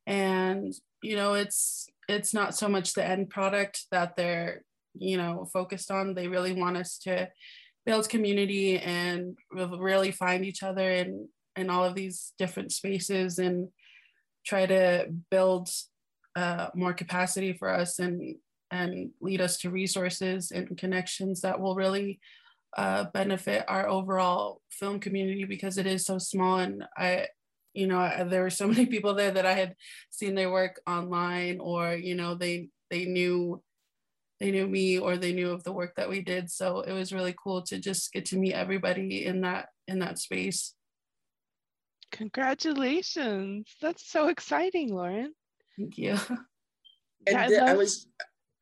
And 0.06 0.72
you 1.02 1.16
know, 1.16 1.34
it's 1.34 1.88
it's 2.08 2.34
not 2.34 2.54
so 2.54 2.68
much 2.68 2.94
the 2.94 3.06
end 3.06 3.30
product 3.30 3.86
that 3.90 4.16
they're 4.16 4.62
you 4.94 5.16
know 5.16 5.48
focused 5.52 5.90
on. 5.90 6.14
They 6.14 6.28
really 6.28 6.52
want 6.52 6.76
us 6.76 6.98
to 6.98 7.28
build 7.84 8.08
community 8.08 8.78
and 8.78 9.36
really 9.50 10.10
find 10.12 10.44
each 10.44 10.62
other 10.62 10.90
in 10.90 11.28
in 11.56 11.70
all 11.70 11.84
of 11.84 11.94
these 11.94 12.32
different 12.38 12.72
spaces 12.72 13.38
and 13.38 13.68
try 14.46 14.66
to 14.66 15.06
build 15.30 15.68
uh, 16.34 16.68
more 16.74 16.92
capacity 16.92 17.52
for 17.52 17.68
us 17.68 17.98
and 17.98 18.36
and 18.70 19.10
lead 19.20 19.40
us 19.40 19.58
to 19.58 19.70
resources 19.70 20.50
and 20.50 20.78
connections 20.78 21.42
that 21.42 21.60
will 21.60 21.74
really 21.74 22.18
uh, 22.78 23.04
benefit 23.12 23.64
our 23.68 23.86
overall 23.86 24.62
film 24.70 24.98
community 24.98 25.44
because 25.44 25.76
it 25.76 25.86
is 25.86 26.06
so 26.06 26.16
small 26.16 26.58
and 26.58 26.84
I 26.96 27.26
you 27.74 27.86
know 27.86 27.98
I, 27.98 28.24
there 28.24 28.42
were 28.42 28.50
so 28.50 28.68
many 28.74 28.86
people 28.86 29.14
there 29.14 29.30
that 29.30 29.46
I 29.46 29.54
had 29.54 29.74
seen 30.10 30.34
their 30.34 30.50
work 30.50 30.80
online 30.86 31.60
or 31.60 31.94
you 31.94 32.14
know 32.14 32.34
they 32.34 32.68
they 32.90 33.04
knew 33.04 33.62
they 34.40 34.50
knew 34.50 34.66
me 34.66 34.98
or 34.98 35.16
they 35.16 35.32
knew 35.32 35.50
of 35.50 35.62
the 35.62 35.72
work 35.72 35.94
that 35.94 36.10
we 36.10 36.20
did. 36.20 36.50
So 36.50 36.80
it 36.80 36.92
was 36.92 37.12
really 37.12 37.34
cool 37.40 37.62
to 37.62 37.78
just 37.78 38.12
get 38.12 38.24
to 38.26 38.36
meet 38.36 38.54
everybody 38.54 39.24
in 39.24 39.42
that 39.42 39.68
in 39.86 40.00
that 40.00 40.18
space. 40.18 40.74
Congratulations. 42.10 43.68
That's 43.80 44.04
so 44.10 44.28
exciting 44.28 44.94
lauren. 44.94 45.32
Thank 45.78 45.98
you. 45.98 46.18
And 47.24 47.52
yeah, 47.52 47.58
I, 47.58 47.60
love- 47.60 47.68
I 47.68 47.74
was 47.74 48.06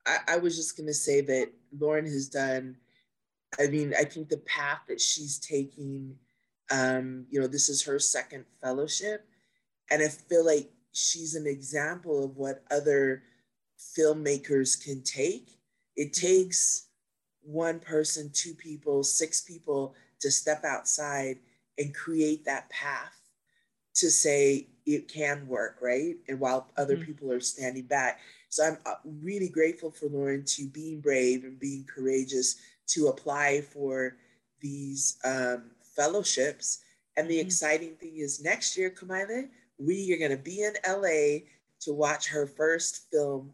I, 0.06 0.16
I 0.28 0.36
was 0.36 0.54
just 0.54 0.76
gonna 0.76 0.92
say 0.92 1.22
that 1.22 1.50
lauren 1.78 2.04
has 2.04 2.28
done 2.28 2.76
i 3.58 3.68
mean 3.68 3.94
i 3.98 4.04
think 4.04 4.28
the 4.28 4.36
path 4.38 4.80
that 4.88 5.00
she's 5.00 5.38
taking 5.38 6.14
um 6.70 7.26
you 7.30 7.40
know 7.40 7.46
this 7.46 7.68
is 7.68 7.83
her 7.83 7.98
second 7.98 8.44
fellowship 8.62 9.26
and 9.90 10.02
i 10.02 10.09
feel 10.09 10.44
like 10.44 10.70
she's 10.92 11.35
an 11.35 11.46
example 11.46 12.24
of 12.24 12.37
what 12.37 12.64
other 12.70 13.22
filmmakers 13.96 14.83
can 14.83 15.02
take 15.02 15.59
it 15.96 16.12
takes 16.12 16.87
one 17.42 17.80
person, 17.80 18.30
two 18.33 18.54
people, 18.54 19.02
six 19.02 19.40
people 19.40 19.94
to 20.20 20.30
step 20.30 20.64
outside 20.64 21.38
and 21.78 21.94
create 21.94 22.44
that 22.44 22.68
path 22.70 23.16
to 23.94 24.11
say 24.11 24.68
it 24.87 25.09
can 25.09 25.46
work, 25.48 25.78
right? 25.80 26.16
And 26.28 26.38
while 26.40 26.68
other 26.76 26.96
mm-hmm. 26.96 27.04
people 27.04 27.33
are 27.33 27.40
standing 27.40 27.85
back. 27.85 28.20
So 28.48 28.64
I'm 28.64 28.78
uh, 28.87 28.94
really 29.22 29.48
grateful 29.48 29.90
for 29.90 30.06
Lauren 30.06 30.44
to 30.44 30.66
being 30.66 31.00
brave 31.00 31.44
and 31.44 31.59
being 31.59 31.85
courageous 31.85 32.56
to 32.88 33.09
apply 33.09 33.61
for 33.61 34.16
these 34.61 35.18
um, 35.24 35.70
fellowships. 35.96 36.79
And 37.16 37.29
the 37.29 37.38
mm-hmm. 37.38 37.46
exciting 37.46 37.96
thing 37.96 38.16
is 38.16 38.42
next 38.42 38.76
year, 38.76 38.90
Kamila, 38.90 39.48
we 39.79 40.12
are 40.12 40.18
going 40.18 40.37
to 40.37 40.42
be 40.42 40.62
in 40.62 40.74
LA 40.87 41.46
to 41.81 41.92
watch 41.92 42.29
her 42.29 42.46
first 42.46 43.11
film 43.11 43.53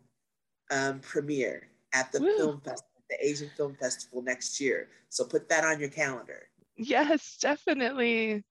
um, 0.70 1.00
premiere 1.00 1.68
at 1.92 2.12
the 2.12 2.20
Woo. 2.20 2.36
film 2.36 2.60
festival, 2.60 3.02
the 3.08 3.24
Asian 3.24 3.50
Film 3.56 3.76
Festival 3.80 4.22
next 4.22 4.60
year. 4.60 4.88
So 5.08 5.24
put 5.24 5.48
that 5.48 5.64
on 5.64 5.80
your 5.80 5.88
calendar. 5.88 6.48
Yes, 6.76 7.38
definitely. 7.40 8.44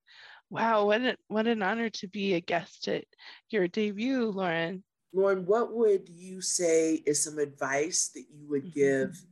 Wow, 0.48 0.86
what 0.86 1.00
an, 1.00 1.16
what 1.28 1.46
an 1.46 1.62
honor 1.62 1.90
to 1.90 2.08
be 2.08 2.34
a 2.34 2.40
guest 2.40 2.88
at 2.88 3.04
your 3.50 3.68
debut, 3.68 4.30
Lauren. 4.30 4.82
Lauren, 5.12 5.44
what 5.46 5.72
would 5.74 6.08
you 6.08 6.40
say 6.40 7.02
is 7.06 7.22
some 7.22 7.38
advice 7.38 8.10
that 8.14 8.24
you 8.30 8.48
would 8.48 8.64
mm-hmm. 8.64 8.78
give 8.78 9.24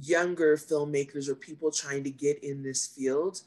younger 0.00 0.56
filmmakers 0.56 1.28
or 1.28 1.34
people 1.34 1.70
trying 1.70 2.04
to 2.04 2.10
get 2.10 2.42
in 2.42 2.62
this 2.62 2.86
field? 2.86 3.40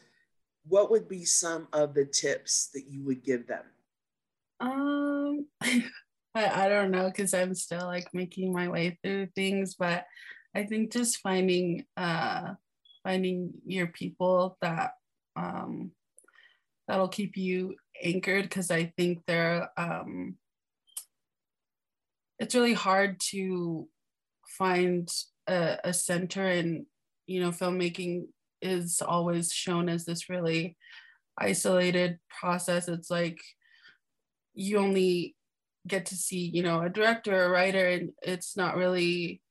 What 0.67 0.91
would 0.91 1.07
be 1.07 1.25
some 1.25 1.67
of 1.73 1.93
the 1.93 2.05
tips 2.05 2.69
that 2.73 2.85
you 2.87 3.03
would 3.05 3.23
give 3.23 3.47
them? 3.47 3.63
Um 4.59 5.45
I, 6.35 6.65
I 6.65 6.69
don't 6.69 6.91
know 6.91 7.07
because 7.07 7.33
I'm 7.33 7.55
still 7.55 7.85
like 7.85 8.13
making 8.13 8.53
my 8.53 8.67
way 8.67 8.99
through 9.03 9.27
things, 9.35 9.75
but 9.75 10.05
I 10.55 10.63
think 10.63 10.91
just 10.91 11.19
finding 11.19 11.85
uh 11.95 12.53
finding 13.03 13.53
your 13.65 13.87
people 13.87 14.57
that 14.61 14.91
um 15.35 15.91
that'll 16.87 17.07
keep 17.07 17.37
you 17.37 17.75
anchored 18.03 18.43
because 18.43 18.71
I 18.71 18.93
think 18.97 19.19
they're 19.25 19.69
um 19.77 20.35
it's 22.39 22.55
really 22.55 22.73
hard 22.73 23.19
to 23.31 23.87
find 24.57 25.09
a, 25.47 25.77
a 25.83 25.93
center 25.93 26.45
and 26.45 26.85
you 27.25 27.41
know 27.41 27.51
filmmaking 27.51 28.27
is 28.61 29.01
always 29.01 29.51
shown 29.51 29.89
as 29.89 30.05
this 30.05 30.29
really 30.29 30.75
isolated 31.37 32.19
process. 32.29 32.87
It's 32.87 33.11
like 33.11 33.39
you 34.53 34.77
only 34.77 35.35
get 35.87 36.05
to 36.05 36.15
see 36.15 36.51
you 36.53 36.61
know 36.61 36.81
a 36.81 36.89
director 36.89 37.45
a 37.45 37.49
writer 37.49 37.87
and 37.87 38.09
it's 38.21 38.57
not 38.57 38.75
really 38.75 39.41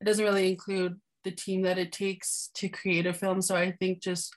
it 0.00 0.04
doesn't 0.04 0.24
really 0.24 0.50
include 0.50 0.98
the 1.24 1.30
team 1.30 1.62
that 1.62 1.76
it 1.76 1.92
takes 1.92 2.50
to 2.54 2.68
create 2.68 3.06
a 3.06 3.12
film. 3.12 3.42
So 3.42 3.56
i 3.56 3.72
think 3.72 4.00
just 4.00 4.34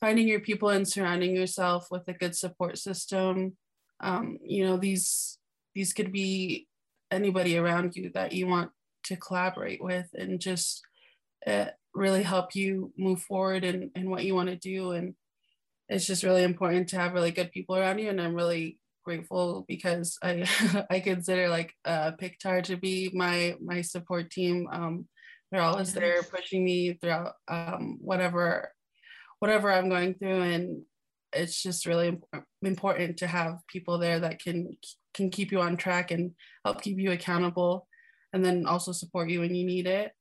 finding 0.00 0.28
your 0.28 0.40
people 0.40 0.70
and 0.70 0.86
surrounding 0.86 1.34
yourself 1.34 1.88
with 1.90 2.08
a 2.08 2.12
good 2.12 2.34
support 2.34 2.78
system 2.78 3.56
um, 4.00 4.38
you 4.42 4.64
know 4.66 4.76
these 4.76 5.38
these 5.74 5.92
could 5.92 6.12
be 6.12 6.66
anybody 7.10 7.56
around 7.56 7.96
you 7.96 8.10
that 8.14 8.32
you 8.32 8.46
want 8.46 8.70
to 9.04 9.16
collaborate 9.16 9.82
with 9.82 10.08
and 10.14 10.40
just 10.40 10.82
uh, 11.46 11.66
really 11.94 12.22
help 12.22 12.54
you 12.54 12.92
move 12.98 13.22
forward 13.22 13.64
and 13.64 13.90
in 13.94 14.10
what 14.10 14.24
you 14.24 14.34
want 14.34 14.48
to 14.48 14.56
do 14.56 14.92
and 14.92 15.14
it's 15.88 16.06
just 16.06 16.24
really 16.24 16.42
important 16.42 16.88
to 16.88 16.96
have 16.98 17.12
really 17.12 17.30
good 17.30 17.52
people 17.52 17.76
around 17.76 17.98
you 17.98 18.08
and 18.08 18.20
i'm 18.20 18.34
really 18.34 18.78
grateful 19.04 19.64
because 19.68 20.18
I 20.22 20.48
I 20.90 21.00
consider 21.00 21.48
like 21.48 21.72
uh, 21.84 22.12
PIK2AR 22.20 22.64
to 22.64 22.76
be 22.76 23.10
my 23.14 23.56
my 23.62 23.82
support 23.82 24.30
team. 24.30 24.66
Um, 24.72 25.06
they're 25.52 25.62
always 25.62 25.92
there 25.92 26.22
pushing 26.22 26.64
me 26.64 26.94
throughout 26.94 27.34
um, 27.46 27.98
whatever 28.00 28.72
whatever 29.38 29.70
I'm 29.70 29.88
going 29.88 30.14
through, 30.14 30.42
and 30.42 30.82
it's 31.32 31.62
just 31.62 31.86
really 31.86 32.18
important 32.62 33.18
to 33.18 33.26
have 33.26 33.58
people 33.68 33.98
there 33.98 34.20
that 34.20 34.40
can 34.40 34.76
can 35.12 35.30
keep 35.30 35.52
you 35.52 35.60
on 35.60 35.76
track 35.76 36.10
and 36.10 36.32
help 36.64 36.82
keep 36.82 36.98
you 36.98 37.12
accountable, 37.12 37.86
and 38.32 38.44
then 38.44 38.66
also 38.66 38.92
support 38.92 39.28
you 39.28 39.40
when 39.40 39.54
you 39.54 39.64
need 39.64 39.86
it. 39.86 40.12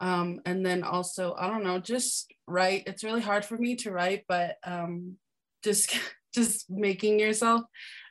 Um, 0.00 0.40
and 0.44 0.64
then 0.64 0.82
also 0.82 1.34
I 1.38 1.48
don't 1.48 1.64
know, 1.64 1.78
just 1.78 2.32
write. 2.46 2.84
It's 2.86 3.04
really 3.04 3.20
hard 3.20 3.44
for 3.44 3.56
me 3.56 3.76
to 3.76 3.92
write, 3.92 4.24
but 4.28 4.56
um, 4.64 5.16
just 5.62 5.96
just 6.34 6.68
making 6.70 7.18
yourself 7.20 7.62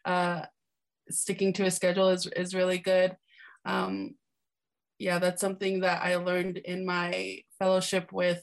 uh, 0.05 0.43
sticking 1.09 1.53
to 1.53 1.65
a 1.65 1.71
schedule 1.71 2.09
is, 2.09 2.27
is 2.27 2.55
really 2.55 2.77
good. 2.77 3.15
Um, 3.65 4.15
yeah, 4.99 5.19
that's 5.19 5.41
something 5.41 5.81
that 5.81 6.01
I 6.01 6.15
learned 6.15 6.57
in 6.57 6.85
my 6.85 7.39
fellowship 7.59 8.11
with 8.11 8.41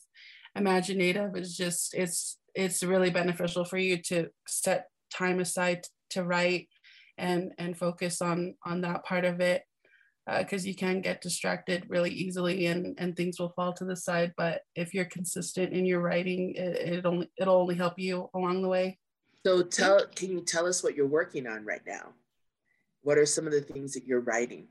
Imaginative 0.57 1.37
is 1.37 1.57
just, 1.57 1.95
it's, 1.95 2.39
it's 2.55 2.83
really 2.83 3.11
beneficial 3.11 3.65
for 3.65 3.79
you 3.79 3.99
to 4.09 4.29
set 4.47 4.89
time 5.13 5.41
aside 5.41 5.87
to 6.11 6.25
write 6.25 6.69
and, 7.17 7.53
and 7.59 7.79
focus 7.79 8.21
on, 8.21 8.55
on 8.65 8.81
that 8.81 9.05
part 9.05 9.25
of 9.25 9.41
it 9.41 9.63
because 10.39 10.65
uh, 10.65 10.69
you 10.69 10.75
can 10.75 11.01
get 11.01 11.21
distracted 11.21 11.87
really 11.89 12.11
easily 12.11 12.67
and, 12.67 12.95
and 12.99 13.17
things 13.17 13.39
will 13.39 13.51
fall 13.51 13.73
to 13.73 13.85
the 13.85 13.97
side. 13.97 14.33
But 14.37 14.63
if 14.75 14.95
you're 14.95 15.07
consistent 15.07 15.73
in 15.73 15.85
your 15.87 16.01
writing, 16.01 16.55
it, 16.55 16.77
it 16.77 17.07
only, 17.07 17.31
it'll 17.37 17.57
only 17.57 17.75
help 17.75 17.99
you 17.99 18.29
along 18.35 18.63
the 18.63 18.69
way. 18.69 18.99
So 19.45 19.63
tell 19.63 20.07
can 20.15 20.31
you 20.31 20.43
tell 20.43 20.67
us 20.67 20.83
what 20.83 20.95
you're 20.95 21.07
working 21.07 21.47
on 21.47 21.65
right 21.65 21.81
now? 21.87 22.13
What 23.03 23.17
are 23.17 23.27
some 23.27 23.47
of 23.47 23.53
the 23.53 23.63
things 23.63 23.95
that 23.95 24.05
you're 24.07 24.21
writing? 24.21 24.69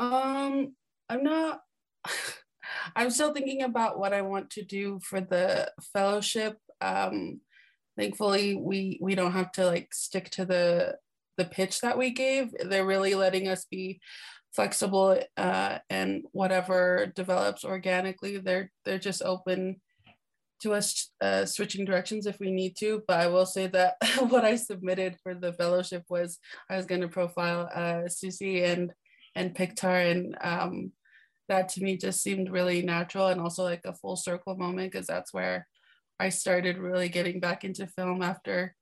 Um, 0.00 0.74
I'm 1.08 1.22
not 1.22 1.60
I'm 2.96 3.10
still 3.10 3.32
thinking 3.32 3.62
about 3.62 3.98
what 3.98 4.12
I 4.12 4.22
want 4.22 4.50
to 4.50 4.62
do 4.62 5.00
for 5.02 5.20
the 5.20 5.70
fellowship. 5.92 6.56
Um, 6.80 7.40
thankfully 7.96 8.54
we 8.54 8.98
we 9.02 9.14
don't 9.14 9.32
have 9.32 9.52
to 9.52 9.66
like 9.66 9.92
stick 9.92 10.30
to 10.30 10.44
the 10.44 10.96
the 11.36 11.44
pitch 11.44 11.80
that 11.80 11.98
we 11.98 12.10
gave. 12.10 12.52
They're 12.58 12.86
really 12.86 13.14
letting 13.14 13.48
us 13.48 13.66
be 13.70 14.00
flexible 14.54 15.20
uh, 15.36 15.78
and 15.90 16.24
whatever 16.32 17.12
develops 17.14 17.64
organically, 17.64 18.38
they're 18.38 18.70
they're 18.84 18.98
just 18.98 19.22
open 19.22 19.80
to 20.60 20.74
us 20.74 21.10
uh, 21.20 21.46
switching 21.46 21.84
directions 21.84 22.26
if 22.26 22.38
we 22.40 22.50
need 22.50 22.76
to. 22.78 23.02
But 23.06 23.20
I 23.20 23.28
will 23.28 23.46
say 23.46 23.66
that 23.68 23.94
what 24.28 24.44
I 24.44 24.56
submitted 24.56 25.16
for 25.22 25.34
the 25.34 25.52
fellowship 25.52 26.04
was 26.08 26.38
I 26.70 26.76
was 26.76 26.86
going 26.86 27.02
to 27.02 27.08
profile 27.08 27.68
uh, 27.74 28.08
Susie 28.08 28.64
and 28.64 28.92
and 29.34 29.54
PIK2AR, 29.54 30.10
and 30.10 30.36
um, 30.40 30.92
that 31.48 31.68
to 31.70 31.82
me 31.82 31.96
just 31.96 32.22
seemed 32.22 32.50
really 32.50 32.82
natural 32.82 33.28
and 33.28 33.40
also 33.40 33.62
like 33.62 33.82
a 33.84 33.94
full 33.94 34.16
circle 34.16 34.56
moment 34.56 34.92
because 34.92 35.06
that's 35.06 35.32
where 35.32 35.66
I 36.20 36.30
started 36.30 36.78
really 36.78 37.08
getting 37.08 37.38
back 37.38 37.64
into 37.64 37.86
film 37.86 38.22
after 38.22 38.74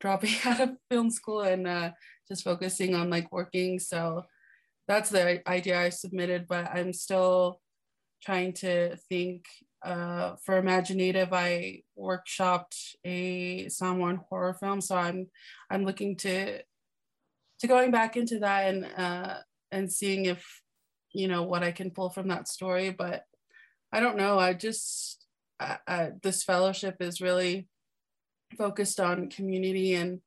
dropping 0.00 0.34
out 0.44 0.60
of 0.60 0.70
film 0.90 1.10
school 1.10 1.40
and 1.42 1.66
uh, 1.66 1.90
just 2.28 2.44
focusing 2.44 2.94
on 2.94 3.10
like 3.10 3.32
working. 3.32 3.78
So 3.78 4.22
that's 4.88 5.10
the 5.10 5.48
idea 5.48 5.80
I 5.80 5.88
submitted, 5.90 6.46
but 6.48 6.70
I'm 6.72 6.92
still 6.92 7.60
trying 8.22 8.52
to 8.54 8.96
think 9.08 9.46
uh, 9.84 10.36
for 10.44 10.56
Imaginative, 10.58 11.32
I 11.32 11.82
workshopped 11.98 12.94
a 13.04 13.68
Samoan 13.68 14.20
horror 14.28 14.54
film, 14.54 14.80
so 14.80 14.96
I'm 14.96 15.28
I'm 15.70 15.84
looking 15.84 16.16
to 16.18 16.62
to 17.60 17.66
going 17.66 17.90
back 17.90 18.16
into 18.16 18.40
that 18.40 18.68
and 18.68 18.86
uh, 18.96 19.34
and 19.70 19.92
seeing 19.92 20.26
if 20.26 20.44
you 21.12 21.28
know 21.28 21.42
what 21.44 21.62
I 21.62 21.72
can 21.72 21.90
pull 21.90 22.10
from 22.10 22.28
that 22.28 22.48
story. 22.48 22.90
But 22.90 23.24
I 23.92 24.00
don't 24.00 24.16
know. 24.16 24.38
I 24.38 24.54
just 24.54 25.24
uh, 25.60 25.76
uh, 25.86 26.06
this 26.22 26.42
fellowship 26.42 26.96
is 27.00 27.20
really 27.20 27.68
focused 28.56 29.00
on 29.00 29.30
community 29.30 29.94
and 29.94 30.20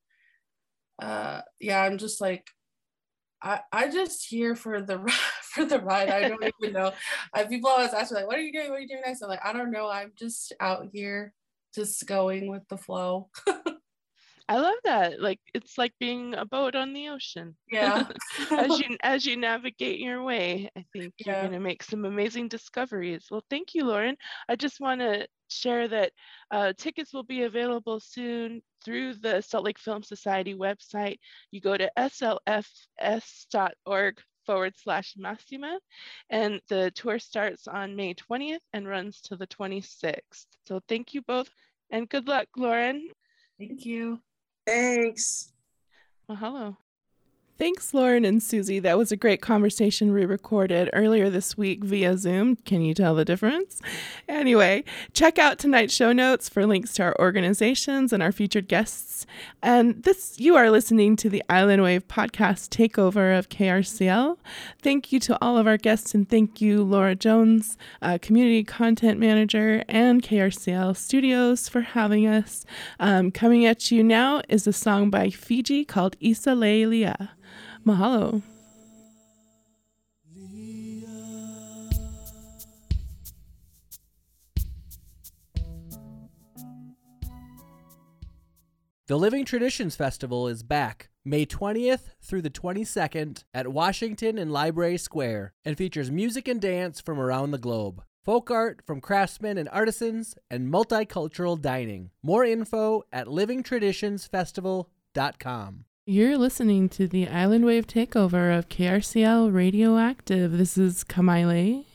uh, 1.02 1.42
yeah, 1.60 1.82
I'm 1.82 1.98
just 1.98 2.22
like 2.22 2.48
I 3.42 3.62
I 3.72 3.90
just 3.90 4.28
here 4.28 4.56
for 4.56 4.82
the 4.82 5.00
for 5.42 5.66
the 5.66 5.80
ride. 5.80 6.10
I 6.10 6.28
don't 6.28 6.44
even 6.62 6.74
know. 6.74 6.94
I, 7.34 7.46
people 7.46 7.70
always 7.70 7.94
ask 7.94 8.12
me 8.12 8.18
like, 8.18 8.28
"What 8.28 8.38
are 8.38 8.42
you 8.42 8.54
doing? 8.54 8.70
What 8.70 8.78
are 8.78 8.82
you 8.82 8.88
doing 8.88 9.02
next?" 9.06 9.22
I'm 9.22 9.30
like, 9.30 9.46
I 9.46 9.54
don't 9.54 9.72
know. 9.72 9.90
I'm 9.90 10.12
just 10.16 10.54
out 10.60 10.88
here, 10.94 11.34
just 11.74 12.06
going 12.06 12.48
with 12.48 12.68
the 12.70 12.78
flow. 12.78 13.30
I 14.50 14.58
love 14.58 14.76
that. 14.84 15.22
Like 15.22 15.40
it's 15.54 15.78
like 15.78 15.94
being 16.00 16.34
a 16.34 16.44
boat 16.44 16.76
on 16.76 16.92
the 16.94 17.10
ocean. 17.10 17.56
Yeah. 17.72 18.08
as 18.52 18.80
you 18.80 18.98
as 19.04 19.26
you 19.26 19.38
navigate 19.38 20.00
your 20.00 20.24
way, 20.24 20.72
I 20.76 20.86
think 20.92 21.14
you're 21.20 21.36
going 21.36 21.52
to 21.52 21.60
make 21.60 21.84
some 21.84 22.04
amazing 22.04 22.48
discoveries. 22.48 23.28
Well, 23.30 23.44
thank 23.52 23.76
you, 23.76 23.86
Lauren. 23.86 24.18
I 24.50 24.56
just 24.56 24.80
want 24.80 25.02
to 25.02 25.28
share 25.50 25.88
that 25.88 26.12
uh, 26.52 26.74
tickets 26.78 27.14
will 27.14 27.24
be 27.24 27.44
available 27.44 28.00
soon 28.00 28.62
through 28.84 29.16
the 29.16 29.42
Salt 29.42 29.66
Lake 29.66 29.80
Film 29.80 30.04
Society 30.04 30.54
website. 30.54 31.18
You 31.52 31.62
go 31.62 31.78
to 31.78 31.92
slfs.org 31.98 32.48
forward 34.46 34.74
slash 34.78 35.16
Masima, 35.16 35.78
and 36.30 36.60
the 36.70 36.92
tour 36.92 37.20
starts 37.20 37.68
on 37.68 37.96
May 37.96 38.14
20th 38.16 38.60
and 38.74 38.88
runs 38.88 39.22
to 39.22 39.36
the 39.36 39.48
26th. 39.48 40.46
So 40.68 40.80
thank 40.88 41.14
you 41.14 41.22
both, 41.22 41.50
and 41.92 42.10
good 42.10 42.28
luck, 42.28 42.48
Lauren. 42.58 43.10
Thank 43.60 43.86
you. 43.86 44.20
Thanks. 44.66 45.52
Mahalo. 46.30 46.78
Thanks, 47.60 47.94
Lauren 47.94 48.24
and 48.24 48.42
Susie. 48.42 48.80
That 48.80 48.98
was 48.98 49.12
a 49.12 49.18
great 49.18 49.42
conversation 49.42 50.14
we 50.14 50.24
recorded 50.24 50.90
earlier 50.94 51.30
this 51.30 51.58
week 51.58 51.84
via 51.84 52.18
Zoom. 52.18 52.56
Can 52.56 52.82
you 52.82 52.94
tell 52.94 53.16
the 53.16 53.26
difference? 53.26 53.82
Anyway, 54.30 54.86
check 55.12 55.38
out 55.38 55.60
tonight's 55.60 55.94
show 55.94 56.14
notes 56.14 56.48
for 56.48 56.66
links 56.66 56.94
to 56.94 57.04
our 57.04 57.16
organizations 57.20 58.14
and 58.14 58.24
our 58.24 58.32
featured 58.32 58.70
guests. 58.70 59.26
And 59.62 60.04
this, 60.04 60.40
you 60.40 60.56
are 60.56 60.72
listening 60.72 61.18
to 61.18 61.30
the 61.30 61.44
Island 61.50 61.84
Wave 61.84 62.08
podcast 62.08 62.70
takeover 62.70 63.38
of 63.38 63.50
KRCL. 63.50 64.38
Thank 64.82 65.12
you 65.12 65.20
to 65.20 65.38
all 65.42 65.58
of 65.58 65.68
our 65.68 65.76
guests, 65.76 66.16
and 66.16 66.30
thank 66.30 66.62
you, 66.62 66.82
Laura 66.82 67.14
Jones, 67.14 67.78
uh, 68.02 68.20
community 68.22 68.64
content 68.64 69.20
manager, 69.20 69.84
and 69.90 70.24
KRCL 70.24 70.96
Studios 70.96 71.68
for 71.68 71.82
having 71.82 72.26
us. 72.26 72.66
Um, 73.02 73.32
coming 73.32 73.66
at 73.66 73.92
you 73.92 74.02
now 74.02 74.44
is 74.48 74.66
a 74.66 74.72
song 74.72 75.10
by 75.10 75.30
Fiji 75.30 75.84
called 75.84 76.16
Isa 76.22 76.56
Lelia. 76.56 77.32
Mahalo. 77.86 78.42
The 89.10 89.18
Living 89.18 89.44
Traditions 89.44 89.96
Festival 89.96 90.48
is 90.48 90.62
back 90.62 91.10
May 91.26 91.44
20th 91.44 92.12
through 92.22 92.44
the 92.44 92.52
22nd 92.52 93.44
at 93.56 93.70
Washington 93.70 94.38
and 94.38 94.54
Library 94.54 95.00
Square 95.00 95.56
and 95.66 95.76
features 95.76 96.12
music 96.12 96.48
and 96.48 96.62
dance 96.62 97.02
from 97.02 97.20
around 97.20 97.50
the 97.50 97.58
globe, 97.58 98.04
folk 98.24 98.52
art 98.52 98.84
from 98.86 99.02
craftsmen 99.02 99.58
and 99.58 99.68
artisans, 99.70 100.36
and 100.52 100.72
multicultural 100.72 101.60
dining. 101.60 102.12
More 102.22 102.46
info 102.46 103.02
at 103.12 103.26
livingtraditionsfestival.com. 103.26 105.86
You're 106.10 106.40
listening 106.40 106.90
to 106.90 107.08
the 107.08 107.28
Island 107.28 107.66
Wave 107.66 107.86
takeover 107.86 108.58
of 108.58 108.68
KRCL 108.68 109.54
Radioactive. 109.54 110.58
This 110.58 110.76
is 110.76 111.04
Kamaile. 111.04 111.86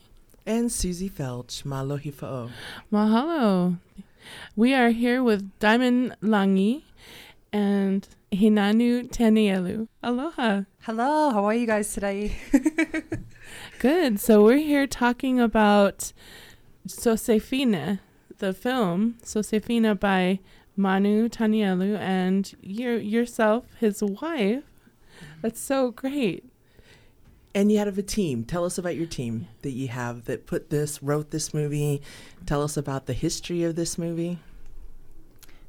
And 0.45 0.71
Susie 0.71 1.09
Feltch, 1.09 1.63
Malohi 1.63 2.13
Fa'o. 2.13 2.49
Mahalo. 2.93 3.77
We 4.55 4.73
are 4.73 4.91
here 4.91 5.21
with 5.21 5.59
Diamond 5.59 6.15
Langi 6.23 6.83
and 7.51 8.07
Hinano 8.31 9.09
Tanielu. 9.09 9.89
Aloha. 10.01 10.61
Hello, 10.83 11.31
how 11.31 11.43
are 11.43 11.53
you 11.53 11.67
guys 11.67 11.93
today? 11.93 12.37
Good. 13.79 14.21
So 14.21 14.41
we're 14.41 14.59
here 14.59 14.87
talking 14.87 15.41
about 15.41 16.13
Sosefina, 16.87 17.99
the 18.37 18.53
film 18.53 19.15
Sosefina 19.23 19.93
by 19.93 20.39
Manu 20.75 21.29
Tanielu 21.29 21.97
and 21.97 22.53
your 22.61 22.97
yourself, 22.97 23.65
his 23.79 24.01
wife. 24.03 24.63
That's 25.41 25.59
so 25.59 25.91
great. 25.91 26.43
And 27.53 27.71
you 27.71 27.77
have 27.77 27.97
a 27.97 28.03
team. 28.03 28.43
Tell 28.43 28.65
us 28.65 28.77
about 28.77 28.97
your 28.97 29.05
team 29.05 29.47
that 29.61 29.71
you 29.71 29.87
have 29.87 30.25
that 30.25 30.45
put 30.45 30.69
this, 30.69 31.01
wrote 31.01 31.31
this 31.31 31.53
movie. 31.53 32.01
Tell 32.45 32.61
us 32.61 32.75
about 32.75 33.05
the 33.05 33.13
history 33.13 33.63
of 33.63 33.75
this 33.75 33.97
movie. 33.97 34.39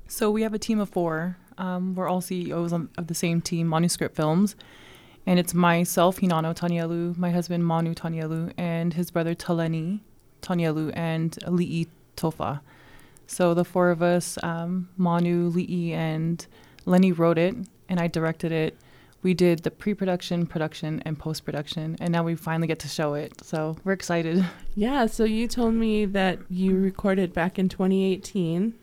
So 0.09 0.31
we 0.31 0.43
have 0.43 0.53
a 0.53 0.59
team 0.59 0.81
of 0.81 0.89
four. 0.89 1.37
Um, 1.59 1.95
we're 1.95 2.09
all 2.09 2.21
CEOs 2.21 2.73
on, 2.73 2.89
of 2.99 3.07
the 3.07 3.15
same 3.15 3.41
team, 3.41 3.69
Manuscript 3.69 4.17
Films. 4.17 4.57
And 5.27 5.39
it's 5.39 5.55
myself, 5.55 6.19
Hinano 6.19 6.57
Tanielu, 6.57 7.17
my 7.17 7.31
husband, 7.31 7.65
Manu 7.65 7.95
Tanielu, 7.95 8.53
and 8.57 8.95
his 8.95 9.11
brother, 9.11 9.35
Taleni 9.35 10.01
Tanielu, 10.43 10.93
and 10.95 11.33
Li'i 11.47 11.87
Tofa. 12.17 12.61
So 13.27 13.55
the 13.55 13.65
four 13.65 13.91
of 13.91 14.03
us, 14.03 14.39
um, 14.43 14.89
Manu, 14.97 15.51
Li'i, 15.51 15.93
and 15.93 16.47
Lenny 16.85 17.13
wrote 17.13 17.39
it, 17.39 17.55
and 17.89 18.01
I 18.01 18.07
directed 18.07 18.53
it. 18.53 18.77
We 19.23 19.35
did 19.35 19.65
the 19.65 19.71
pre 19.71 19.95
production, 19.95 20.47
production, 20.47 21.03
and 21.05 21.19
post 21.19 21.45
production, 21.45 21.97
and 22.01 22.13
now 22.13 22.23
we 22.23 22.37
finally 22.37 22.69
get 22.69 22.79
to 22.81 22.89
show 22.89 23.15
it. 23.15 23.43
So 23.45 23.77
we're 23.85 23.93
excited. 23.93 24.45
Yeah, 24.79 25.07
so 25.07 25.25
you 25.25 25.49
told 25.49 25.73
me 25.73 26.05
that 26.05 26.39
you 26.51 26.79
recorded 26.79 27.33
back 27.33 27.59
in 27.59 27.71
2018 27.71 28.75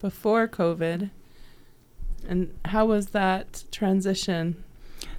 before 0.00 0.46
COVID. 0.46 1.10
And 2.28 2.54
how 2.66 2.86
was 2.86 3.08
that 3.08 3.64
transition 3.72 4.62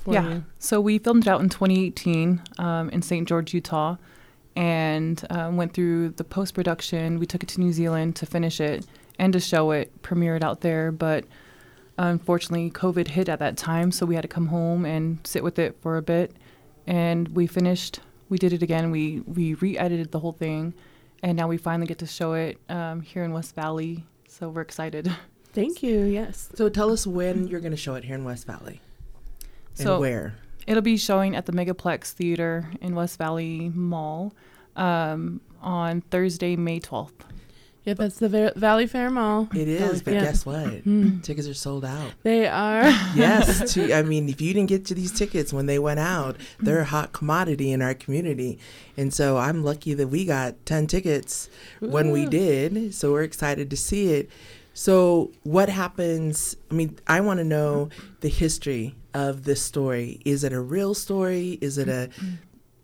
for 0.06 0.14
yeah. 0.14 0.30
you? 0.30 0.46
So 0.58 0.80
we 0.80 1.00
filmed 1.00 1.28
it 1.28 1.30
out 1.30 1.42
in 1.42 1.50
2018 1.50 2.42
um, 2.60 2.90
in 2.92 3.02
St. 3.02 3.28
George, 3.28 3.54
Utah, 3.54 3.98
and 4.56 5.26
um, 5.30 5.58
went 5.58 5.74
through 5.74 6.10
the 6.10 6.24
post 6.24 6.54
production. 6.54 7.20
We 7.20 7.26
took 7.26 7.44
it 7.44 7.50
to 7.50 7.60
New 7.60 7.72
Zealand 7.72 8.16
to 8.18 8.26
finish 8.26 8.60
it 8.60 8.86
and 9.20 9.32
to 9.34 9.40
show 9.40 9.72
it, 9.72 10.02
premiere 10.02 10.36
it 10.36 10.44
out 10.44 10.62
there. 10.62 10.92
But 10.92 11.26
unfortunately, 11.98 12.72
COVID 12.72 13.08
hit 13.10 13.30
at 13.30 13.40
that 13.40 13.58
time, 13.58 13.92
so 13.92 14.06
we 14.06 14.16
had 14.16 14.22
to 14.24 14.28
come 14.28 14.48
home 14.48 14.86
and 14.86 15.20
sit 15.26 15.44
with 15.44 15.60
it 15.60 15.76
for 15.82 15.98
a 15.98 16.02
bit. 16.02 16.36
And 16.88 17.28
we 17.30 17.48
finished. 17.48 18.00
We 18.30 18.38
did 18.38 18.54
it 18.54 18.64
again. 18.64 18.92
We 18.92 19.22
we 19.22 19.54
re-edited 19.56 20.12
the 20.12 20.20
whole 20.20 20.32
thing, 20.32 20.74
and 21.22 21.38
now 21.38 21.48
we 21.48 21.58
finally 21.58 21.86
get 21.88 22.00
to 22.00 22.08
show 22.08 22.34
it 22.34 22.58
um, 22.70 23.02
here 23.02 23.24
in 23.24 23.32
West 23.34 23.56
Valley. 23.56 24.06
So 24.28 24.50
we're 24.50 24.62
excited. 24.62 25.12
Thank 25.54 25.84
you. 25.84 26.00
Yes. 26.04 26.50
So 26.56 26.70
tell 26.70 26.92
us 26.92 27.06
when 27.06 27.48
you're 27.50 27.60
going 27.60 27.72
to 27.74 27.78
show 27.78 27.96
it 27.96 28.06
here 28.06 28.16
in 28.16 28.24
West 28.24 28.48
Valley. 28.48 28.82
And 29.78 29.86
So- 29.86 30.00
where? 30.00 30.36
It'll 30.68 30.82
be 30.82 30.98
showing 30.98 31.36
at 31.36 31.46
the 31.46 31.52
Megaplex 31.52 32.12
Theater 32.12 32.70
in 32.82 32.96
West 32.96 33.18
Valley 33.18 33.72
Mall 33.74 34.34
um, 34.76 35.42
on 35.62 36.02
Thursday, 36.02 36.56
May 36.56 36.80
12th. 36.80 37.12
Yep, 37.84 37.98
that's 37.98 38.20
the 38.20 38.30
Va- 38.30 38.54
Valley 38.56 38.86
Fair 38.86 39.10
Mall. 39.10 39.50
It 39.56 39.68
is, 39.68 40.04
but 40.04 40.14
Yeah. 40.14 40.22
guess 40.26 40.46
what? 40.46 40.86
Mm. 40.86 41.24
Tickets 41.24 41.48
are 41.48 41.56
sold 41.56 41.84
out. 41.84 42.12
They 42.22 42.46
are. 42.48 42.84
yes, 43.16 43.74
to, 43.74 43.92
I 43.92 44.04
mean, 44.04 44.30
if 44.30 44.40
you 44.40 44.54
didn't 44.54 44.70
get 44.70 44.86
to 44.86 44.94
these 44.94 45.12
tickets 45.12 45.52
when 45.52 45.66
they 45.66 45.80
went 45.80 46.00
out, 46.00 46.38
they're 46.60 46.82
a 46.82 46.86
hot 46.86 47.12
commodity 47.12 47.72
in 47.72 47.82
our 47.82 47.96
community. 47.96 48.60
And 48.98 49.12
so 49.12 49.38
I'm 49.38 49.64
lucky 49.64 49.96
that 49.96 50.10
we 50.10 50.26
got 50.26 50.64
10 50.68 50.86
tickets 50.86 51.50
when 51.80 52.12
we 52.12 52.28
did. 52.28 52.94
So 52.94 53.12
we're 53.14 53.24
excited 53.24 53.72
to 53.72 53.78
see 53.78 54.14
it. 54.14 54.30
So, 54.74 55.32
what 55.44 55.68
happens? 55.68 56.56
I 56.70 56.76
mean, 56.76 56.98
I 57.06 57.20
want 57.20 57.40
to 57.40 57.44
know 57.44 57.90
the 58.22 58.30
history 58.30 58.96
of 59.14 59.44
this 59.44 59.62
story. 59.62 60.22
Is 60.26 60.44
it 60.44 60.54
a 60.54 60.62
real 60.62 60.94
story? 60.94 61.58
Is 61.62 61.78
it 61.78 61.88
a 61.88 62.10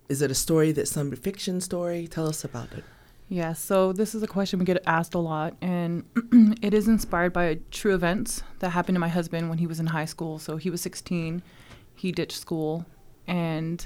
is 0.10 0.22
it 0.22 0.32
a 0.32 0.36
story 0.36 0.72
that's 0.72 0.92
some 0.92 1.12
fiction 1.12 1.60
story? 1.62 2.08
Tell 2.08 2.28
us 2.28 2.44
about 2.44 2.72
it. 2.74 2.84
Yeah, 3.30 3.52
so 3.54 3.92
this 3.92 4.16
is 4.16 4.24
a 4.24 4.28
question 4.28 4.58
we 4.58 4.64
get 4.64 4.82
asked 4.88 5.14
a 5.14 5.20
lot, 5.20 5.56
and 5.62 6.06
it 6.62 6.74
is 6.74 6.88
inspired 6.88 7.34
by 7.34 7.60
true 7.72 7.94
events 7.94 8.42
that 8.60 8.70
happened 8.70 8.96
to 8.96 9.02
my 9.02 9.10
husband 9.10 9.50
when 9.50 9.58
he 9.58 9.68
was 9.68 9.82
in 9.82 9.88
high 9.88 10.06
school. 10.06 10.40
So 10.40 10.56
he 10.56 10.70
was 10.70 10.80
16, 10.80 11.44
he 11.94 12.12
ditched 12.14 12.38
school, 12.38 12.86
and 13.28 13.86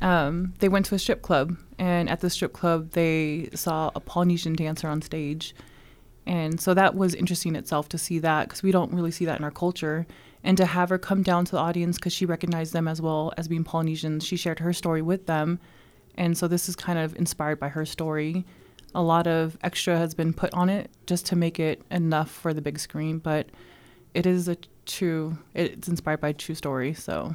um, 0.00 0.54
they 0.60 0.68
went 0.70 0.86
to 0.86 0.94
a 0.94 0.98
strip 0.98 1.20
club. 1.20 1.56
And 1.78 2.08
at 2.08 2.20
the 2.20 2.30
strip 2.30 2.54
club, 2.54 2.92
they 2.92 3.50
saw 3.54 3.90
a 3.94 4.00
Polynesian 4.00 4.54
dancer 4.54 4.88
on 4.88 5.02
stage. 5.02 5.54
And 6.24 6.58
so 6.58 6.72
that 6.72 6.94
was 6.94 7.14
interesting 7.14 7.54
itself 7.54 7.88
to 7.90 7.98
see 7.98 8.18
that 8.20 8.48
because 8.48 8.62
we 8.62 8.72
don't 8.72 8.92
really 8.92 9.10
see 9.10 9.26
that 9.26 9.38
in 9.38 9.44
our 9.44 9.50
culture. 9.50 10.06
And 10.46 10.56
to 10.58 10.64
have 10.64 10.90
her 10.90 10.98
come 10.98 11.24
down 11.24 11.44
to 11.46 11.50
the 11.50 11.58
audience 11.58 11.96
because 11.96 12.12
she 12.12 12.24
recognized 12.24 12.72
them 12.72 12.86
as 12.86 13.02
well 13.02 13.32
as 13.36 13.48
being 13.48 13.64
Polynesians, 13.64 14.24
she 14.24 14.36
shared 14.36 14.60
her 14.60 14.72
story 14.72 15.02
with 15.02 15.26
them. 15.26 15.58
And 16.14 16.38
so 16.38 16.46
this 16.46 16.68
is 16.68 16.76
kind 16.76 17.00
of 17.00 17.16
inspired 17.16 17.58
by 17.58 17.68
her 17.68 17.84
story. 17.84 18.46
A 18.94 19.02
lot 19.02 19.26
of 19.26 19.58
extra 19.64 19.98
has 19.98 20.14
been 20.14 20.32
put 20.32 20.54
on 20.54 20.68
it 20.68 20.88
just 21.04 21.26
to 21.26 21.36
make 21.36 21.58
it 21.58 21.82
enough 21.90 22.30
for 22.30 22.54
the 22.54 22.62
big 22.62 22.78
screen, 22.78 23.18
but 23.18 23.48
it 24.14 24.24
is 24.24 24.46
a 24.46 24.56
true, 24.86 25.36
it's 25.52 25.88
inspired 25.88 26.20
by 26.20 26.28
a 26.28 26.32
true 26.32 26.54
story. 26.54 26.94
So 26.94 27.34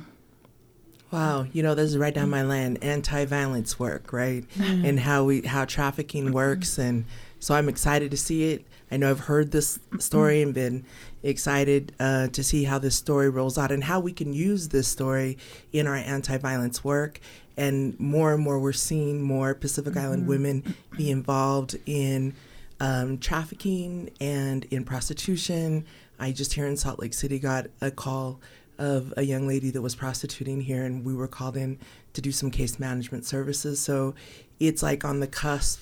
Wow, 1.12 1.46
you 1.52 1.62
know, 1.62 1.76
this 1.76 1.90
is 1.90 1.98
right 1.98 2.14
down 2.14 2.30
my 2.30 2.42
land. 2.42 2.82
Anti-violence 2.82 3.78
work, 3.78 4.14
right? 4.14 4.46
And 4.58 4.98
how 4.98 5.26
we 5.26 5.42
how 5.42 5.66
trafficking 5.66 6.32
works, 6.32 6.78
and 6.78 7.04
so 7.40 7.54
I'm 7.54 7.68
excited 7.68 8.12
to 8.12 8.18
see 8.18 8.54
it. 8.54 8.66
I 8.90 8.98
know 8.98 9.10
I've 9.10 9.22
heard 9.22 9.52
this 9.52 9.80
story 10.00 10.42
and 10.42 10.54
been 10.54 10.86
excited 11.22 11.94
uh, 12.00 12.28
to 12.28 12.44
see 12.44 12.64
how 12.64 12.80
this 12.80 12.96
story 12.96 13.30
rolls 13.30 13.58
out 13.58 13.72
and 13.72 13.84
how 13.84 14.00
we 14.00 14.14
can 14.14 14.34
use 14.34 14.70
this 14.70 14.88
story 14.88 15.38
in 15.72 15.86
our 15.88 15.96
anti-violence 15.96 16.84
work. 16.84 17.20
And 17.58 18.00
more 18.00 18.34
and 18.34 18.44
more, 18.44 18.60
we're 18.60 18.74
seeing 18.74 19.22
more 19.22 19.54
Pacific 19.54 19.98
Island 19.98 20.28
women 20.28 20.76
be 20.96 21.12
involved 21.12 21.78
in 21.86 22.34
um, 22.80 23.18
trafficking 23.18 24.12
and 24.20 24.66
in 24.72 24.84
prostitution. 24.86 25.86
I 26.20 26.32
just 26.32 26.54
here 26.54 26.68
in 26.68 26.78
Salt 26.78 27.00
Lake 27.00 27.14
City 27.14 27.40
got 27.40 27.68
a 27.82 27.92
call 27.92 28.40
of 28.78 29.14
a 29.18 29.24
young 29.24 29.48
lady 29.48 29.70
that 29.72 29.82
was 29.82 29.96
prostituting 29.96 30.62
here, 30.62 30.84
and 30.86 31.06
we 31.06 31.14
were 31.14 31.28
called 31.28 31.58
in 31.58 31.80
to 32.14 32.22
do 32.22 32.32
some 32.32 32.52
case 32.52 32.80
management 32.80 33.26
services. 33.26 33.80
So 33.80 34.16
it's 34.60 34.82
like 34.82 35.06
on 35.06 35.20
the 35.20 35.28
cusp 35.28 35.82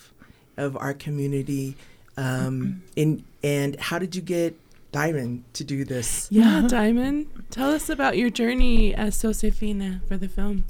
of 0.57 0.77
our 0.77 0.93
community. 0.93 1.75
Um, 2.17 2.83
in 2.95 3.23
and 3.43 3.79
how 3.79 3.99
did 3.99 4.15
you 4.15 4.21
get 4.21 4.59
Diamond 4.91 5.43
to 5.53 5.63
do 5.63 5.85
this? 5.85 6.27
Yeah, 6.29 6.65
Diamond, 6.67 7.27
tell 7.49 7.71
us 7.71 7.89
about 7.89 8.17
your 8.17 8.29
journey 8.29 8.93
as 8.93 9.15
Sosefina 9.15 10.05
for 10.07 10.17
the 10.17 10.27
film. 10.27 10.65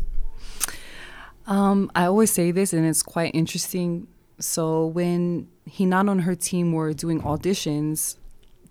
Um, 1.47 1.91
I 1.95 2.05
always 2.05 2.30
say 2.30 2.51
this, 2.51 2.74
and 2.74 2.86
it's 2.86 3.01
quite 3.01 3.34
interesting. 3.34 4.07
So 4.39 4.86
when 4.86 5.47
Hinan 5.65 6.07
and 6.07 6.22
her 6.22 6.36
team 6.36 6.74
were 6.74 6.93
doing 6.93 7.22
auditions, 7.22 8.17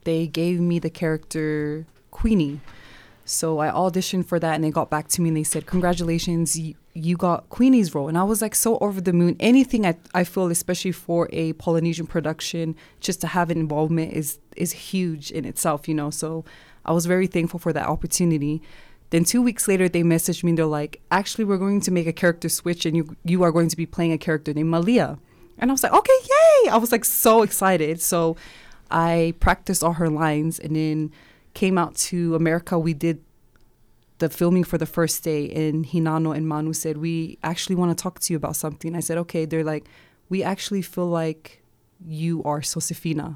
they 0.05 0.27
gave 0.27 0.61
me 0.61 0.79
the 0.79 0.91
character 0.91 1.87
Queenie. 2.11 2.61
So 3.29 3.59
I 3.59 3.69
auditioned 3.69 4.27
for 4.27 4.39
that, 4.39 4.55
and 4.55 4.65
they 4.65 4.71
got 4.71 4.91
back 4.91 5.09
to 5.09 5.23
me 5.23 5.29
and 5.29 5.37
they 5.37 5.45
said, 5.45 5.67
"Congratulations, 5.67 6.59
you, 6.59 6.75
you 6.95 7.17
got 7.17 7.49
Queenie's 7.51 7.95
role." 7.95 8.09
And 8.09 8.17
I 8.17 8.25
was 8.25 8.41
like 8.41 8.55
so 8.55 8.79
over 8.79 9.01
the 9.01 9.13
moon. 9.13 9.37
Anything 9.39 9.87
I, 9.87 9.97
I 10.15 10.25
feel, 10.25 10.51
especially 10.51 10.93
for 10.93 11.29
a 11.33 11.53
Polynesian 11.55 12.07
production, 12.07 12.75
just 13.01 13.21
to 13.21 13.27
have 13.27 13.51
an 13.51 13.59
involvement 13.59 14.13
is 14.13 14.39
is 14.57 14.73
huge 14.73 15.31
in 15.31 15.45
itself, 15.45 15.89
you 15.89 15.95
know. 15.95 16.11
So 16.11 16.45
I 16.85 16.93
was 16.93 17.07
very 17.07 17.27
thankful 17.27 17.61
for 17.61 17.73
that 17.73 17.87
opportunity. 17.87 18.63
Then 19.11 19.25
two 19.25 19.41
weeks 19.43 19.69
later, 19.69 19.89
they 19.89 20.03
messaged 20.03 20.45
me. 20.45 20.51
and 20.51 20.59
They're 20.59 20.67
like, 20.67 21.01
"Actually, 21.11 21.45
we're 21.45 21.59
going 21.59 21.81
to 21.83 21.91
make 21.91 22.07
a 22.07 22.13
character 22.13 22.49
switch, 22.49 22.87
and 22.87 22.97
you 22.97 23.17
you 23.25 23.43
are 23.43 23.53
going 23.53 23.69
to 23.69 23.77
be 23.77 23.87
playing 23.87 24.13
a 24.13 24.19
character 24.19 24.55
named 24.55 24.71
Malia." 24.71 25.19
And 25.59 25.71
I 25.71 25.73
was 25.73 25.83
like, 25.83 25.93
"Okay, 25.93 26.19
yay!" 26.25 26.71
I 26.71 26.77
was 26.79 26.93
like 26.93 27.05
so 27.05 27.43
excited. 27.43 28.01
So 28.01 28.37
I 28.91 29.35
practiced 29.41 29.85
all 29.85 29.95
her 29.95 30.09
lines, 30.09 30.59
and 30.59 30.75
then 30.77 31.13
came 31.59 31.77
out 31.77 31.97
to 31.97 32.37
America. 32.37 32.79
We 32.79 32.95
did 32.95 33.19
the 34.19 34.29
filming 34.29 34.63
for 34.63 34.79
the 34.79 34.87
first 34.87 35.25
day, 35.25 35.43
and 35.51 35.85
Hinano 35.85 36.31
and 36.37 36.47
Manu 36.47 36.73
said, 36.73 36.95
"We 36.99 37.39
actually 37.43 37.75
want 37.81 37.91
to 37.91 38.01
talk 38.01 38.21
to 38.21 38.33
you 38.33 38.37
about 38.37 38.55
something." 38.65 38.95
I 38.95 39.01
said, 39.01 39.19
"Okay." 39.25 39.45
They're 39.45 39.71
like, 39.75 39.85
"We 40.29 40.39
actually 40.53 40.83
feel 40.83 41.09
like 41.23 41.43
you 42.25 42.45
are 42.45 42.63
Sosefina." 42.63 43.29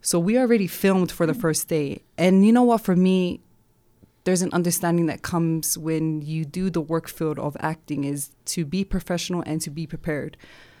So 0.00 0.16
we 0.20 0.38
already 0.38 0.68
filmed 0.68 1.10
for 1.10 1.26
the 1.26 1.38
mm. 1.38 1.40
first 1.44 1.62
day, 1.76 1.88
and 2.16 2.46
you 2.46 2.52
know 2.56 2.66
what? 2.70 2.82
For 2.82 2.94
me, 2.94 3.40
there's 4.24 4.42
an 4.42 4.52
understanding 4.52 5.06
that 5.06 5.20
comes 5.22 5.76
when 5.76 6.22
you 6.22 6.44
do 6.44 6.70
the 6.70 6.84
work 6.92 7.08
field 7.08 7.38
of 7.40 7.56
acting 7.72 8.04
is 8.04 8.30
to 8.54 8.60
be 8.64 8.84
professional 8.84 9.42
and 9.50 9.60
to 9.66 9.70
be 9.70 9.84
prepared. 9.94 10.36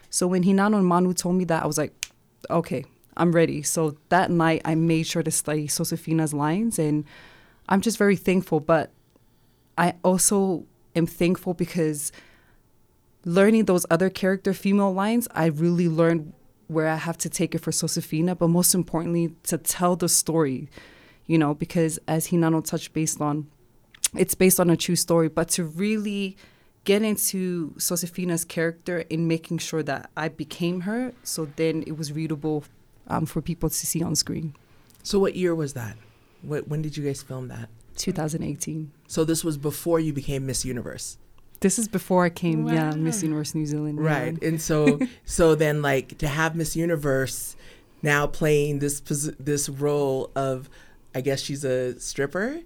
So 0.08 0.22
when 0.32 0.42
Hinano 0.44 0.76
and 0.80 0.86
Manu 0.86 1.12
told 1.14 1.34
me 1.40 1.44
that, 1.50 1.64
I 1.64 1.66
was 1.66 1.78
like, 1.78 1.92
okay, 2.48 2.84
I'm 3.18 3.32
ready. 3.32 3.62
So 3.62 3.96
that 4.08 4.30
night, 4.30 4.62
I 4.64 4.74
made 4.74 5.06
sure 5.06 5.22
to 5.22 5.30
study 5.30 5.66
Sosefina's 5.66 6.32
lines, 6.32 6.78
and 6.78 7.04
I'm 7.68 7.80
just 7.80 7.98
very 7.98 8.16
thankful. 8.16 8.60
But 8.60 8.92
I 9.76 9.94
also 10.02 10.64
am 10.96 11.06
thankful 11.06 11.54
because 11.54 12.12
learning 13.24 13.66
those 13.66 13.84
other 13.90 14.08
character 14.08 14.54
female 14.54 14.92
lines, 14.92 15.28
I 15.34 15.46
really 15.46 15.88
learned 15.88 16.32
where 16.68 16.88
I 16.88 16.96
have 16.96 17.18
to 17.18 17.28
take 17.28 17.54
it 17.54 17.60
for 17.60 17.70
Sosefina, 17.70 18.36
but 18.36 18.48
most 18.48 18.74
importantly, 18.74 19.34
to 19.44 19.58
tell 19.58 19.96
the 19.96 20.08
story, 20.08 20.68
you 21.26 21.38
know, 21.38 21.54
because 21.54 21.98
as 22.06 22.28
Hinano 22.28 22.64
touched 22.64 22.92
based 22.92 23.20
on, 23.20 23.48
it's 24.14 24.34
based 24.34 24.60
on 24.60 24.70
a 24.70 24.76
true 24.76 24.96
story, 24.96 25.28
but 25.28 25.48
to 25.50 25.64
really 25.64 26.36
get 26.84 27.02
into 27.02 27.74
Sosefina's 27.78 28.44
character 28.44 29.00
in 29.10 29.26
making 29.26 29.58
sure 29.58 29.82
that 29.82 30.10
I 30.16 30.28
became 30.28 30.82
her, 30.82 31.12
so 31.22 31.48
then 31.56 31.84
it 31.86 31.96
was 31.98 32.12
readable 32.12 32.64
um, 33.08 33.26
for 33.26 33.40
people 33.42 33.68
to 33.68 33.74
see 33.74 34.02
on 34.02 34.14
screen. 34.14 34.54
So 35.02 35.18
what 35.18 35.34
year 35.36 35.54
was 35.54 35.72
that? 35.74 35.96
What, 36.42 36.68
when 36.68 36.82
did 36.82 36.96
you 36.96 37.04
guys 37.04 37.22
film 37.22 37.48
that? 37.48 37.68
2018. 37.96 38.92
So 39.08 39.24
this 39.24 39.42
was 39.42 39.56
before 39.58 39.98
you 40.00 40.12
became 40.12 40.46
Miss 40.46 40.64
Universe. 40.64 41.18
This 41.60 41.78
is 41.78 41.88
before 41.88 42.24
I 42.24 42.30
came, 42.30 42.64
Wow. 42.64 42.72
yeah, 42.72 42.90
Miss 42.94 43.22
Universe 43.22 43.54
New 43.54 43.66
Zealand. 43.66 43.98
yeah. 44.00 44.08
Right. 44.20 44.42
And 44.42 44.60
so 44.62 45.00
so 45.24 45.54
then 45.56 45.82
like 45.82 46.18
to 46.18 46.28
have 46.28 46.54
Miss 46.54 46.76
Universe 46.76 47.56
now 48.02 48.28
playing 48.28 48.78
this 48.78 49.00
this 49.00 49.68
role 49.68 50.30
of 50.36 50.70
I 51.14 51.20
guess 51.20 51.40
she's 51.40 51.64
a 51.64 51.98
stripper. 51.98 52.60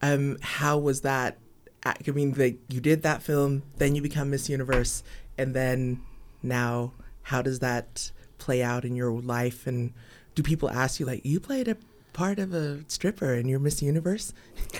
Um 0.00 0.38
how 0.40 0.78
was 0.78 1.02
that 1.02 1.36
I 1.84 1.94
I 2.06 2.10
mean 2.12 2.32
like 2.38 2.56
you 2.70 2.80
did 2.80 3.02
that 3.02 3.22
film, 3.22 3.64
then 3.76 3.94
you 3.94 4.00
become 4.00 4.30
Miss 4.30 4.48
Universe 4.48 5.02
and 5.36 5.52
then 5.54 6.00
now 6.42 6.94
how 7.24 7.42
does 7.42 7.58
that 7.58 8.10
play 8.38 8.62
out 8.62 8.84
in 8.84 8.96
your 8.96 9.10
life 9.10 9.66
and 9.66 9.92
do 10.34 10.42
people 10.42 10.70
ask 10.70 11.00
you 11.00 11.06
like 11.06 11.24
you 11.24 11.40
played 11.40 11.68
a 11.68 11.76
part 12.12 12.38
of 12.38 12.54
a 12.54 12.84
stripper 12.88 13.34
and 13.34 13.48
you're 13.50 13.58
Miss 13.58 13.82
Universe? 13.82 14.32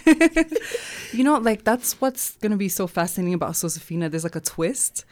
You 1.12 1.24
know, 1.24 1.38
like 1.38 1.64
that's 1.64 2.00
what's 2.00 2.36
gonna 2.36 2.56
be 2.56 2.68
so 2.68 2.86
fascinating 2.86 3.34
about 3.34 3.52
Sosefina. 3.52 4.10
There's 4.10 4.24
like 4.24 4.36
a 4.36 4.40
twist. 4.40 5.04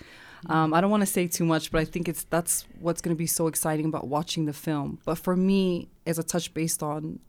Um, 0.49 0.75
I 0.75 0.81
don't 0.81 0.91
want 0.91 1.01
to 1.01 1.07
say 1.07 1.27
too 1.27 1.45
much, 1.45 1.73
but 1.73 1.81
I 1.81 1.85
think 1.85 2.09
it's 2.09 2.25
that's 2.25 2.67
what's 2.81 3.01
gonna 3.01 3.17
be 3.17 3.27
so 3.27 3.47
exciting 3.47 3.87
about 3.87 4.07
watching 4.07 4.45
the 4.45 4.53
film. 4.53 4.99
But 5.05 5.17
for 5.17 5.37
me, 5.37 5.89
as 6.07 6.19
a 6.19 6.23
touch 6.23 6.53
based 6.53 6.83
on 6.83 7.21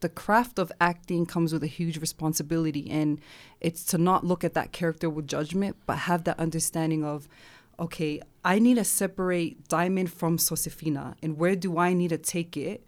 the 0.00 0.08
craft 0.08 0.58
of 0.58 0.70
acting 0.80 1.26
comes 1.26 1.52
with 1.52 1.62
a 1.62 1.68
huge 1.68 1.98
responsibility, 1.98 2.88
and 2.90 3.20
it's 3.60 3.84
to 3.86 3.98
not 3.98 4.24
look 4.24 4.44
at 4.44 4.54
that 4.54 4.72
character 4.72 5.10
with 5.10 5.26
judgment, 5.26 5.76
but 5.86 5.98
have 5.98 6.24
that 6.24 6.38
understanding 6.38 7.04
of, 7.04 7.28
okay, 7.78 8.20
I 8.44 8.58
need 8.58 8.74
to 8.74 8.84
separate 8.84 9.68
Diamond 9.68 10.12
from 10.12 10.38
Sosefina, 10.38 11.14
and 11.22 11.38
where 11.38 11.56
do 11.56 11.78
I 11.78 11.92
need 11.92 12.08
to 12.08 12.18
take 12.18 12.56
it 12.56 12.84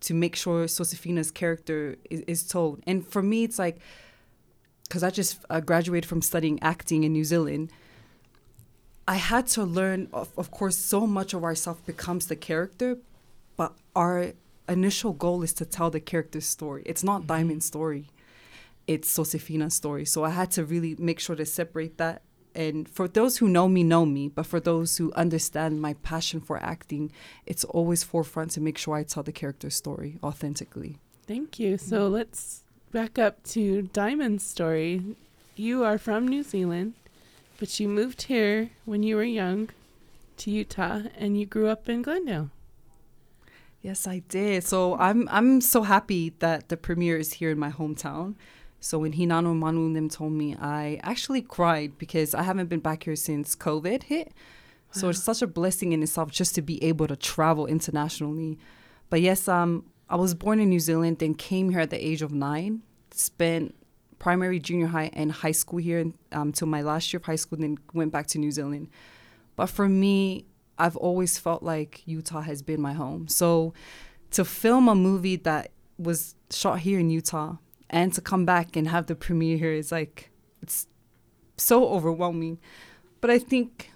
to 0.00 0.14
make 0.14 0.36
sure 0.36 0.66
Sosefina's 0.66 1.30
character 1.30 1.96
is, 2.10 2.20
is 2.22 2.46
told? 2.46 2.82
And 2.86 3.06
for 3.06 3.22
me, 3.22 3.44
it's 3.44 3.58
like 3.58 3.78
because 4.92 5.02
I 5.02 5.08
just 5.08 5.38
uh, 5.48 5.60
graduated 5.60 6.06
from 6.06 6.20
studying 6.20 6.62
acting 6.62 7.02
in 7.02 7.14
New 7.14 7.24
Zealand, 7.24 7.72
I 9.08 9.14
had 9.14 9.46
to 9.48 9.64
learn, 9.64 10.08
of, 10.12 10.28
of 10.36 10.50
course, 10.50 10.76
so 10.76 11.06
much 11.06 11.32
of 11.32 11.44
ourself 11.44 11.84
becomes 11.86 12.26
the 12.26 12.36
character, 12.36 12.98
but 13.56 13.72
our 13.96 14.32
initial 14.68 15.14
goal 15.14 15.42
is 15.42 15.54
to 15.54 15.64
tell 15.64 15.88
the 15.88 15.98
character's 15.98 16.44
story. 16.44 16.82
It's 16.84 17.02
not 17.02 17.26
Diamond's 17.26 17.64
story, 17.64 18.10
it's 18.86 19.08
Sosefina's 19.08 19.74
story. 19.74 20.04
So 20.04 20.24
I 20.24 20.30
had 20.30 20.50
to 20.52 20.64
really 20.66 20.94
make 20.98 21.20
sure 21.20 21.36
to 21.36 21.46
separate 21.46 21.96
that. 21.96 22.20
And 22.54 22.88
for 22.88 23.08
those 23.08 23.38
who 23.38 23.48
know 23.48 23.68
me, 23.68 23.82
know 23.82 24.04
me, 24.04 24.28
but 24.28 24.46
for 24.46 24.60
those 24.60 24.96
who 24.98 25.12
understand 25.14 25.80
my 25.80 25.94
passion 25.94 26.40
for 26.40 26.62
acting, 26.62 27.12
it's 27.46 27.64
always 27.64 28.02
forefront 28.02 28.52
to 28.52 28.60
make 28.60 28.78
sure 28.78 28.94
I 28.94 29.04
tell 29.04 29.22
the 29.22 29.32
character's 29.32 29.74
story 29.74 30.18
authentically. 30.22 30.98
Thank 31.26 31.58
you. 31.58 31.78
So 31.78 32.08
let's 32.08 32.62
back 32.90 33.18
up 33.18 33.42
to 33.44 33.82
Diamond's 33.82 34.44
story. 34.44 35.16
You 35.56 35.84
are 35.84 35.98
from 35.98 36.28
New 36.28 36.42
Zealand, 36.42 36.94
but 37.58 37.78
you 37.80 37.88
moved 37.88 38.22
here 38.22 38.70
when 38.84 39.02
you 39.02 39.16
were 39.16 39.24
young 39.24 39.70
to 40.38 40.50
Utah 40.50 41.02
and 41.16 41.38
you 41.38 41.46
grew 41.46 41.68
up 41.68 41.88
in 41.88 42.02
Glendale. 42.02 42.50
Yes, 43.82 44.06
I 44.06 44.20
did. 44.28 44.64
So 44.64 44.96
I'm 44.96 45.28
I'm 45.28 45.60
so 45.60 45.82
happy 45.82 46.34
that 46.38 46.68
the 46.68 46.76
premiere 46.76 47.18
is 47.18 47.34
here 47.34 47.50
in 47.50 47.58
my 47.58 47.70
hometown. 47.70 48.34
So 48.82 48.98
when 48.98 49.12
Hinano 49.12 49.56
Manu 49.56 49.86
and 49.86 49.94
them 49.94 50.08
told 50.08 50.32
me, 50.32 50.56
I 50.56 50.98
actually 51.04 51.40
cried 51.40 51.96
because 51.98 52.34
I 52.34 52.42
haven't 52.42 52.66
been 52.66 52.80
back 52.80 53.04
here 53.04 53.14
since 53.14 53.54
COVID 53.54 54.02
hit. 54.02 54.32
So 54.90 55.08
it's 55.08 55.22
such 55.22 55.40
a 55.40 55.46
blessing 55.46 55.92
in 55.92 56.02
itself 56.02 56.32
just 56.32 56.56
to 56.56 56.62
be 56.62 56.82
able 56.82 57.06
to 57.06 57.14
travel 57.14 57.66
internationally. 57.66 58.58
But 59.08 59.20
yes, 59.20 59.46
um, 59.46 59.86
I 60.10 60.16
was 60.16 60.34
born 60.34 60.58
in 60.58 60.68
New 60.68 60.80
Zealand, 60.80 61.20
then 61.20 61.34
came 61.34 61.70
here 61.70 61.78
at 61.78 61.90
the 61.90 62.04
age 62.04 62.22
of 62.22 62.32
nine. 62.32 62.82
Spent 63.12 63.72
primary, 64.18 64.58
junior 64.58 64.88
high, 64.88 65.10
and 65.12 65.30
high 65.30 65.52
school 65.52 65.78
here 65.78 66.12
um, 66.32 66.50
till 66.50 66.66
my 66.66 66.82
last 66.82 67.12
year 67.12 67.18
of 67.18 67.24
high 67.24 67.36
school, 67.36 67.58
then 67.58 67.78
went 67.94 68.10
back 68.10 68.26
to 68.28 68.38
New 68.38 68.50
Zealand. 68.50 68.88
But 69.54 69.66
for 69.66 69.88
me, 69.88 70.44
I've 70.76 70.96
always 70.96 71.38
felt 71.38 71.62
like 71.62 72.02
Utah 72.04 72.40
has 72.40 72.62
been 72.62 72.80
my 72.80 72.94
home. 72.94 73.28
So 73.28 73.74
to 74.32 74.44
film 74.44 74.88
a 74.88 74.96
movie 74.96 75.36
that 75.36 75.70
was 75.98 76.34
shot 76.50 76.80
here 76.80 76.98
in 76.98 77.10
Utah 77.10 77.58
and 77.92 78.12
to 78.14 78.20
come 78.20 78.44
back 78.44 78.74
and 78.76 78.88
have 78.88 79.06
the 79.06 79.14
premiere 79.14 79.56
here 79.58 79.72
is 79.72 79.92
like 79.92 80.30
it's 80.62 80.86
so 81.56 81.86
overwhelming. 81.88 82.58
But 83.20 83.30
I 83.30 83.38
think 83.38 83.90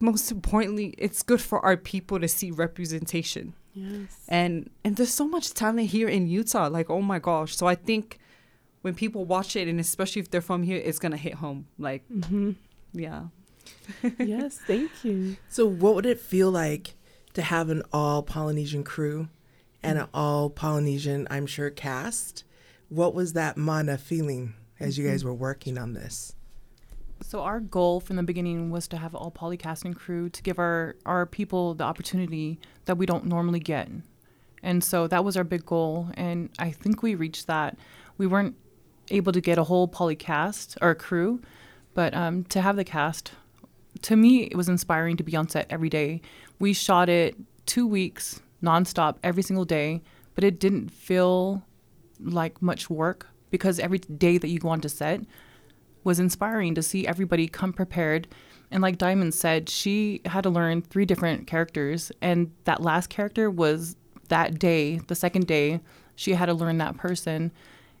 most 0.00 0.32
importantly, 0.32 0.94
it's 0.98 1.22
good 1.22 1.40
for 1.40 1.60
our 1.64 1.76
people 1.76 2.18
to 2.18 2.26
see 2.28 2.50
representation. 2.50 3.54
Yes. 3.74 4.24
And 4.28 4.68
and 4.84 4.96
there's 4.96 5.14
so 5.14 5.26
much 5.28 5.54
talent 5.54 5.90
here 5.90 6.08
in 6.08 6.26
Utah. 6.26 6.68
Like, 6.68 6.90
oh 6.90 7.00
my 7.02 7.18
gosh. 7.18 7.56
So 7.56 7.66
I 7.66 7.74
think 7.74 8.18
when 8.82 8.94
people 8.94 9.24
watch 9.24 9.54
it, 9.54 9.68
and 9.68 9.78
especially 9.78 10.20
if 10.20 10.30
they're 10.30 10.40
from 10.40 10.62
here, 10.64 10.76
it's 10.78 10.98
gonna 10.98 11.16
hit 11.16 11.34
home. 11.34 11.66
Like, 11.78 12.02
Mm-hmm. 12.10 12.52
yeah. 12.94 13.24
yes, 14.18 14.58
thank 14.66 14.90
you. 15.04 15.36
So, 15.48 15.66
what 15.66 15.94
would 15.94 16.04
it 16.06 16.18
feel 16.18 16.50
like 16.50 16.94
to 17.34 17.42
have 17.42 17.70
an 17.70 17.82
all 17.92 18.22
Polynesian 18.22 18.82
crew 18.82 19.28
and 19.82 19.98
an 19.98 20.08
all 20.14 20.50
Polynesian, 20.50 21.26
I'm 21.30 21.46
sure, 21.46 21.70
cast? 21.70 22.44
What 22.88 23.14
was 23.14 23.32
that 23.32 23.56
mana 23.56 23.98
feeling 23.98 24.54
as 24.78 24.98
you 24.98 25.08
guys 25.08 25.24
were 25.24 25.34
working 25.34 25.78
on 25.78 25.94
this? 25.94 26.34
So 27.22 27.40
our 27.40 27.60
goal 27.60 28.00
from 28.00 28.16
the 28.16 28.22
beginning 28.22 28.70
was 28.70 28.88
to 28.88 28.96
have 28.96 29.14
all 29.14 29.30
polycasting 29.30 29.94
crew 29.94 30.28
to 30.30 30.42
give 30.42 30.58
our 30.58 30.96
our 31.06 31.24
people 31.24 31.74
the 31.74 31.84
opportunity 31.84 32.58
that 32.84 32.98
we 32.98 33.06
don't 33.06 33.26
normally 33.26 33.60
get. 33.60 33.88
And 34.62 34.82
so 34.82 35.06
that 35.06 35.24
was 35.24 35.36
our 35.36 35.44
big 35.44 35.64
goal 35.64 36.08
and 36.14 36.50
I 36.58 36.72
think 36.72 37.02
we 37.02 37.14
reached 37.14 37.46
that. 37.46 37.78
We 38.18 38.26
weren't 38.26 38.56
able 39.10 39.32
to 39.32 39.40
get 39.40 39.58
a 39.58 39.64
whole 39.64 39.88
polycast 39.88 40.76
or 40.82 40.94
crew, 40.94 41.40
but 41.94 42.12
um, 42.14 42.44
to 42.44 42.60
have 42.60 42.76
the 42.76 42.84
cast 42.84 43.32
to 44.02 44.16
me 44.16 44.44
it 44.44 44.56
was 44.56 44.68
inspiring 44.68 45.16
to 45.16 45.22
be 45.22 45.36
on 45.36 45.48
set 45.48 45.66
every 45.70 45.88
day. 45.88 46.20
We 46.58 46.72
shot 46.72 47.08
it 47.08 47.36
2 47.66 47.86
weeks 47.86 48.40
nonstop 48.62 49.16
every 49.22 49.42
single 49.42 49.64
day, 49.64 50.02
but 50.34 50.44
it 50.44 50.58
didn't 50.58 50.90
feel 50.90 51.62
like 52.20 52.62
much 52.62 52.88
work 52.88 53.28
because 53.50 53.78
every 53.78 53.98
day 53.98 54.38
that 54.38 54.48
you 54.48 54.58
go 54.58 54.68
on 54.68 54.80
to 54.80 54.88
set 54.88 55.20
was 56.04 56.18
inspiring 56.18 56.74
to 56.74 56.82
see 56.82 57.06
everybody 57.06 57.48
come 57.48 57.72
prepared. 57.72 58.28
And 58.70 58.82
like 58.82 58.98
Diamond 58.98 59.34
said, 59.34 59.68
she 59.68 60.20
had 60.24 60.42
to 60.42 60.50
learn 60.50 60.82
three 60.82 61.04
different 61.04 61.46
characters. 61.46 62.10
And 62.20 62.50
that 62.64 62.82
last 62.82 63.10
character 63.10 63.50
was 63.50 63.96
that 64.28 64.58
day, 64.58 64.98
the 65.08 65.14
second 65.14 65.46
day, 65.46 65.80
she 66.16 66.32
had 66.32 66.46
to 66.46 66.54
learn 66.54 66.78
that 66.78 66.96
person. 66.96 67.52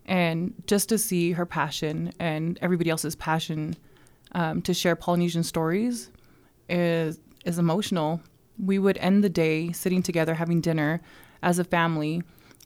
And 0.06 0.54
just 0.66 0.88
to 0.88 0.98
see 0.98 1.32
her 1.32 1.46
passion 1.46 2.12
and 2.18 2.58
everybody 2.62 2.90
else's 2.90 3.14
passion 3.14 3.76
um, 4.32 4.62
to 4.62 4.74
share 4.74 4.96
Polynesian 4.96 5.42
stories 5.42 6.10
is 6.68 7.20
is 7.44 7.58
emotional. 7.58 8.20
We 8.62 8.78
would 8.78 8.96
end 8.98 9.22
the 9.22 9.28
day 9.28 9.72
sitting 9.72 10.02
together 10.02 10.34
having 10.34 10.60
dinner 10.60 11.02
as 11.42 11.58
a 11.58 11.64
family, 11.64 12.22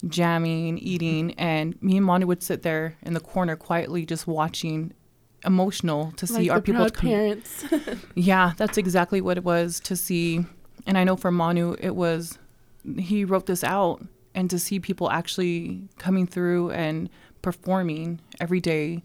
jamming, 0.07 0.79
eating, 0.79 1.33
and 1.39 1.81
me 1.83 1.97
and 1.97 2.07
Manu 2.07 2.27
would 2.27 2.43
sit 2.43 2.63
there 2.63 2.97
in 3.03 3.15
the 3.15 3.21
corner 3.21 3.57
quietly 3.57 4.05
just 4.05 4.27
watching 4.27 4.93
emotional 5.45 6.13
to 6.17 6.27
see 6.27 6.35
like 6.35 6.51
our 6.51 6.61
people 6.61 6.91
come- 6.91 7.09
parents. 7.09 7.65
yeah, 8.15 8.53
that's 8.57 8.77
exactly 8.77 9.21
what 9.21 9.39
it 9.39 9.45
was 9.45 9.81
to 9.81 9.97
see. 9.97 10.45
And 10.87 10.99
I 10.99 11.05
know 11.05 11.17
for 11.17 11.31
Manu, 11.31 11.77
it 11.81 11.97
was, 11.97 12.39
he 12.99 13.25
wrote 13.25 13.47
this 13.47 13.65
out, 13.65 14.05
and 14.35 14.51
to 14.51 14.59
see 14.59 14.79
people 14.79 15.11
actually 15.11 15.89
coming 15.99 16.27
through 16.27 16.71
and 16.73 17.09
performing 17.41 18.21
every 18.39 18.61
day 18.61 19.03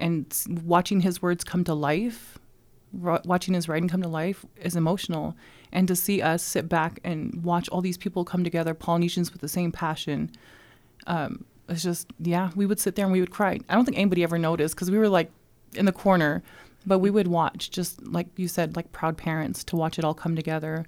and 0.00 0.26
watching 0.64 1.00
his 1.00 1.22
words 1.22 1.44
come 1.44 1.62
to 1.64 1.74
life, 1.74 2.36
watching 2.92 3.54
his 3.54 3.68
writing 3.68 3.88
come 3.88 4.02
to 4.02 4.08
life 4.08 4.44
is 4.56 4.76
emotional. 4.76 5.34
And 5.72 5.88
to 5.88 5.96
see 5.96 6.20
us 6.20 6.42
sit 6.42 6.68
back 6.68 7.00
and 7.02 7.42
watch 7.42 7.68
all 7.68 7.80
these 7.80 7.96
people 7.96 8.24
come 8.24 8.44
together, 8.44 8.74
Polynesians 8.74 9.32
with 9.32 9.40
the 9.40 9.48
same 9.48 9.72
passion, 9.72 10.30
um, 11.06 11.44
it's 11.68 11.82
just, 11.82 12.08
yeah, 12.20 12.50
we 12.54 12.66
would 12.66 12.78
sit 12.78 12.94
there 12.94 13.06
and 13.06 13.12
we 13.12 13.20
would 13.20 13.30
cry. 13.30 13.58
I 13.68 13.74
don't 13.74 13.84
think 13.84 13.96
anybody 13.96 14.22
ever 14.22 14.38
noticed 14.38 14.74
because 14.74 14.90
we 14.90 14.98
were 14.98 15.08
like 15.08 15.30
in 15.74 15.86
the 15.86 15.92
corner, 15.92 16.42
but 16.84 16.98
we 16.98 17.10
would 17.10 17.28
watch, 17.28 17.70
just 17.70 18.02
like 18.06 18.26
you 18.36 18.48
said, 18.48 18.76
like 18.76 18.92
proud 18.92 19.16
parents 19.16 19.64
to 19.64 19.76
watch 19.76 19.98
it 19.98 20.04
all 20.04 20.14
come 20.14 20.36
together. 20.36 20.84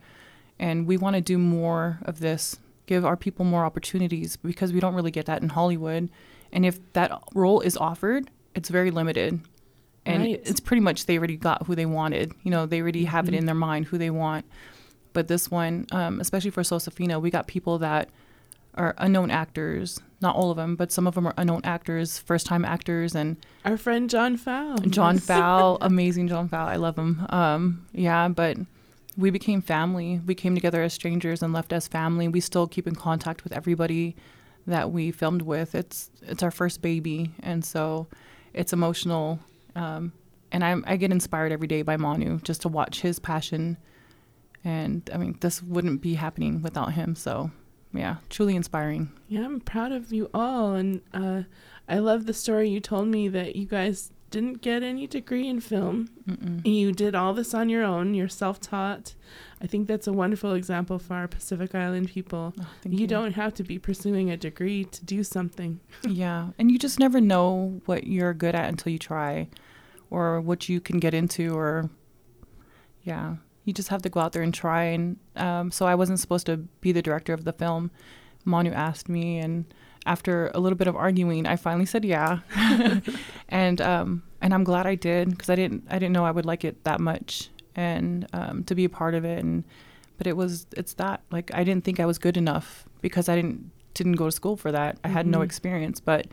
And 0.59 0.87
we 0.87 0.97
want 0.97 1.17
to 1.17 1.23
do 1.23 1.39
more 1.39 1.99
of 2.03 2.21
this, 2.21 2.59
give 2.87 3.05
our 3.05 3.17
people 3.17 3.45
more 3.45 3.65
opportunities 3.65 4.37
because 4.37 4.73
we 4.73 4.81
don't 4.81 4.95
really 4.95 5.11
get 5.11 5.27
that 5.27 5.43
in 5.43 5.49
Hollywood. 5.49 6.11
And 6.53 6.67
if 6.67 6.79
that 6.93 7.11
role 7.35 7.61
is 7.61 7.77
offered, 7.77 8.31
it's 8.55 8.69
very 8.69 8.91
limited. 8.91 9.41
And 10.07 10.23
Right. 10.23 10.43
it's 10.45 10.61
pretty 10.61 10.81
much 10.83 11.07
they 11.07 11.17
already 11.19 11.37
got 11.37 11.67
who 11.67 11.75
they 11.75 11.87
wanted. 11.87 12.33
You 12.43 12.51
know, 12.51 12.67
they 12.67 12.81
already 12.83 13.05
have 13.05 13.27
it 13.29 13.35
in 13.35 13.47
their 13.47 13.55
mind 13.55 13.87
who 13.87 13.97
they 13.99 14.11
want. 14.11 14.45
But 15.15 15.29
this 15.29 15.51
one, 15.51 15.87
um, 15.93 16.21
especially 16.21 16.51
for 16.51 16.63
Sosefina, 16.63 17.21
we 17.21 17.31
got 17.31 17.47
people 17.47 17.79
that 17.79 18.09
are 18.75 18.95
unknown 18.99 19.31
actors. 19.31 20.01
Not 20.21 20.35
all 20.37 20.51
of 20.51 20.57
them, 20.57 20.75
but 20.77 20.91
some 20.91 21.07
of 21.07 21.15
them 21.15 21.27
are 21.27 21.35
unknown 21.37 21.61
actors, 21.65 22.19
first 22.19 22.47
time 22.47 22.65
actors, 22.65 23.15
and 23.15 23.37
Our 23.65 23.77
friend 23.77 24.11
John 24.11 24.37
Fowl. 24.37 24.77
John. 24.79 25.19
Fowl, 25.19 25.79
amazing 25.83 26.29
John 26.29 26.49
Fowl. 26.49 26.67
I 26.69 26.77
love 26.77 26.99
him. 26.99 27.25
Um, 27.29 27.87
yeah, 27.93 28.29
but 28.29 28.57
we 29.17 29.31
became 29.31 29.63
family. 29.63 30.21
We 30.27 30.35
came 30.35 30.55
together 30.55 30.83
as 30.83 30.93
strangers 30.93 31.43
and 31.43 31.53
left 31.53 31.73
as 31.73 31.87
family. 31.87 32.27
We 32.27 32.41
still 32.41 32.67
keep 32.67 32.87
in 32.89 32.95
contact 32.97 33.45
with 33.45 33.53
everybody 33.53 34.17
that 34.67 34.91
we 34.91 35.13
filmed 35.13 35.43
with. 35.43 35.75
It's 35.75 36.11
it's 36.23 36.43
our 36.43 36.51
first 36.51 36.83
baby, 36.83 37.31
and 37.41 37.65
so 37.65 38.09
it's 38.55 38.73
emotional. 38.73 39.39
Um, 39.77 40.13
and 40.53 40.65
I'm, 40.65 40.85
I 40.87 40.97
get 40.97 41.11
inspired 41.11 41.53
every 41.53 41.67
day 41.67 41.83
by 41.83 41.97
Manu 41.97 42.39
just 42.41 42.63
to 42.63 42.69
watch 42.69 43.01
his 43.01 43.19
passion. 43.19 43.77
And 44.63 45.09
I 45.13 45.19
mean, 45.19 45.37
this 45.41 45.63
wouldn't 45.63 46.01
be 46.01 46.15
happening 46.15 46.63
without 46.63 46.93
him. 46.93 47.17
So, 47.17 47.51
yeah, 47.93 48.17
truly 48.31 48.57
inspiring. 48.57 49.13
Yeah, 49.29 49.45
I'm 49.45 49.61
proud 49.61 49.93
of 49.93 50.13
you 50.13 50.31
all, 50.33 50.75
and 50.75 51.01
uh, 51.13 51.43
I 51.89 51.99
love 51.99 52.27
the 52.27 52.35
story 52.35 52.69
you 52.69 52.81
told 52.81 53.09
me 53.09 53.29
that 53.29 53.57
you 53.57 53.67
guys 53.67 54.11
didn't 54.31 54.63
get 54.63 54.83
any 54.83 55.07
degree 55.07 55.49
in 55.49 55.61
film. 55.61 56.09
Mm-mm. 56.29 56.67
You 56.67 56.91
did 56.91 57.15
all 57.15 57.35
this 57.35 57.55
on 57.55 57.69
your 57.69 57.85
own. 57.85 58.15
You're 58.15 58.29
self-taught. 58.29 59.15
I 59.63 59.69
think 59.69 59.87
that's 59.87 60.09
a 60.09 60.13
wonderful 60.13 60.55
example 60.55 60.99
for 60.99 61.15
our 61.15 61.29
Pacific 61.29 61.73
Island 61.73 62.09
people. 62.09 62.53
Oh, 62.61 62.67
you, 62.85 62.99
you. 62.99 63.07
don't 63.07 63.33
have 63.33 63.55
to 63.55 63.63
be 63.63 63.79
pursuing 63.79 64.31
a 64.31 64.37
degree 64.37 64.87
to 64.87 65.05
do 65.05 65.23
something. 65.23 65.79
Yeah, 66.09 66.49
and 66.59 66.71
you 66.71 66.79
just 66.79 66.99
never 66.99 67.21
know 67.21 67.81
what 67.87 68.07
you're 68.07 68.35
good 68.35 68.55
at 68.55 68.69
until 68.69 68.93
you 68.93 68.99
try, 68.99 69.49
or 70.11 70.41
what 70.41 70.69
you 70.69 70.81
can 70.81 70.99
get 70.99 71.15
into, 71.15 71.55
or 71.57 71.91
yeah, 73.03 73.37
you 73.65 73.73
just 73.73 73.89
have 73.89 74.03
to 74.03 74.09
go 74.09 74.21
out 74.21 74.33
there 74.33 74.43
and 74.43 74.55
try. 74.55 74.85
And 74.85 75.17
um, 75.37 75.71
so 75.71 75.87
I 75.87 75.95
wasn't 75.95 76.21
supposed 76.21 76.47
to 76.47 76.57
be 76.81 76.93
the 76.93 77.03
director 77.03 77.33
of 77.33 77.45
the 77.45 77.53
film. 77.53 77.91
Manu 78.45 78.71
asked 78.73 79.09
me, 79.09 79.39
and 79.39 79.65
after 80.07 80.51
a 80.55 80.61
little 80.61 80.77
bit 80.77 80.87
of 80.87 80.97
arguing, 80.97 81.47
I 81.47 81.57
finally 81.57 81.87
said 81.87 82.05
yeah, 82.05 82.41
and 83.49 83.81
um, 83.81 84.23
and 84.41 84.53
I'm 84.55 84.65
glad 84.65 84.87
I 84.87 84.95
did 84.95 85.31
because 85.31 85.49
I 85.51 85.55
didn't 85.55 85.85
I 85.89 85.95
didn't 85.99 86.13
know 86.13 86.25
I 86.27 86.31
would 86.31 86.47
like 86.47 86.65
it 86.65 86.85
that 86.85 87.01
much, 87.01 87.49
and 87.75 88.27
um, 88.33 88.65
to 88.65 88.75
be 88.75 88.85
a 88.85 88.89
part 88.91 89.15
of 89.15 89.25
it, 89.25 89.43
and 89.43 89.65
but 90.19 90.27
it 90.27 90.37
was 90.37 90.67
it's 90.77 90.95
that 90.95 91.23
like 91.31 91.51
I 91.55 91.65
didn't 91.65 91.85
think 91.85 92.01
I 92.01 92.07
was 92.07 92.19
good 92.19 92.37
enough 92.37 92.85
because 93.01 93.29
I 93.29 93.37
didn't 93.37 93.71
didn't 93.95 94.15
go 94.15 94.27
to 94.27 94.33
school 94.33 94.57
for 94.57 94.71
that. 94.73 94.99
I 95.05 95.09
had 95.09 95.27
no 95.27 95.39
Mhm. 95.39 95.45
experience, 95.45 96.01
but 96.01 96.27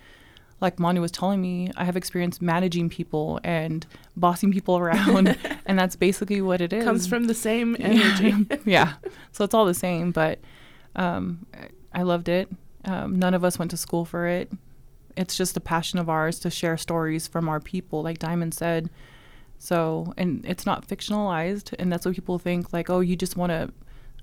like 0.62 0.80
Manu 0.80 1.02
was 1.02 1.12
telling 1.12 1.42
me, 1.42 1.72
I 1.76 1.86
have 1.86 1.98
experience 1.98 2.40
managing 2.40 2.90
people 2.90 3.40
and 3.44 3.86
bossing 4.16 4.52
people 4.52 4.78
around, 4.78 5.36
and 5.66 5.78
that's 5.78 5.96
basically 5.96 6.42
what 6.42 6.62
it 6.62 6.72
is. 6.72 6.84
Comes 6.84 7.08
from 7.08 7.26
the 7.26 7.34
same 7.34 7.76
energy. 7.80 8.34
yeah, 8.66 8.94
so 9.32 9.44
it's 9.44 9.54
all 9.54 9.66
the 9.66 9.74
same. 9.74 10.12
But 10.12 10.40
um, 10.96 11.46
I 11.94 12.04
loved 12.04 12.30
it. 12.30 12.48
Um, 12.86 13.18
none 13.18 13.34
of 13.34 13.44
us 13.44 13.58
went 13.58 13.72
to 13.72 13.78
school 13.78 14.06
for 14.06 14.28
it. 14.28 14.52
It's 15.18 15.36
just 15.36 15.58
a 15.58 15.60
passion 15.60 16.00
of 16.00 16.10
ours 16.10 16.40
to 16.40 16.50
share 16.50 16.78
stories 16.78 17.28
from 17.28 17.50
our 17.50 17.60
people, 17.60 18.04
like 18.04 18.20
Diamond 18.20 18.54
said. 18.54 18.90
So, 19.58 20.14
and 20.18 20.46
it's 20.46 20.66
not 20.66 20.88
fictionalized, 20.88 21.74
and 21.78 21.92
that's 21.92 22.06
what 22.06 22.16
people 22.16 22.40
think. 22.40 22.72
Like, 22.72 22.90
oh, 22.90 23.00
you 23.00 23.16
just 23.16 23.36
want 23.36 23.52
to 23.52 23.72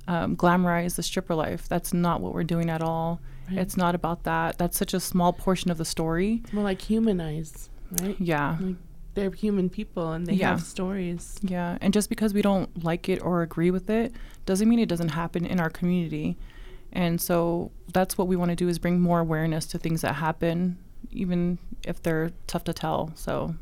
um, 0.08 0.36
glamorize 0.36 0.96
the 0.96 1.02
stripper 1.02 1.34
life. 1.34 1.68
That's 1.68 1.92
not 1.92 2.20
what 2.20 2.32
we're 2.32 2.44
doing 2.44 2.70
at 2.70 2.82
all. 2.82 3.20
Right. 3.48 3.58
It's 3.58 3.76
not 3.76 3.94
about 3.94 4.24
that. 4.24 4.58
That's 4.58 4.76
such 4.76 4.94
a 4.94 5.00
small 5.00 5.32
portion 5.32 5.70
of 5.70 5.78
the 5.78 5.84
story. 5.84 6.42
More 6.52 6.64
like 6.64 6.80
humanize, 6.82 7.70
right? 8.02 8.16
Yeah. 8.18 8.56
Like 8.60 8.76
they're 9.14 9.30
human 9.30 9.68
people 9.70 10.12
and 10.12 10.26
they 10.26 10.34
Yeah. 10.34 10.50
have 10.50 10.62
stories. 10.62 11.38
Yeah, 11.42 11.78
and 11.80 11.92
just 11.92 12.08
because 12.08 12.32
we 12.34 12.42
don't 12.42 12.84
like 12.84 13.08
it 13.08 13.20
or 13.22 13.42
agree 13.42 13.70
with 13.70 13.88
it 13.90 14.12
doesn't 14.46 14.68
mean 14.68 14.78
it 14.78 14.88
doesn't 14.88 15.08
happen 15.10 15.44
in 15.46 15.58
our 15.60 15.70
community. 15.70 16.36
And 16.92 17.20
so 17.20 17.70
that's 17.92 18.16
what 18.16 18.28
we 18.28 18.36
want 18.36 18.50
to 18.50 18.56
do 18.56 18.68
is 18.68 18.78
bring 18.78 19.00
more 19.00 19.20
awareness 19.20 19.66
to 19.68 19.78
things 19.78 20.00
that 20.02 20.14
happen, 20.14 20.78
even 21.10 21.58
if 21.84 22.02
they're 22.02 22.30
tough 22.46 22.64
to 22.64 22.72
tell. 22.72 23.12
So, 23.14 23.54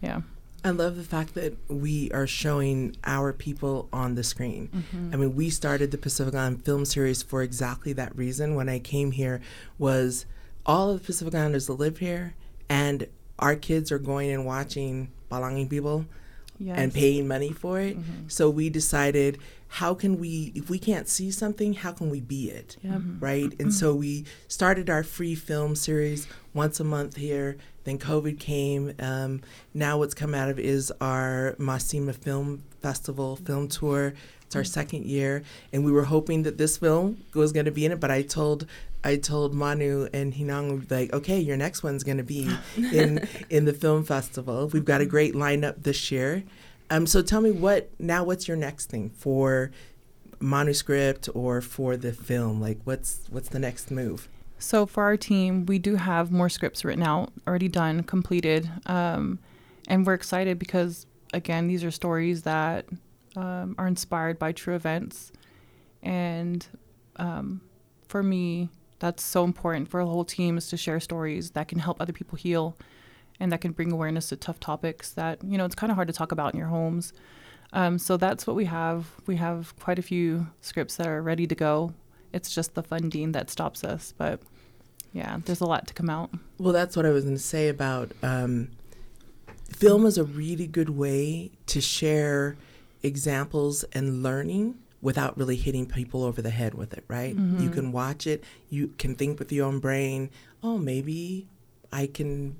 yeah. 0.00 0.20
I 0.64 0.70
love 0.70 0.96
the 0.96 1.02
fact 1.02 1.34
that 1.34 1.54
we 1.68 2.10
are 2.12 2.26
showing 2.26 2.96
our 3.04 3.32
people 3.32 3.88
on 3.92 4.14
the 4.14 4.22
screen. 4.22 4.68
Mhm. 4.72 5.12
I 5.12 5.16
mean, 5.16 5.34
we 5.34 5.50
started 5.50 5.90
the 5.90 5.98
Pacific 5.98 6.34
Island 6.34 6.64
Film 6.64 6.84
Series 6.84 7.22
for 7.22 7.42
exactly 7.42 7.92
that 7.94 8.16
reason. 8.16 8.54
When 8.54 8.68
I 8.68 8.78
came 8.78 9.10
here, 9.12 9.40
was 9.78 10.24
all 10.64 10.90
of 10.90 11.00
the 11.00 11.06
Pacific 11.06 11.34
Islanders 11.34 11.66
that 11.66 11.72
live 11.74 11.98
here, 11.98 12.34
and 12.68 13.06
our 13.40 13.56
kids 13.56 13.90
are 13.90 13.98
going 13.98 14.30
and 14.30 14.46
watching 14.46 15.08
Palangi 15.30 15.68
people 15.68 16.06
and 16.76 16.94
paying 16.94 17.26
money 17.26 17.50
for 17.50 17.80
it. 17.80 17.96
So 18.28 18.48
we 18.48 18.70
decided, 18.70 19.38
how 19.76 19.94
can 19.94 20.18
we 20.18 20.52
if 20.54 20.68
we 20.68 20.78
can't 20.78 21.08
see 21.08 21.30
something 21.30 21.72
how 21.72 21.92
can 21.92 22.10
we 22.10 22.20
be 22.20 22.50
it? 22.50 22.76
Yeah. 22.82 22.98
right? 23.20 23.58
And 23.58 23.72
so 23.72 23.94
we 23.94 24.26
started 24.46 24.90
our 24.90 25.02
free 25.02 25.34
film 25.34 25.76
series 25.76 26.28
once 26.52 26.78
a 26.78 26.84
month 26.84 27.16
here. 27.16 27.56
Then 27.84 27.98
covid 27.98 28.38
came. 28.38 28.92
Um, 28.98 29.40
now 29.72 29.96
what's 29.96 30.12
come 30.12 30.34
out 30.34 30.50
of 30.50 30.58
is 30.58 30.92
our 31.00 31.56
masima 31.58 32.14
film 32.14 32.64
festival 32.82 33.36
film 33.36 33.66
tour. 33.66 34.12
It's 34.42 34.54
our 34.54 34.62
second 34.64 35.06
year. 35.06 35.42
And 35.72 35.86
we 35.86 35.90
were 35.90 36.04
hoping 36.04 36.42
that 36.42 36.58
this 36.58 36.76
film 36.76 37.24
was 37.32 37.50
going 37.52 37.64
to 37.64 37.72
be 37.72 37.86
in 37.86 37.92
it 37.92 38.00
but 38.00 38.10
i 38.10 38.20
told 38.20 38.66
I 39.04 39.16
told 39.16 39.52
Manu 39.52 40.06
and 40.12 40.32
Hinang 40.32 40.88
like, 40.88 41.12
okay, 41.12 41.40
your 41.40 41.56
next 41.56 41.82
one's 41.82 42.04
going 42.04 42.18
to 42.18 42.22
be 42.22 42.48
in 42.76 43.26
in 43.50 43.64
the 43.64 43.72
film 43.72 44.04
festival. 44.04 44.68
We've 44.68 44.84
got 44.84 45.00
a 45.00 45.06
great 45.06 45.34
lineup 45.34 45.82
this 45.82 46.12
year. 46.12 46.44
Um, 46.92 47.06
so 47.06 47.22
tell 47.22 47.40
me 47.40 47.50
what 47.50 47.90
now. 47.98 48.22
What's 48.22 48.46
your 48.46 48.56
next 48.58 48.90
thing 48.90 49.08
for 49.08 49.70
manuscript 50.40 51.26
or 51.32 51.62
for 51.62 51.96
the 51.96 52.12
film? 52.12 52.60
Like, 52.60 52.80
what's 52.84 53.22
what's 53.30 53.48
the 53.48 53.58
next 53.58 53.90
move? 53.90 54.28
So 54.58 54.84
for 54.84 55.02
our 55.04 55.16
team, 55.16 55.64
we 55.64 55.78
do 55.78 55.96
have 55.96 56.30
more 56.30 56.50
scripts 56.50 56.84
written 56.84 57.02
out, 57.02 57.32
already 57.48 57.68
done, 57.68 58.02
completed, 58.02 58.70
um, 58.84 59.38
and 59.88 60.06
we're 60.06 60.12
excited 60.12 60.58
because 60.58 61.06
again, 61.32 61.66
these 61.66 61.82
are 61.82 61.90
stories 61.90 62.42
that 62.42 62.84
um, 63.36 63.74
are 63.78 63.86
inspired 63.86 64.38
by 64.38 64.52
true 64.52 64.74
events, 64.74 65.32
and 66.02 66.66
um, 67.16 67.62
for 68.06 68.22
me, 68.22 68.68
that's 68.98 69.22
so 69.22 69.44
important 69.44 69.88
for 69.88 70.04
the 70.04 70.10
whole 70.10 70.26
team 70.26 70.58
is 70.58 70.68
to 70.68 70.76
share 70.76 71.00
stories 71.00 71.52
that 71.52 71.68
can 71.68 71.78
help 71.78 72.02
other 72.02 72.12
people 72.12 72.36
heal, 72.36 72.76
and 73.40 73.50
that 73.52 73.60
can 73.60 73.72
bring 73.72 73.90
awareness 73.92 74.28
to 74.28 74.36
tough 74.36 74.60
topics 74.60 75.10
that 75.12 75.42
you 75.44 75.56
know 75.58 75.64
it's 75.64 75.74
kind 75.74 75.90
of 75.90 75.96
hard 75.96 76.08
to 76.08 76.14
talk 76.14 76.32
about 76.32 76.52
in 76.54 76.58
your 76.58 76.68
homes. 76.68 77.12
Um, 77.74 77.98
so 77.98 78.16
that's 78.18 78.46
what 78.46 78.54
we 78.54 78.66
have. 78.66 79.06
We 79.26 79.36
have 79.36 79.74
quite 79.80 79.98
a 79.98 80.02
few 80.02 80.48
scripts 80.60 80.96
that 80.96 81.06
are 81.06 81.22
ready 81.22 81.46
to 81.46 81.54
go. 81.54 81.94
It's 82.32 82.54
just 82.54 82.74
the 82.74 82.82
funding 82.82 83.32
that 83.32 83.48
stops 83.50 83.82
us, 83.84 84.12
but 84.18 84.40
yeah, 85.14 85.38
there's 85.44 85.60
a 85.60 85.66
lot 85.66 85.86
to 85.88 85.94
come 85.94 86.10
out. 86.10 86.30
Well, 86.58 86.72
that's 86.72 86.96
what 86.96 87.06
I 87.06 87.10
was 87.10 87.24
going 87.24 87.36
to 87.36 87.42
say 87.42 87.68
about 87.68 88.12
um, 88.22 88.68
film 89.70 90.06
is 90.06 90.18
a 90.18 90.24
really 90.24 90.66
good 90.66 90.90
way 90.90 91.50
to 91.66 91.80
share 91.80 92.56
examples 93.02 93.84
and 93.92 94.22
learning 94.22 94.76
without 95.00 95.36
really 95.36 95.56
hitting 95.56 95.84
people 95.86 96.22
over 96.22 96.40
the 96.40 96.50
head 96.50 96.74
with 96.74 96.92
it, 96.94 97.04
right? 97.08 97.34
You 97.34 97.68
Mhm. 97.70 97.72
can 97.72 97.92
watch 97.92 98.26
it, 98.26 98.44
you 98.70 98.88
can 98.98 99.16
think 99.16 99.38
with 99.38 99.50
your 99.50 99.66
own 99.66 99.80
brain, 99.80 100.30
oh, 100.62 100.78
maybe 100.78 101.48
I 101.92 102.06
can 102.06 102.56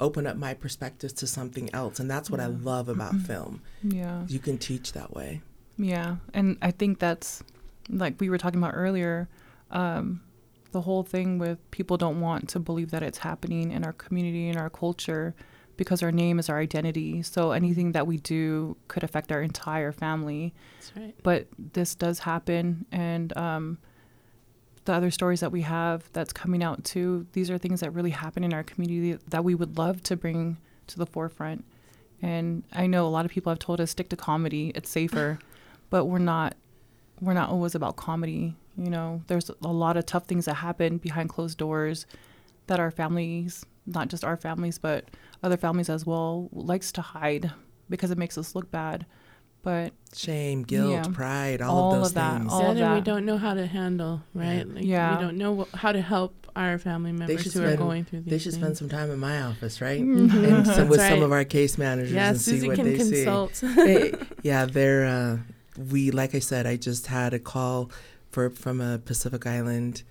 open 0.00 0.26
up 0.26 0.36
my 0.36 0.54
perspectives 0.54 1.12
to 1.14 1.26
something 1.26 1.72
else. 1.74 2.00
And 2.00 2.10
that's 2.10 2.30
what 2.30 2.40
I 2.40 2.46
love 2.46 2.88
about 2.88 3.14
film. 3.16 3.62
Yeah. 3.82 4.24
You 4.28 4.38
can 4.38 4.58
teach 4.58 4.92
that 4.92 5.14
way. 5.14 5.40
Yeah, 5.76 6.16
and 6.32 6.56
I 6.62 6.70
think 6.70 6.98
that's 6.98 7.42
like 7.88 8.20
we 8.20 8.30
were 8.30 8.38
talking 8.38 8.58
about 8.58 8.74
earlier. 8.74 9.28
Um, 9.70 10.22
the 10.72 10.80
whole 10.80 11.02
thing 11.02 11.38
with 11.38 11.58
people 11.70 11.96
don't 11.96 12.20
want 12.20 12.48
to 12.50 12.60
believe 12.60 12.90
that 12.90 13.02
it's 13.02 13.18
happening 13.18 13.70
in 13.70 13.84
our 13.84 13.92
community 13.92 14.48
and 14.48 14.58
our 14.58 14.70
culture 14.70 15.34
because 15.76 16.02
our 16.02 16.12
name 16.12 16.38
is 16.38 16.48
our 16.48 16.58
identity. 16.58 17.22
So 17.22 17.50
anything 17.52 17.92
that 17.92 18.06
we 18.06 18.18
do 18.18 18.76
could 18.88 19.02
affect 19.02 19.32
our 19.32 19.42
entire 19.42 19.92
family. 19.92 20.54
That's 20.78 20.96
right. 20.96 21.14
But 21.22 21.48
this 21.58 21.94
does 21.94 22.20
happen, 22.20 22.86
and 22.92 23.36
um, 23.36 23.78
the 24.84 24.92
other 24.92 25.10
stories 25.10 25.40
that 25.40 25.52
we 25.52 25.62
have 25.62 26.10
that's 26.12 26.32
coming 26.32 26.62
out 26.62 26.84
too. 26.84 27.26
These 27.32 27.50
are 27.50 27.58
things 27.58 27.80
that 27.80 27.92
really 27.92 28.10
happen 28.10 28.44
in 28.44 28.52
our 28.52 28.62
community 28.62 29.18
that 29.28 29.44
we 29.44 29.54
would 29.54 29.78
love 29.78 30.02
to 30.04 30.16
bring 30.16 30.58
to 30.88 30.98
the 30.98 31.06
forefront. 31.06 31.64
And 32.20 32.64
I 32.72 32.86
know 32.86 33.06
a 33.06 33.08
lot 33.08 33.24
of 33.24 33.30
people 33.30 33.50
have 33.50 33.58
told 33.58 33.80
us 33.80 33.90
stick 33.90 34.08
to 34.10 34.16
comedy; 34.16 34.72
it's 34.74 34.90
safer. 34.90 35.38
but 35.90 36.06
we're 36.06 36.18
not. 36.18 36.56
We're 37.20 37.34
not 37.34 37.50
always 37.50 37.74
about 37.74 37.96
comedy. 37.96 38.56
You 38.76 38.90
know, 38.90 39.22
there's 39.28 39.50
a 39.62 39.72
lot 39.72 39.96
of 39.96 40.04
tough 40.04 40.26
things 40.26 40.46
that 40.46 40.54
happen 40.54 40.98
behind 40.98 41.28
closed 41.28 41.58
doors 41.58 42.06
that 42.66 42.80
our 42.80 42.90
families, 42.90 43.64
not 43.86 44.08
just 44.08 44.24
our 44.24 44.36
families, 44.36 44.78
but 44.78 45.04
other 45.42 45.56
families 45.56 45.88
as 45.88 46.04
well, 46.04 46.48
likes 46.52 46.90
to 46.92 47.02
hide 47.02 47.52
because 47.88 48.10
it 48.10 48.18
makes 48.18 48.36
us 48.36 48.54
look 48.54 48.70
bad. 48.70 49.06
But 49.64 49.92
Shame, 50.14 50.62
guilt, 50.62 50.92
yeah, 50.92 51.02
pride, 51.12 51.60
all, 51.62 51.94
of 51.94 52.00
those 52.02 52.12
that, 52.12 52.38
things. 52.38 52.52
all 52.52 52.60
That 52.60 52.70
of 52.72 52.78
and 52.78 52.94
we 52.94 53.00
don't 53.00 53.24
know 53.24 53.38
how 53.38 53.54
to 53.54 53.66
handle, 53.66 54.22
right? 54.34 54.62
Like, 54.68 54.84
Yeah. 54.84 55.16
We 55.16 55.22
don't 55.24 55.36
know 55.38 55.64
wh- 55.72 55.76
how 55.76 55.90
to 55.90 56.00
help 56.02 56.46
our 56.54 56.78
family 56.78 57.10
members 57.10 57.42
should 57.42 57.52
who 57.54 57.60
spend, 57.60 57.72
are 57.72 57.76
going 57.76 58.04
through 58.04 58.20
these 58.20 58.30
they 58.30 58.38
should 58.38 58.52
spend 58.52 58.76
some 58.76 58.88
time 58.88 59.10
in 59.10 59.18
my 59.18 59.40
office, 59.42 59.80
right? 59.80 60.00
Mhm. 60.00 60.30
And 60.58 60.66
some, 60.76 60.88
with 60.88 60.98
That's 61.00 61.12
some 61.14 61.22
of 61.24 61.32
our 61.32 61.44
case 61.44 61.76
managers 61.78 62.12
Yeah, 62.12 62.28
and 62.28 62.40
see 62.40 62.64
what 62.68 62.76
can 62.76 62.84
they 62.84 62.96
consult. 62.96 63.56
see. 63.56 63.66
Hey, 63.74 64.12
yeah, 64.44 64.66
they're 64.66 65.06
uh, 65.06 65.38
we 65.90 66.10
like 66.12 66.34
I 66.36 66.38
said, 66.38 66.66
I 66.66 66.76
just 66.76 67.08
had 67.08 67.34
a 67.34 67.40
call 67.40 67.90
for 68.30 68.50
from 68.50 68.80
a 68.80 68.98
Pacific 68.98 69.46
Island 69.46 70.02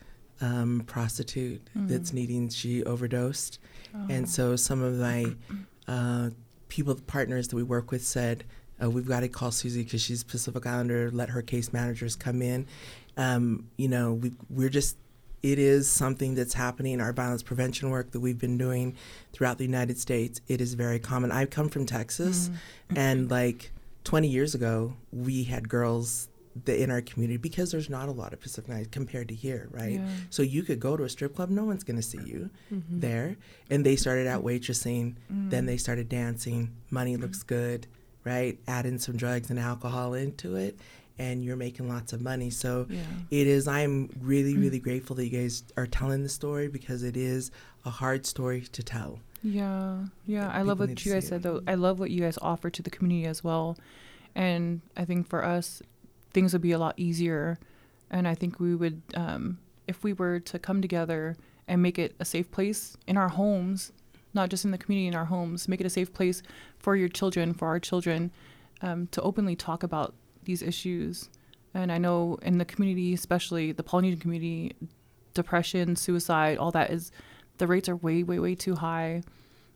um, 0.41 0.84
prostitute 0.88 1.62
that's 1.76 2.10
Mhm. 2.12 2.14
needing. 2.16 2.49
She 2.49 2.84
overdosed, 2.84 3.60
Oh. 3.95 4.08
and 4.10 4.28
so 4.28 4.56
some 4.58 4.82
of 4.82 4.95
my 4.95 5.36
uh, 5.88 6.32
people 6.68 6.95
partners 6.95 7.47
that 7.49 7.56
we 7.56 7.64
work 7.64 7.91
with 7.91 8.04
said. 8.04 8.43
Uh, 8.82 8.90
we've 8.90 9.08
got 9.08 9.22
to 9.22 9.28
call 9.28 9.52
Susie 9.52 9.84
because 9.84 10.02
she's 10.02 10.24
Pacific 10.24 10.66
Islander. 10.66 11.12
Let 11.12 11.30
her 11.30 11.42
case 11.42 11.72
managers 11.74 12.16
come 12.16 12.42
in. 12.42 12.68
Um, 13.18 13.70
you 13.78 13.88
know, 13.88 14.14
we, 14.14 14.32
we're 14.50 14.70
just 14.70 14.98
it 15.44 15.60
is 15.60 15.90
something 15.90 16.36
that's 16.36 16.54
happening 16.54 17.02
our 17.02 17.12
violence 17.12 17.44
prevention 17.44 17.90
work 17.90 18.12
that 18.12 18.22
we've 18.22 18.40
been 18.40 18.58
doing 18.58 18.96
throughout 19.34 19.58
the 19.58 19.66
United 19.66 19.98
States. 20.00 20.40
It 20.48 20.62
is 20.62 20.74
very 20.74 21.00
common. 21.00 21.32
I 21.34 21.46
come 21.46 21.68
from 21.68 21.86
Texas, 21.86 22.50
and 22.96 23.30
like 23.30 23.72
20 24.06 24.30
years 24.30 24.56
ago, 24.56 24.94
we 25.12 25.44
had 25.44 25.68
girls 25.68 26.30
that 26.66 26.82
in 26.82 26.90
our 26.92 27.02
community 27.02 27.36
because 27.38 27.72
there's 27.72 27.90
not 27.90 28.08
a 28.08 28.12
lot 28.12 28.32
of 28.32 28.40
Pacific 28.40 28.70
Islanders 28.70 28.88
compared 28.92 29.28
to 29.30 29.34
here, 29.36 29.68
right? 29.72 29.94
Yeah. 29.94 30.08
So 30.30 30.44
you 30.44 30.62
could 30.64 30.80
go 30.80 30.96
to 30.96 31.04
a 31.04 31.10
strip 31.10 31.36
club, 31.36 31.50
no 31.50 31.64
one's 31.66 31.84
going 31.84 31.96
to 31.98 32.04
see 32.04 32.20
you 32.24 32.50
Mhm. 32.72 32.84
there. 33.02 33.36
And 33.72 33.84
they 33.86 33.96
started 33.96 34.28
out 34.28 34.44
waitressing, 34.46 35.16
then 35.30 35.64
Mm. 35.64 35.68
they 35.68 35.78
started 35.78 36.08
dancing. 36.10 36.70
Money 36.92 37.18
looks 37.18 37.42
good, 37.44 37.88
right? 38.24 38.58
Add 38.68 38.86
in 38.86 39.00
some 39.00 39.16
drugs 39.18 39.50
and 39.50 39.60
alcohol 39.60 40.14
into 40.14 40.56
it, 40.56 40.78
and 41.20 41.44
you're 41.44 41.56
making 41.56 41.88
lots 41.88 42.14
of 42.14 42.22
money. 42.22 42.50
So 42.50 42.88
Yeah. 42.90 43.02
it 43.30 43.48
is 43.48 43.68
i'm 43.68 44.10
really 44.22 44.58
really 44.58 44.80
grateful 44.80 45.16
that 45.18 45.26
you 45.28 45.40
guys 45.42 45.64
are 45.78 45.86
telling 45.88 46.24
the 46.24 46.30
story 46.30 46.68
because 46.68 47.04
it 47.04 47.16
is 47.18 47.52
a 47.86 47.90
hard 47.90 48.26
story 48.26 48.62
to 48.62 48.82
tell 48.84 49.20
Yeah, 49.44 50.06
yeah. 50.26 50.50
I 50.50 50.62
love 50.62 50.80
what 50.80 51.06
you 51.06 51.12
guys 51.14 51.28
said 51.28 51.42
it. 51.42 51.44
though. 51.44 51.62
I 51.68 51.76
love 51.76 52.00
what 52.00 52.10
you 52.12 52.22
guys 52.22 52.38
offer 52.42 52.70
to 52.70 52.82
the 52.82 52.90
community 52.90 53.28
as 53.28 53.44
well. 53.44 53.78
And 54.36 54.82
I 54.98 55.04
think 55.06 55.28
for 55.28 55.44
us, 55.44 55.82
things 56.34 56.54
would 56.54 56.62
be 56.62 56.72
a 56.72 56.80
lot 56.80 56.96
easier. 56.98 57.60
And 58.10 58.26
I 58.28 58.36
think 58.36 58.60
we 58.60 58.74
would, 58.74 59.02
um, 59.16 59.58
if 59.88 60.02
we 60.04 60.14
were 60.14 60.40
to 60.40 60.58
come 60.60 60.82
together 60.82 61.36
and 61.68 61.82
make 61.82 62.00
it 62.00 62.16
a 62.20 62.26
safe 62.26 62.50
place 62.52 62.96
in 63.06 63.18
our 63.18 63.30
homes, 63.30 63.92
not 64.34 64.50
just 64.50 64.66
in 64.66 64.72
the 64.72 64.78
community, 64.78 65.08
in 65.08 65.16
our 65.16 65.26
homes, 65.26 65.68
make 65.68 65.80
it 65.80 65.86
a 65.86 65.90
safe 65.90 66.14
place 66.14 66.42
for 66.78 66.96
your 66.96 67.10
children, 67.10 67.54
for 67.54 67.68
our 67.68 67.80
children, 67.80 68.32
um, 68.82 69.08
to 69.08 69.22
openly 69.22 69.56
talk 69.56 69.84
about 69.84 70.14
these 70.44 70.62
issues. 70.62 71.30
And 71.74 71.92
I 71.92 71.98
know 71.98 72.38
in 72.42 72.58
the 72.58 72.66
community, 72.66 73.14
especially 73.14 73.72
the 73.72 73.84
Polynesian 73.84 74.20
community, 74.20 74.76
depression, 75.34 75.96
suicide, 75.96 76.58
all 76.58 76.72
that 76.72 76.92
is, 76.92 77.12
the 77.58 77.68
rates 77.68 77.90
are 77.90 77.96
way, 77.96 78.24
way, 78.24 78.40
way 78.40 78.56
too 78.56 78.76
high. 78.76 79.24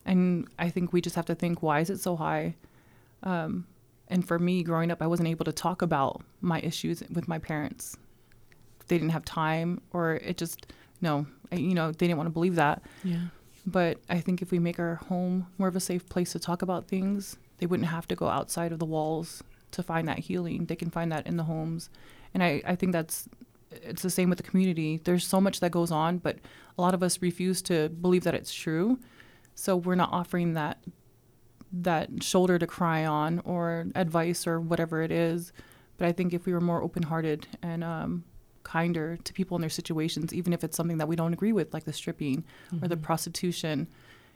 And 0.06 0.48
I 0.58 0.70
think 0.70 0.94
we 0.94 1.02
just 1.02 1.16
have 1.16 1.26
to 1.26 1.36
think, 1.36 1.62
why 1.62 1.80
is 1.80 1.90
it 1.90 2.00
so 2.00 2.16
high? 2.16 2.56
Um, 3.24 3.68
and 4.08 4.26
for 4.26 4.40
me, 4.40 4.64
growing 4.64 4.92
up, 4.92 5.02
I 5.02 5.08
wasn't 5.08 5.30
able 5.30 5.46
to 5.46 5.52
talk 5.52 5.82
about 5.82 6.22
my 6.42 6.60
issues 6.62 7.04
with 7.12 7.28
my 7.28 7.40
parents. 7.40 7.98
They 8.88 8.98
didn't 8.98 9.12
have 9.12 9.26
time, 9.26 9.82
or 9.92 10.16
it 10.16 10.38
just, 10.38 10.68
no, 11.02 11.26
I, 11.52 11.56
you 11.56 11.74
know, 11.74 11.92
they 11.92 12.08
didn't 12.08 12.18
want 12.18 12.28
to 12.28 12.34
believe 12.34 12.56
that. 12.56 12.82
Yeah. 13.04 13.20
But 13.68 14.00
I 14.10 14.22
think 14.22 14.42
if 14.42 14.50
we 14.50 14.60
make 14.60 14.80
our 14.80 14.96
home 14.96 15.48
more 15.58 15.68
of 15.68 15.76
a 15.76 15.82
safe 15.82 16.08
place 16.08 16.32
to 16.32 16.40
talk 16.40 16.62
about 16.62 16.88
things, 16.88 17.36
they 17.58 17.66
wouldn't 17.66 17.90
have 17.90 18.08
to 18.08 18.16
go 18.16 18.28
outside 18.30 18.72
of 18.72 18.80
the 18.80 18.86
walls 18.86 19.44
to 19.72 19.84
find 19.84 20.08
that 20.08 20.20
healing. 20.20 20.66
They 20.66 20.78
can 20.78 20.90
find 20.90 21.12
that 21.12 21.28
in 21.28 21.36
the 21.36 21.44
homes. 21.44 21.90
And 22.34 22.42
I, 22.42 22.62
I 22.66 22.76
think 22.76 22.94
that's 22.94 23.28
it's 23.70 24.02
the 24.02 24.10
same 24.10 24.30
with 24.30 24.38
the 24.38 24.50
community. 24.50 25.02
There's 25.04 25.28
so 25.28 25.42
much 25.42 25.60
that 25.60 25.72
goes 25.72 25.92
on, 25.92 26.20
but 26.20 26.38
a 26.78 26.82
lot 26.82 26.94
of 26.94 27.04
us 27.04 27.22
refuse 27.22 27.62
to 27.64 27.90
believe 27.90 28.24
that 28.24 28.34
it's 28.34 28.54
true. 28.54 29.00
So 29.54 29.76
we're 29.76 29.96
not 29.96 30.14
offering 30.14 30.54
that 30.54 30.78
that 31.74 32.24
shoulder 32.24 32.58
to 32.58 32.66
cry 32.66 33.06
on 33.06 33.40
or 33.40 33.88
advice 33.96 34.48
or 34.48 34.62
whatever 34.62 35.02
it 35.02 35.12
is. 35.12 35.52
But 35.98 36.08
I 36.08 36.14
think 36.14 36.34
if 36.34 36.46
we 36.46 36.54
were 36.54 36.62
more 36.62 36.82
open 36.82 37.04
hearted 37.04 37.48
and 37.62 37.84
um, 37.84 38.24
kinder 38.68 39.18
to 39.24 39.34
people 39.34 39.56
in 39.56 39.62
their 39.62 39.70
situations, 39.70 40.34
even 40.34 40.52
if 40.52 40.64
it's 40.64 40.76
something 40.76 40.98
that 40.98 41.08
we 41.08 41.16
don't 41.16 41.34
agree 41.34 41.54
with, 41.54 41.74
like 41.74 41.86
the 41.86 41.94
stripping 41.94 42.44
or 42.82 42.88
the 42.90 42.98
prostitution, 42.98 43.88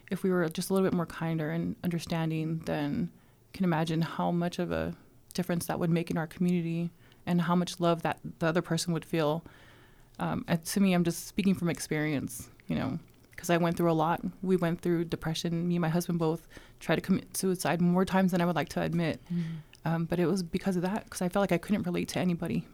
if 0.09 0.23
we 0.23 0.29
were 0.31 0.47
just 0.49 0.69
a 0.69 0.73
little 0.73 0.87
bit 0.87 0.95
more 0.95 1.05
kinder 1.05 1.51
and 1.51 1.75
understanding, 1.83 2.61
then 2.65 3.09
can 3.53 3.65
imagine 3.65 4.01
how 4.01 4.31
much 4.31 4.59
of 4.59 4.71
a 4.71 4.93
difference 5.33 5.65
that 5.65 5.79
would 5.79 5.89
make 5.89 6.09
in 6.09 6.17
our 6.17 6.27
community 6.27 6.89
and 7.25 7.41
how 7.41 7.55
much 7.55 7.79
love 7.79 8.01
that 8.03 8.19
the 8.39 8.47
other 8.47 8.61
person 8.61 8.93
would 8.93 9.05
feel. 9.05 9.43
Um, 10.19 10.45
and 10.47 10.63
to 10.63 10.79
me, 10.79 10.93
I'm 10.93 11.03
just 11.03 11.27
speaking 11.27 11.55
from 11.55 11.69
experience, 11.69 12.49
you 12.67 12.75
know, 12.75 12.99
because 13.31 13.49
I 13.49 13.57
went 13.57 13.75
through 13.75 13.91
a 13.91 13.99
lot. 14.05 14.21
We 14.41 14.55
went 14.55 14.81
through 14.81 15.05
depression. 15.05 15.67
Me 15.67 15.75
and 15.75 15.81
my 15.81 15.89
husband 15.89 16.19
both 16.19 16.47
tried 16.79 16.95
to 16.95 17.01
commit 17.01 17.35
suicide 17.35 17.81
more 17.81 18.05
times 18.05 18.31
than 18.31 18.41
I 18.41 18.45
would 18.45 18.55
like 18.55 18.69
to 18.69 18.81
admit. 18.81 19.19
Um, 19.83 20.05
but 20.05 20.19
it 20.19 20.27
was 20.27 20.43
because 20.43 20.75
of 20.75 20.83
that, 20.83 21.05
because 21.05 21.21
I 21.21 21.29
felt 21.29 21.41
like 21.41 21.51
I 21.51 21.57
couldn't 21.57 21.85
relate 21.85 22.07
to 22.09 22.19
anybody. 22.19 22.65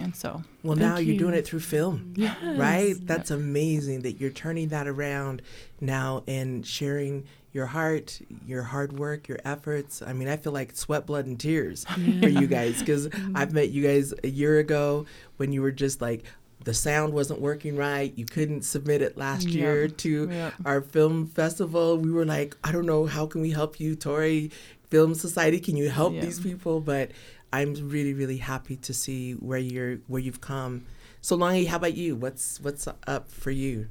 And 0.00 0.14
so. 0.16 0.42
Well, 0.62 0.76
now 0.76 0.98
you're 0.98 1.18
doing 1.18 1.34
it 1.34 1.46
through 1.46 1.60
film, 1.60 2.14
Yes. 2.16 2.36
right? 2.58 2.94
That's 3.00 3.30
amazing 3.30 4.02
that 4.02 4.20
you're 4.20 4.30
turning 4.30 4.68
that 4.68 4.86
around 4.88 5.42
now 5.80 6.24
and 6.26 6.66
sharing 6.66 7.24
your 7.52 7.66
heart, 7.66 8.18
your 8.46 8.62
hard 8.62 8.98
work, 8.98 9.28
your 9.28 9.38
efforts. 9.44 10.00
I 10.00 10.14
mean, 10.14 10.28
I 10.28 10.38
feel 10.38 10.52
like 10.52 10.74
sweat, 10.74 11.04
blood, 11.06 11.26
and 11.26 11.38
tears 11.38 11.84
for 12.20 12.28
you 12.28 12.46
guys 12.46 12.78
because 12.78 13.08
mm-hmm. 13.08 13.36
I've 13.36 13.52
met 13.52 13.68
you 13.70 13.82
guys 13.82 14.14
a 14.24 14.28
year 14.28 14.58
ago 14.58 15.04
when 15.36 15.52
you 15.52 15.60
were 15.60 15.72
just 15.72 16.00
like, 16.00 16.24
the 16.64 16.72
sound 16.72 17.12
wasn't 17.12 17.40
working 17.40 17.76
right. 17.76 18.12
You 18.16 18.24
couldn't 18.24 18.62
submit 18.62 19.02
it 19.02 19.18
last 19.18 19.48
Yep. 19.48 19.54
year 19.54 19.88
to 19.88 20.28
Yep. 20.30 20.54
our 20.64 20.80
film 20.80 21.26
festival. 21.26 21.98
We 21.98 22.10
were 22.10 22.24
like, 22.24 22.56
I 22.64 22.72
don't 22.72 22.86
know, 22.86 23.04
how 23.06 23.26
can 23.26 23.40
we 23.42 23.50
help 23.50 23.80
you, 23.80 23.96
Tori 23.96 24.50
Film 24.88 25.14
Society? 25.14 25.58
Can 25.58 25.76
you 25.76 25.90
help 25.90 26.14
Yeah. 26.14 26.20
these 26.20 26.38
people? 26.40 26.80
But 26.80 27.10
I'm 27.52 27.74
really, 27.88 28.14
really 28.14 28.38
happy 28.38 28.76
to 28.76 28.94
see 28.94 29.32
where 29.32 29.58
you're 29.58 29.96
where 30.06 30.20
you've 30.20 30.40
come. 30.40 30.86
So 31.20 31.36
Langi, 31.36 31.66
how 31.66 31.76
about 31.76 31.94
you? 31.94 32.16
What's 32.16 32.60
what's 32.60 32.88
up 33.06 33.30
for 33.30 33.50
you? 33.50 33.88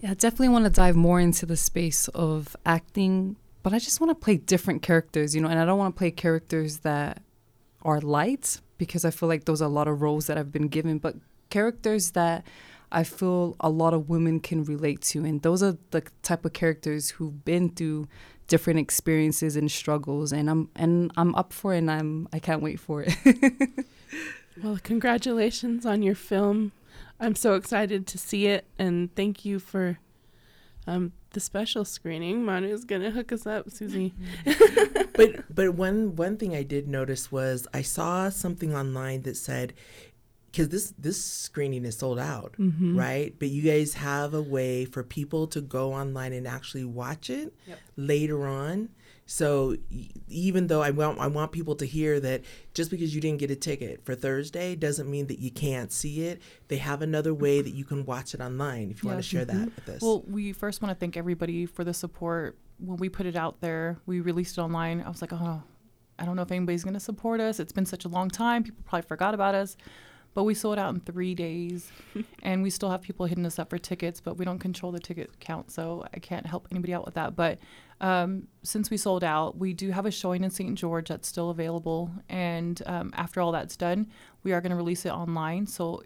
Yeah, 0.00 0.10
I 0.10 0.14
definitely 0.14 0.50
want 0.50 0.66
to 0.66 0.70
dive 0.70 0.94
more 0.94 1.18
into 1.20 1.46
the 1.46 1.56
space 1.56 2.08
of 2.08 2.54
acting, 2.66 3.36
but 3.62 3.72
I 3.72 3.78
just 3.78 4.00
want 4.00 4.10
to 4.10 4.14
play 4.14 4.36
different 4.36 4.82
characters, 4.82 5.34
you 5.34 5.40
know, 5.40 5.48
and 5.48 5.58
I 5.58 5.64
don't 5.64 5.78
want 5.78 5.94
to 5.94 5.98
play 5.98 6.10
characters 6.10 6.78
that 6.78 7.22
are 7.82 8.00
light 8.00 8.60
because 8.76 9.06
I 9.06 9.10
feel 9.10 9.28
like 9.28 9.46
those 9.46 9.62
are 9.62 9.66
a 9.66 9.68
lot 9.68 9.88
of 9.88 10.02
roles 10.02 10.26
that 10.26 10.36
I've 10.36 10.52
been 10.52 10.68
given, 10.68 10.98
but 10.98 11.16
characters 11.48 12.10
that 12.10 12.46
I 12.92 13.04
feel 13.04 13.56
a 13.60 13.70
lot 13.70 13.94
of 13.94 14.08
women 14.08 14.40
can 14.40 14.64
relate 14.64 15.00
to. 15.02 15.24
And 15.24 15.42
those 15.42 15.62
are 15.62 15.76
the 15.90 16.02
type 16.22 16.44
of 16.44 16.52
characters 16.52 17.10
who've 17.10 17.44
been 17.44 17.70
through 17.70 18.08
different 18.46 18.78
experiences 18.78 19.56
and 19.56 19.70
struggles 19.70 20.32
and 20.32 20.48
I'm 20.48 20.70
and 20.76 21.10
I'm 21.16 21.34
up 21.34 21.52
for 21.52 21.74
it 21.74 21.78
and 21.78 21.90
I'm 21.90 22.28
I 22.32 22.38
can't 22.38 22.62
wait 22.62 22.78
for 22.78 23.04
it. 23.06 23.14
Well, 24.62 24.78
congratulations 24.82 25.84
on 25.84 26.02
your 26.02 26.14
film. 26.14 26.72
I'm 27.20 27.34
so 27.34 27.54
excited 27.54 28.06
to 28.06 28.18
see 28.18 28.46
it, 28.46 28.66
and 28.78 29.14
thank 29.14 29.44
you 29.44 29.58
for 29.58 29.98
um, 30.86 31.12
the 31.30 31.40
special 31.40 31.84
screening. 31.84 32.44
Manu's 32.44 32.84
gonna 32.84 33.10
hook 33.10 33.32
us 33.32 33.46
up, 33.46 33.70
Susie. 33.70 34.14
but 35.14 35.44
but 35.54 35.74
one 35.74 36.16
one 36.16 36.38
thing 36.38 36.54
I 36.54 36.62
did 36.62 36.88
notice 36.88 37.30
was 37.30 37.66
I 37.74 37.82
saw 37.82 38.30
something 38.30 38.74
online 38.74 39.22
that 39.22 39.36
said 39.36 39.74
because 40.50 40.68
this 40.70 40.94
this 40.98 41.22
screening 41.22 41.84
is 41.84 41.96
sold 41.98 42.18
out, 42.18 42.54
Mhm. 42.58 42.96
right? 42.96 43.34
But 43.38 43.48
you 43.48 43.62
guys 43.62 43.94
have 43.94 44.32
a 44.34 44.42
way 44.42 44.84
for 44.84 45.02
people 45.02 45.46
to 45.48 45.60
go 45.60 45.92
online 45.92 46.32
and 46.32 46.46
actually 46.46 46.84
watch 46.84 47.28
it 47.30 47.54
later 47.96 48.46
on. 48.46 48.88
So 49.28 49.76
even 50.28 50.68
though 50.68 50.82
I 50.82 50.90
want 50.90 51.18
I 51.18 51.26
want 51.26 51.50
people 51.52 51.74
to 51.76 51.84
hear 51.84 52.20
that 52.20 52.42
just 52.74 52.90
because 52.92 53.12
you 53.14 53.20
didn't 53.20 53.40
get 53.40 53.50
a 53.50 53.56
ticket 53.56 54.04
for 54.04 54.14
Thursday 54.14 54.76
doesn't 54.76 55.10
mean 55.10 55.26
that 55.26 55.40
you 55.40 55.50
can't 55.50 55.90
see 55.92 56.22
it. 56.22 56.40
They 56.68 56.76
have 56.76 57.02
another 57.02 57.34
way 57.34 57.60
that 57.60 57.74
you 57.74 57.84
can 57.84 58.06
watch 58.06 58.34
it 58.34 58.40
online. 58.40 58.90
If 58.90 59.02
you 59.02 59.08
want 59.08 59.18
to 59.18 59.28
share 59.28 59.44
that 59.44 59.74
with 59.74 59.88
us. 59.88 60.00
Well, 60.00 60.22
we 60.28 60.52
first 60.52 60.80
want 60.80 60.90
to 60.94 60.98
thank 60.98 61.16
everybody 61.16 61.66
for 61.66 61.82
the 61.82 61.92
support. 61.92 62.56
When 62.78 62.98
we 62.98 63.08
put 63.08 63.26
it 63.26 63.34
out 63.36 63.60
there, 63.60 63.98
we 64.06 64.20
released 64.20 64.58
it 64.58 64.60
online. 64.60 65.00
I 65.00 65.08
was 65.08 65.20
like, 65.22 65.32
oh, 65.32 65.62
I 66.18 66.24
don't 66.24 66.36
know 66.36 66.42
if 66.42 66.52
anybody's 66.52 66.84
going 66.84 66.94
to 66.94 67.00
support 67.00 67.40
us. 67.40 67.58
It's 67.58 67.72
been 67.72 67.86
such 67.86 68.04
a 68.04 68.08
long 68.08 68.30
time. 68.30 68.62
People 68.62 68.84
probably 68.86 69.06
forgot 69.08 69.34
about 69.34 69.54
us. 69.56 69.76
But 70.36 70.44
we 70.44 70.52
sold 70.52 70.78
out 70.78 70.92
in 70.92 71.00
three 71.00 71.34
days, 71.34 71.90
and 72.42 72.62
we 72.62 72.68
still 72.68 72.90
have 72.90 73.00
people 73.00 73.24
hitting 73.24 73.46
us 73.46 73.58
up 73.58 73.70
for 73.70 73.78
tickets, 73.78 74.20
but 74.20 74.36
we 74.36 74.44
don't 74.44 74.58
control 74.58 74.92
the 74.92 75.00
ticket 75.00 75.40
count, 75.40 75.70
so 75.70 76.04
I 76.12 76.18
can't 76.18 76.44
help 76.44 76.68
anybody 76.70 76.92
out 76.92 77.06
with 77.06 77.14
that. 77.14 77.34
But 77.34 77.58
um, 78.02 78.46
since 78.62 78.90
we 78.90 78.98
sold 78.98 79.24
out, 79.24 79.56
we 79.56 79.72
do 79.72 79.92
have 79.92 80.04
a 80.04 80.10
showing 80.10 80.44
in 80.44 80.50
St. 80.50 80.74
George 80.74 81.08
that's 81.08 81.26
still 81.26 81.48
available. 81.48 82.10
And 82.28 82.82
um, 82.84 83.14
after 83.16 83.40
all 83.40 83.50
that's 83.50 83.78
done, 83.78 84.08
we 84.42 84.52
are 84.52 84.60
going 84.60 84.72
to 84.72 84.76
release 84.76 85.06
it 85.06 85.10
online. 85.10 85.66
So 85.66 86.02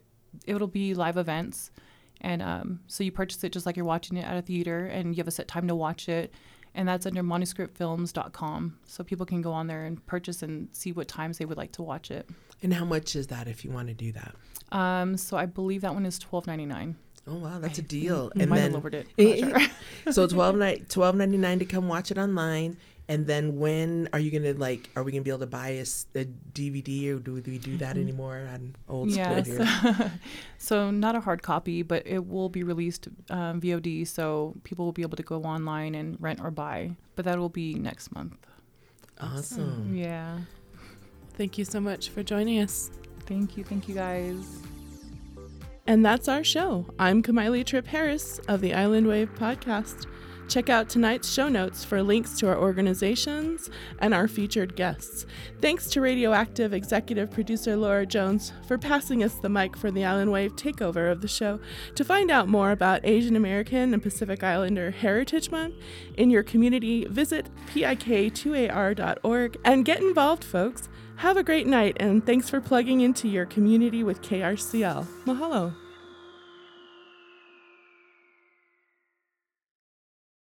it'll 0.47 0.69
be 0.69 0.95
live 0.95 1.17
events. 1.17 1.73
And 2.21 2.41
um, 2.41 2.79
so 2.87 3.03
you 3.03 3.11
purchase 3.11 3.43
it 3.43 3.51
just 3.51 3.67
like 3.67 3.77
you're 3.77 3.85
watching 3.85 4.17
it 4.17 4.25
at 4.25 4.37
a 4.37 4.43
theater, 4.43 4.87
and 4.87 5.13
you 5.13 5.17
have 5.17 5.27
a 5.27 5.33
set 5.33 5.49
time 5.49 5.67
to 5.67 5.75
watch 5.75 6.09
it. 6.09 6.33
And 6.77 6.87
that's 6.87 7.05
under 7.05 7.25
manuscriptfilms.com. 7.25 8.79
So 8.87 9.03
people 9.03 9.27
can 9.27 9.43
go 9.43 9.51
on 9.51 9.67
there 9.67 9.87
and 9.87 10.07
purchase 10.07 10.45
and 10.45 10.69
see 10.71 10.93
what 10.93 11.09
times 11.09 11.39
they 11.39 11.47
would 11.47 11.59
like 11.59 11.73
to 11.73 11.83
watch 11.83 12.13
it. 12.13 12.31
And 12.63 12.75
how 12.75 12.85
much 12.85 13.17
is 13.17 13.29
that 13.29 13.49
if 13.49 13.65
you 13.65 13.71
want 13.71 13.89
to 13.89 13.95
do 13.95 14.13
that? 14.13 14.35
Um, 14.73 15.17
so 15.17 15.37
I 15.37 15.47
believe 15.47 15.81
that 15.83 15.95
one 15.95 16.07
is 16.07 16.19
twelve 16.19 16.47
ninety 16.47 16.67
nine. 16.67 16.97
Oh 17.27 17.37
wow, 17.37 17.59
that's 17.59 17.79
a 17.79 17.83
deal. 17.83 18.33
I 18.37 18.43
and 18.43 18.53
then 18.53 18.73
have 18.73 18.83
lowered 18.85 18.95
it. 18.95 19.07
Sure. 19.41 19.61
so 20.13 20.27
twelve 20.27 20.57
twelve 20.89 21.15
ninety 21.17 21.39
nine 21.39 21.59
to 21.59 21.65
come 21.65 21.89
watch 21.89 22.11
it 22.11 22.19
online. 22.19 22.77
And 23.09 23.27
then 23.27 23.59
when 23.59 24.09
are 24.13 24.21
you 24.21 24.31
gonna 24.31 24.55
like? 24.55 24.89
Are 24.95 25.03
we 25.03 25.11
gonna 25.11 25.23
be 25.25 25.31
able 25.31 25.41
to 25.41 25.47
buy 25.47 25.71
a 25.71 25.85
DVD 25.85 27.11
or 27.11 27.19
do 27.19 27.33
we 27.35 27.59
do 27.59 27.77
that 27.79 27.97
Mhm. 27.97 28.03
anymore? 28.03 28.49
I'm 28.55 28.75
old 28.89 29.11
school 29.11 29.25
Yes. 29.25 29.47
here. 29.49 30.13
so 30.59 30.93
not 30.93 31.17
a 31.17 31.21
hard 31.21 31.43
copy, 31.43 31.83
but 31.83 32.07
it 32.07 32.25
will 32.29 32.49
be 32.49 32.63
released 32.63 33.09
um, 33.29 33.61
VOD, 33.61 34.07
so 34.07 34.55
people 34.63 34.85
will 34.85 34.93
be 34.93 35.03
able 35.03 35.17
to 35.17 35.25
go 35.25 35.43
online 35.43 35.97
and 35.97 36.17
rent 36.21 36.41
or 36.41 36.53
buy. 36.53 36.95
But 37.17 37.25
that 37.25 37.37
will 37.41 37.49
be 37.49 37.75
next 37.75 38.15
month. 38.15 38.37
Awesome. 39.21 39.93
Yeah. 39.95 40.39
Thank 41.41 41.57
you 41.57 41.65
so 41.65 41.81
much 41.81 42.11
for 42.11 42.23
joining 42.23 42.61
us. 42.61 42.91
Thank 43.21 43.57
you. 43.57 43.65
Thank 43.65 43.89
you, 43.89 43.95
guys. 43.95 44.59
And 45.87 46.05
that's 46.05 46.29
our 46.29 46.45
show. 46.45 46.85
I'm 46.99 47.23
Kamaile 47.23 47.65
Tripp 47.65 47.87
Harris 47.87 48.41
of 48.41 48.61
the 48.61 48.75
Island 48.75 49.07
Wave 49.07 49.35
podcast. 49.37 50.05
Check 50.49 50.69
out 50.69 50.91
tonight's 50.91 51.33
show 51.33 51.49
notes 51.49 51.83
for 51.83 52.03
links 52.03 52.37
to 52.41 52.49
our 52.49 52.59
organizations 52.59 53.71
and 54.01 54.13
our 54.13 54.29
featured 54.29 54.77
guests. 54.77 55.25
Thanks 55.63 55.89
to 55.93 56.03
Radioactive 56.03 56.75
executive 56.75 57.31
producer 57.31 57.75
Laura 57.75 58.05
Jones 58.05 58.53
for 58.69 58.77
passing 58.77 59.25
us 59.25 59.37
the 59.37 59.49
mic 59.49 59.79
for 59.79 59.91
the 59.91 60.05
Island 60.05 60.33
Wave 60.33 60.57
takeover 60.57 61.11
of 61.11 61.23
the 61.23 61.29
show. 61.29 61.59
To 61.95 62.05
find 62.05 62.31
out 62.31 62.49
more 62.49 62.71
about 62.71 63.01
Asian 63.03 63.35
American 63.35 63.95
and 63.95 64.03
Pacific 64.03 64.45
Islander 64.45 64.91
Heritage 64.91 65.51
Month 65.51 65.77
in 66.19 66.29
your 66.29 66.43
community, 66.43 67.07
visit 67.07 67.49
pik2ar.org 67.69 69.57
and 69.65 69.87
get 69.87 70.01
involved, 70.01 70.45
folks. 70.45 70.91
Have 71.21 71.37
a 71.37 71.43
great 71.43 71.67
night 71.67 71.99
and 72.01 72.25
thanks 72.25 72.49
for 72.49 72.63
plugging 72.63 73.03
into 73.03 73.29
your 73.29 73.45
community 73.45 74.03
with 74.03 74.23
KRCL. 74.23 75.07
Mahalo. 75.27 75.75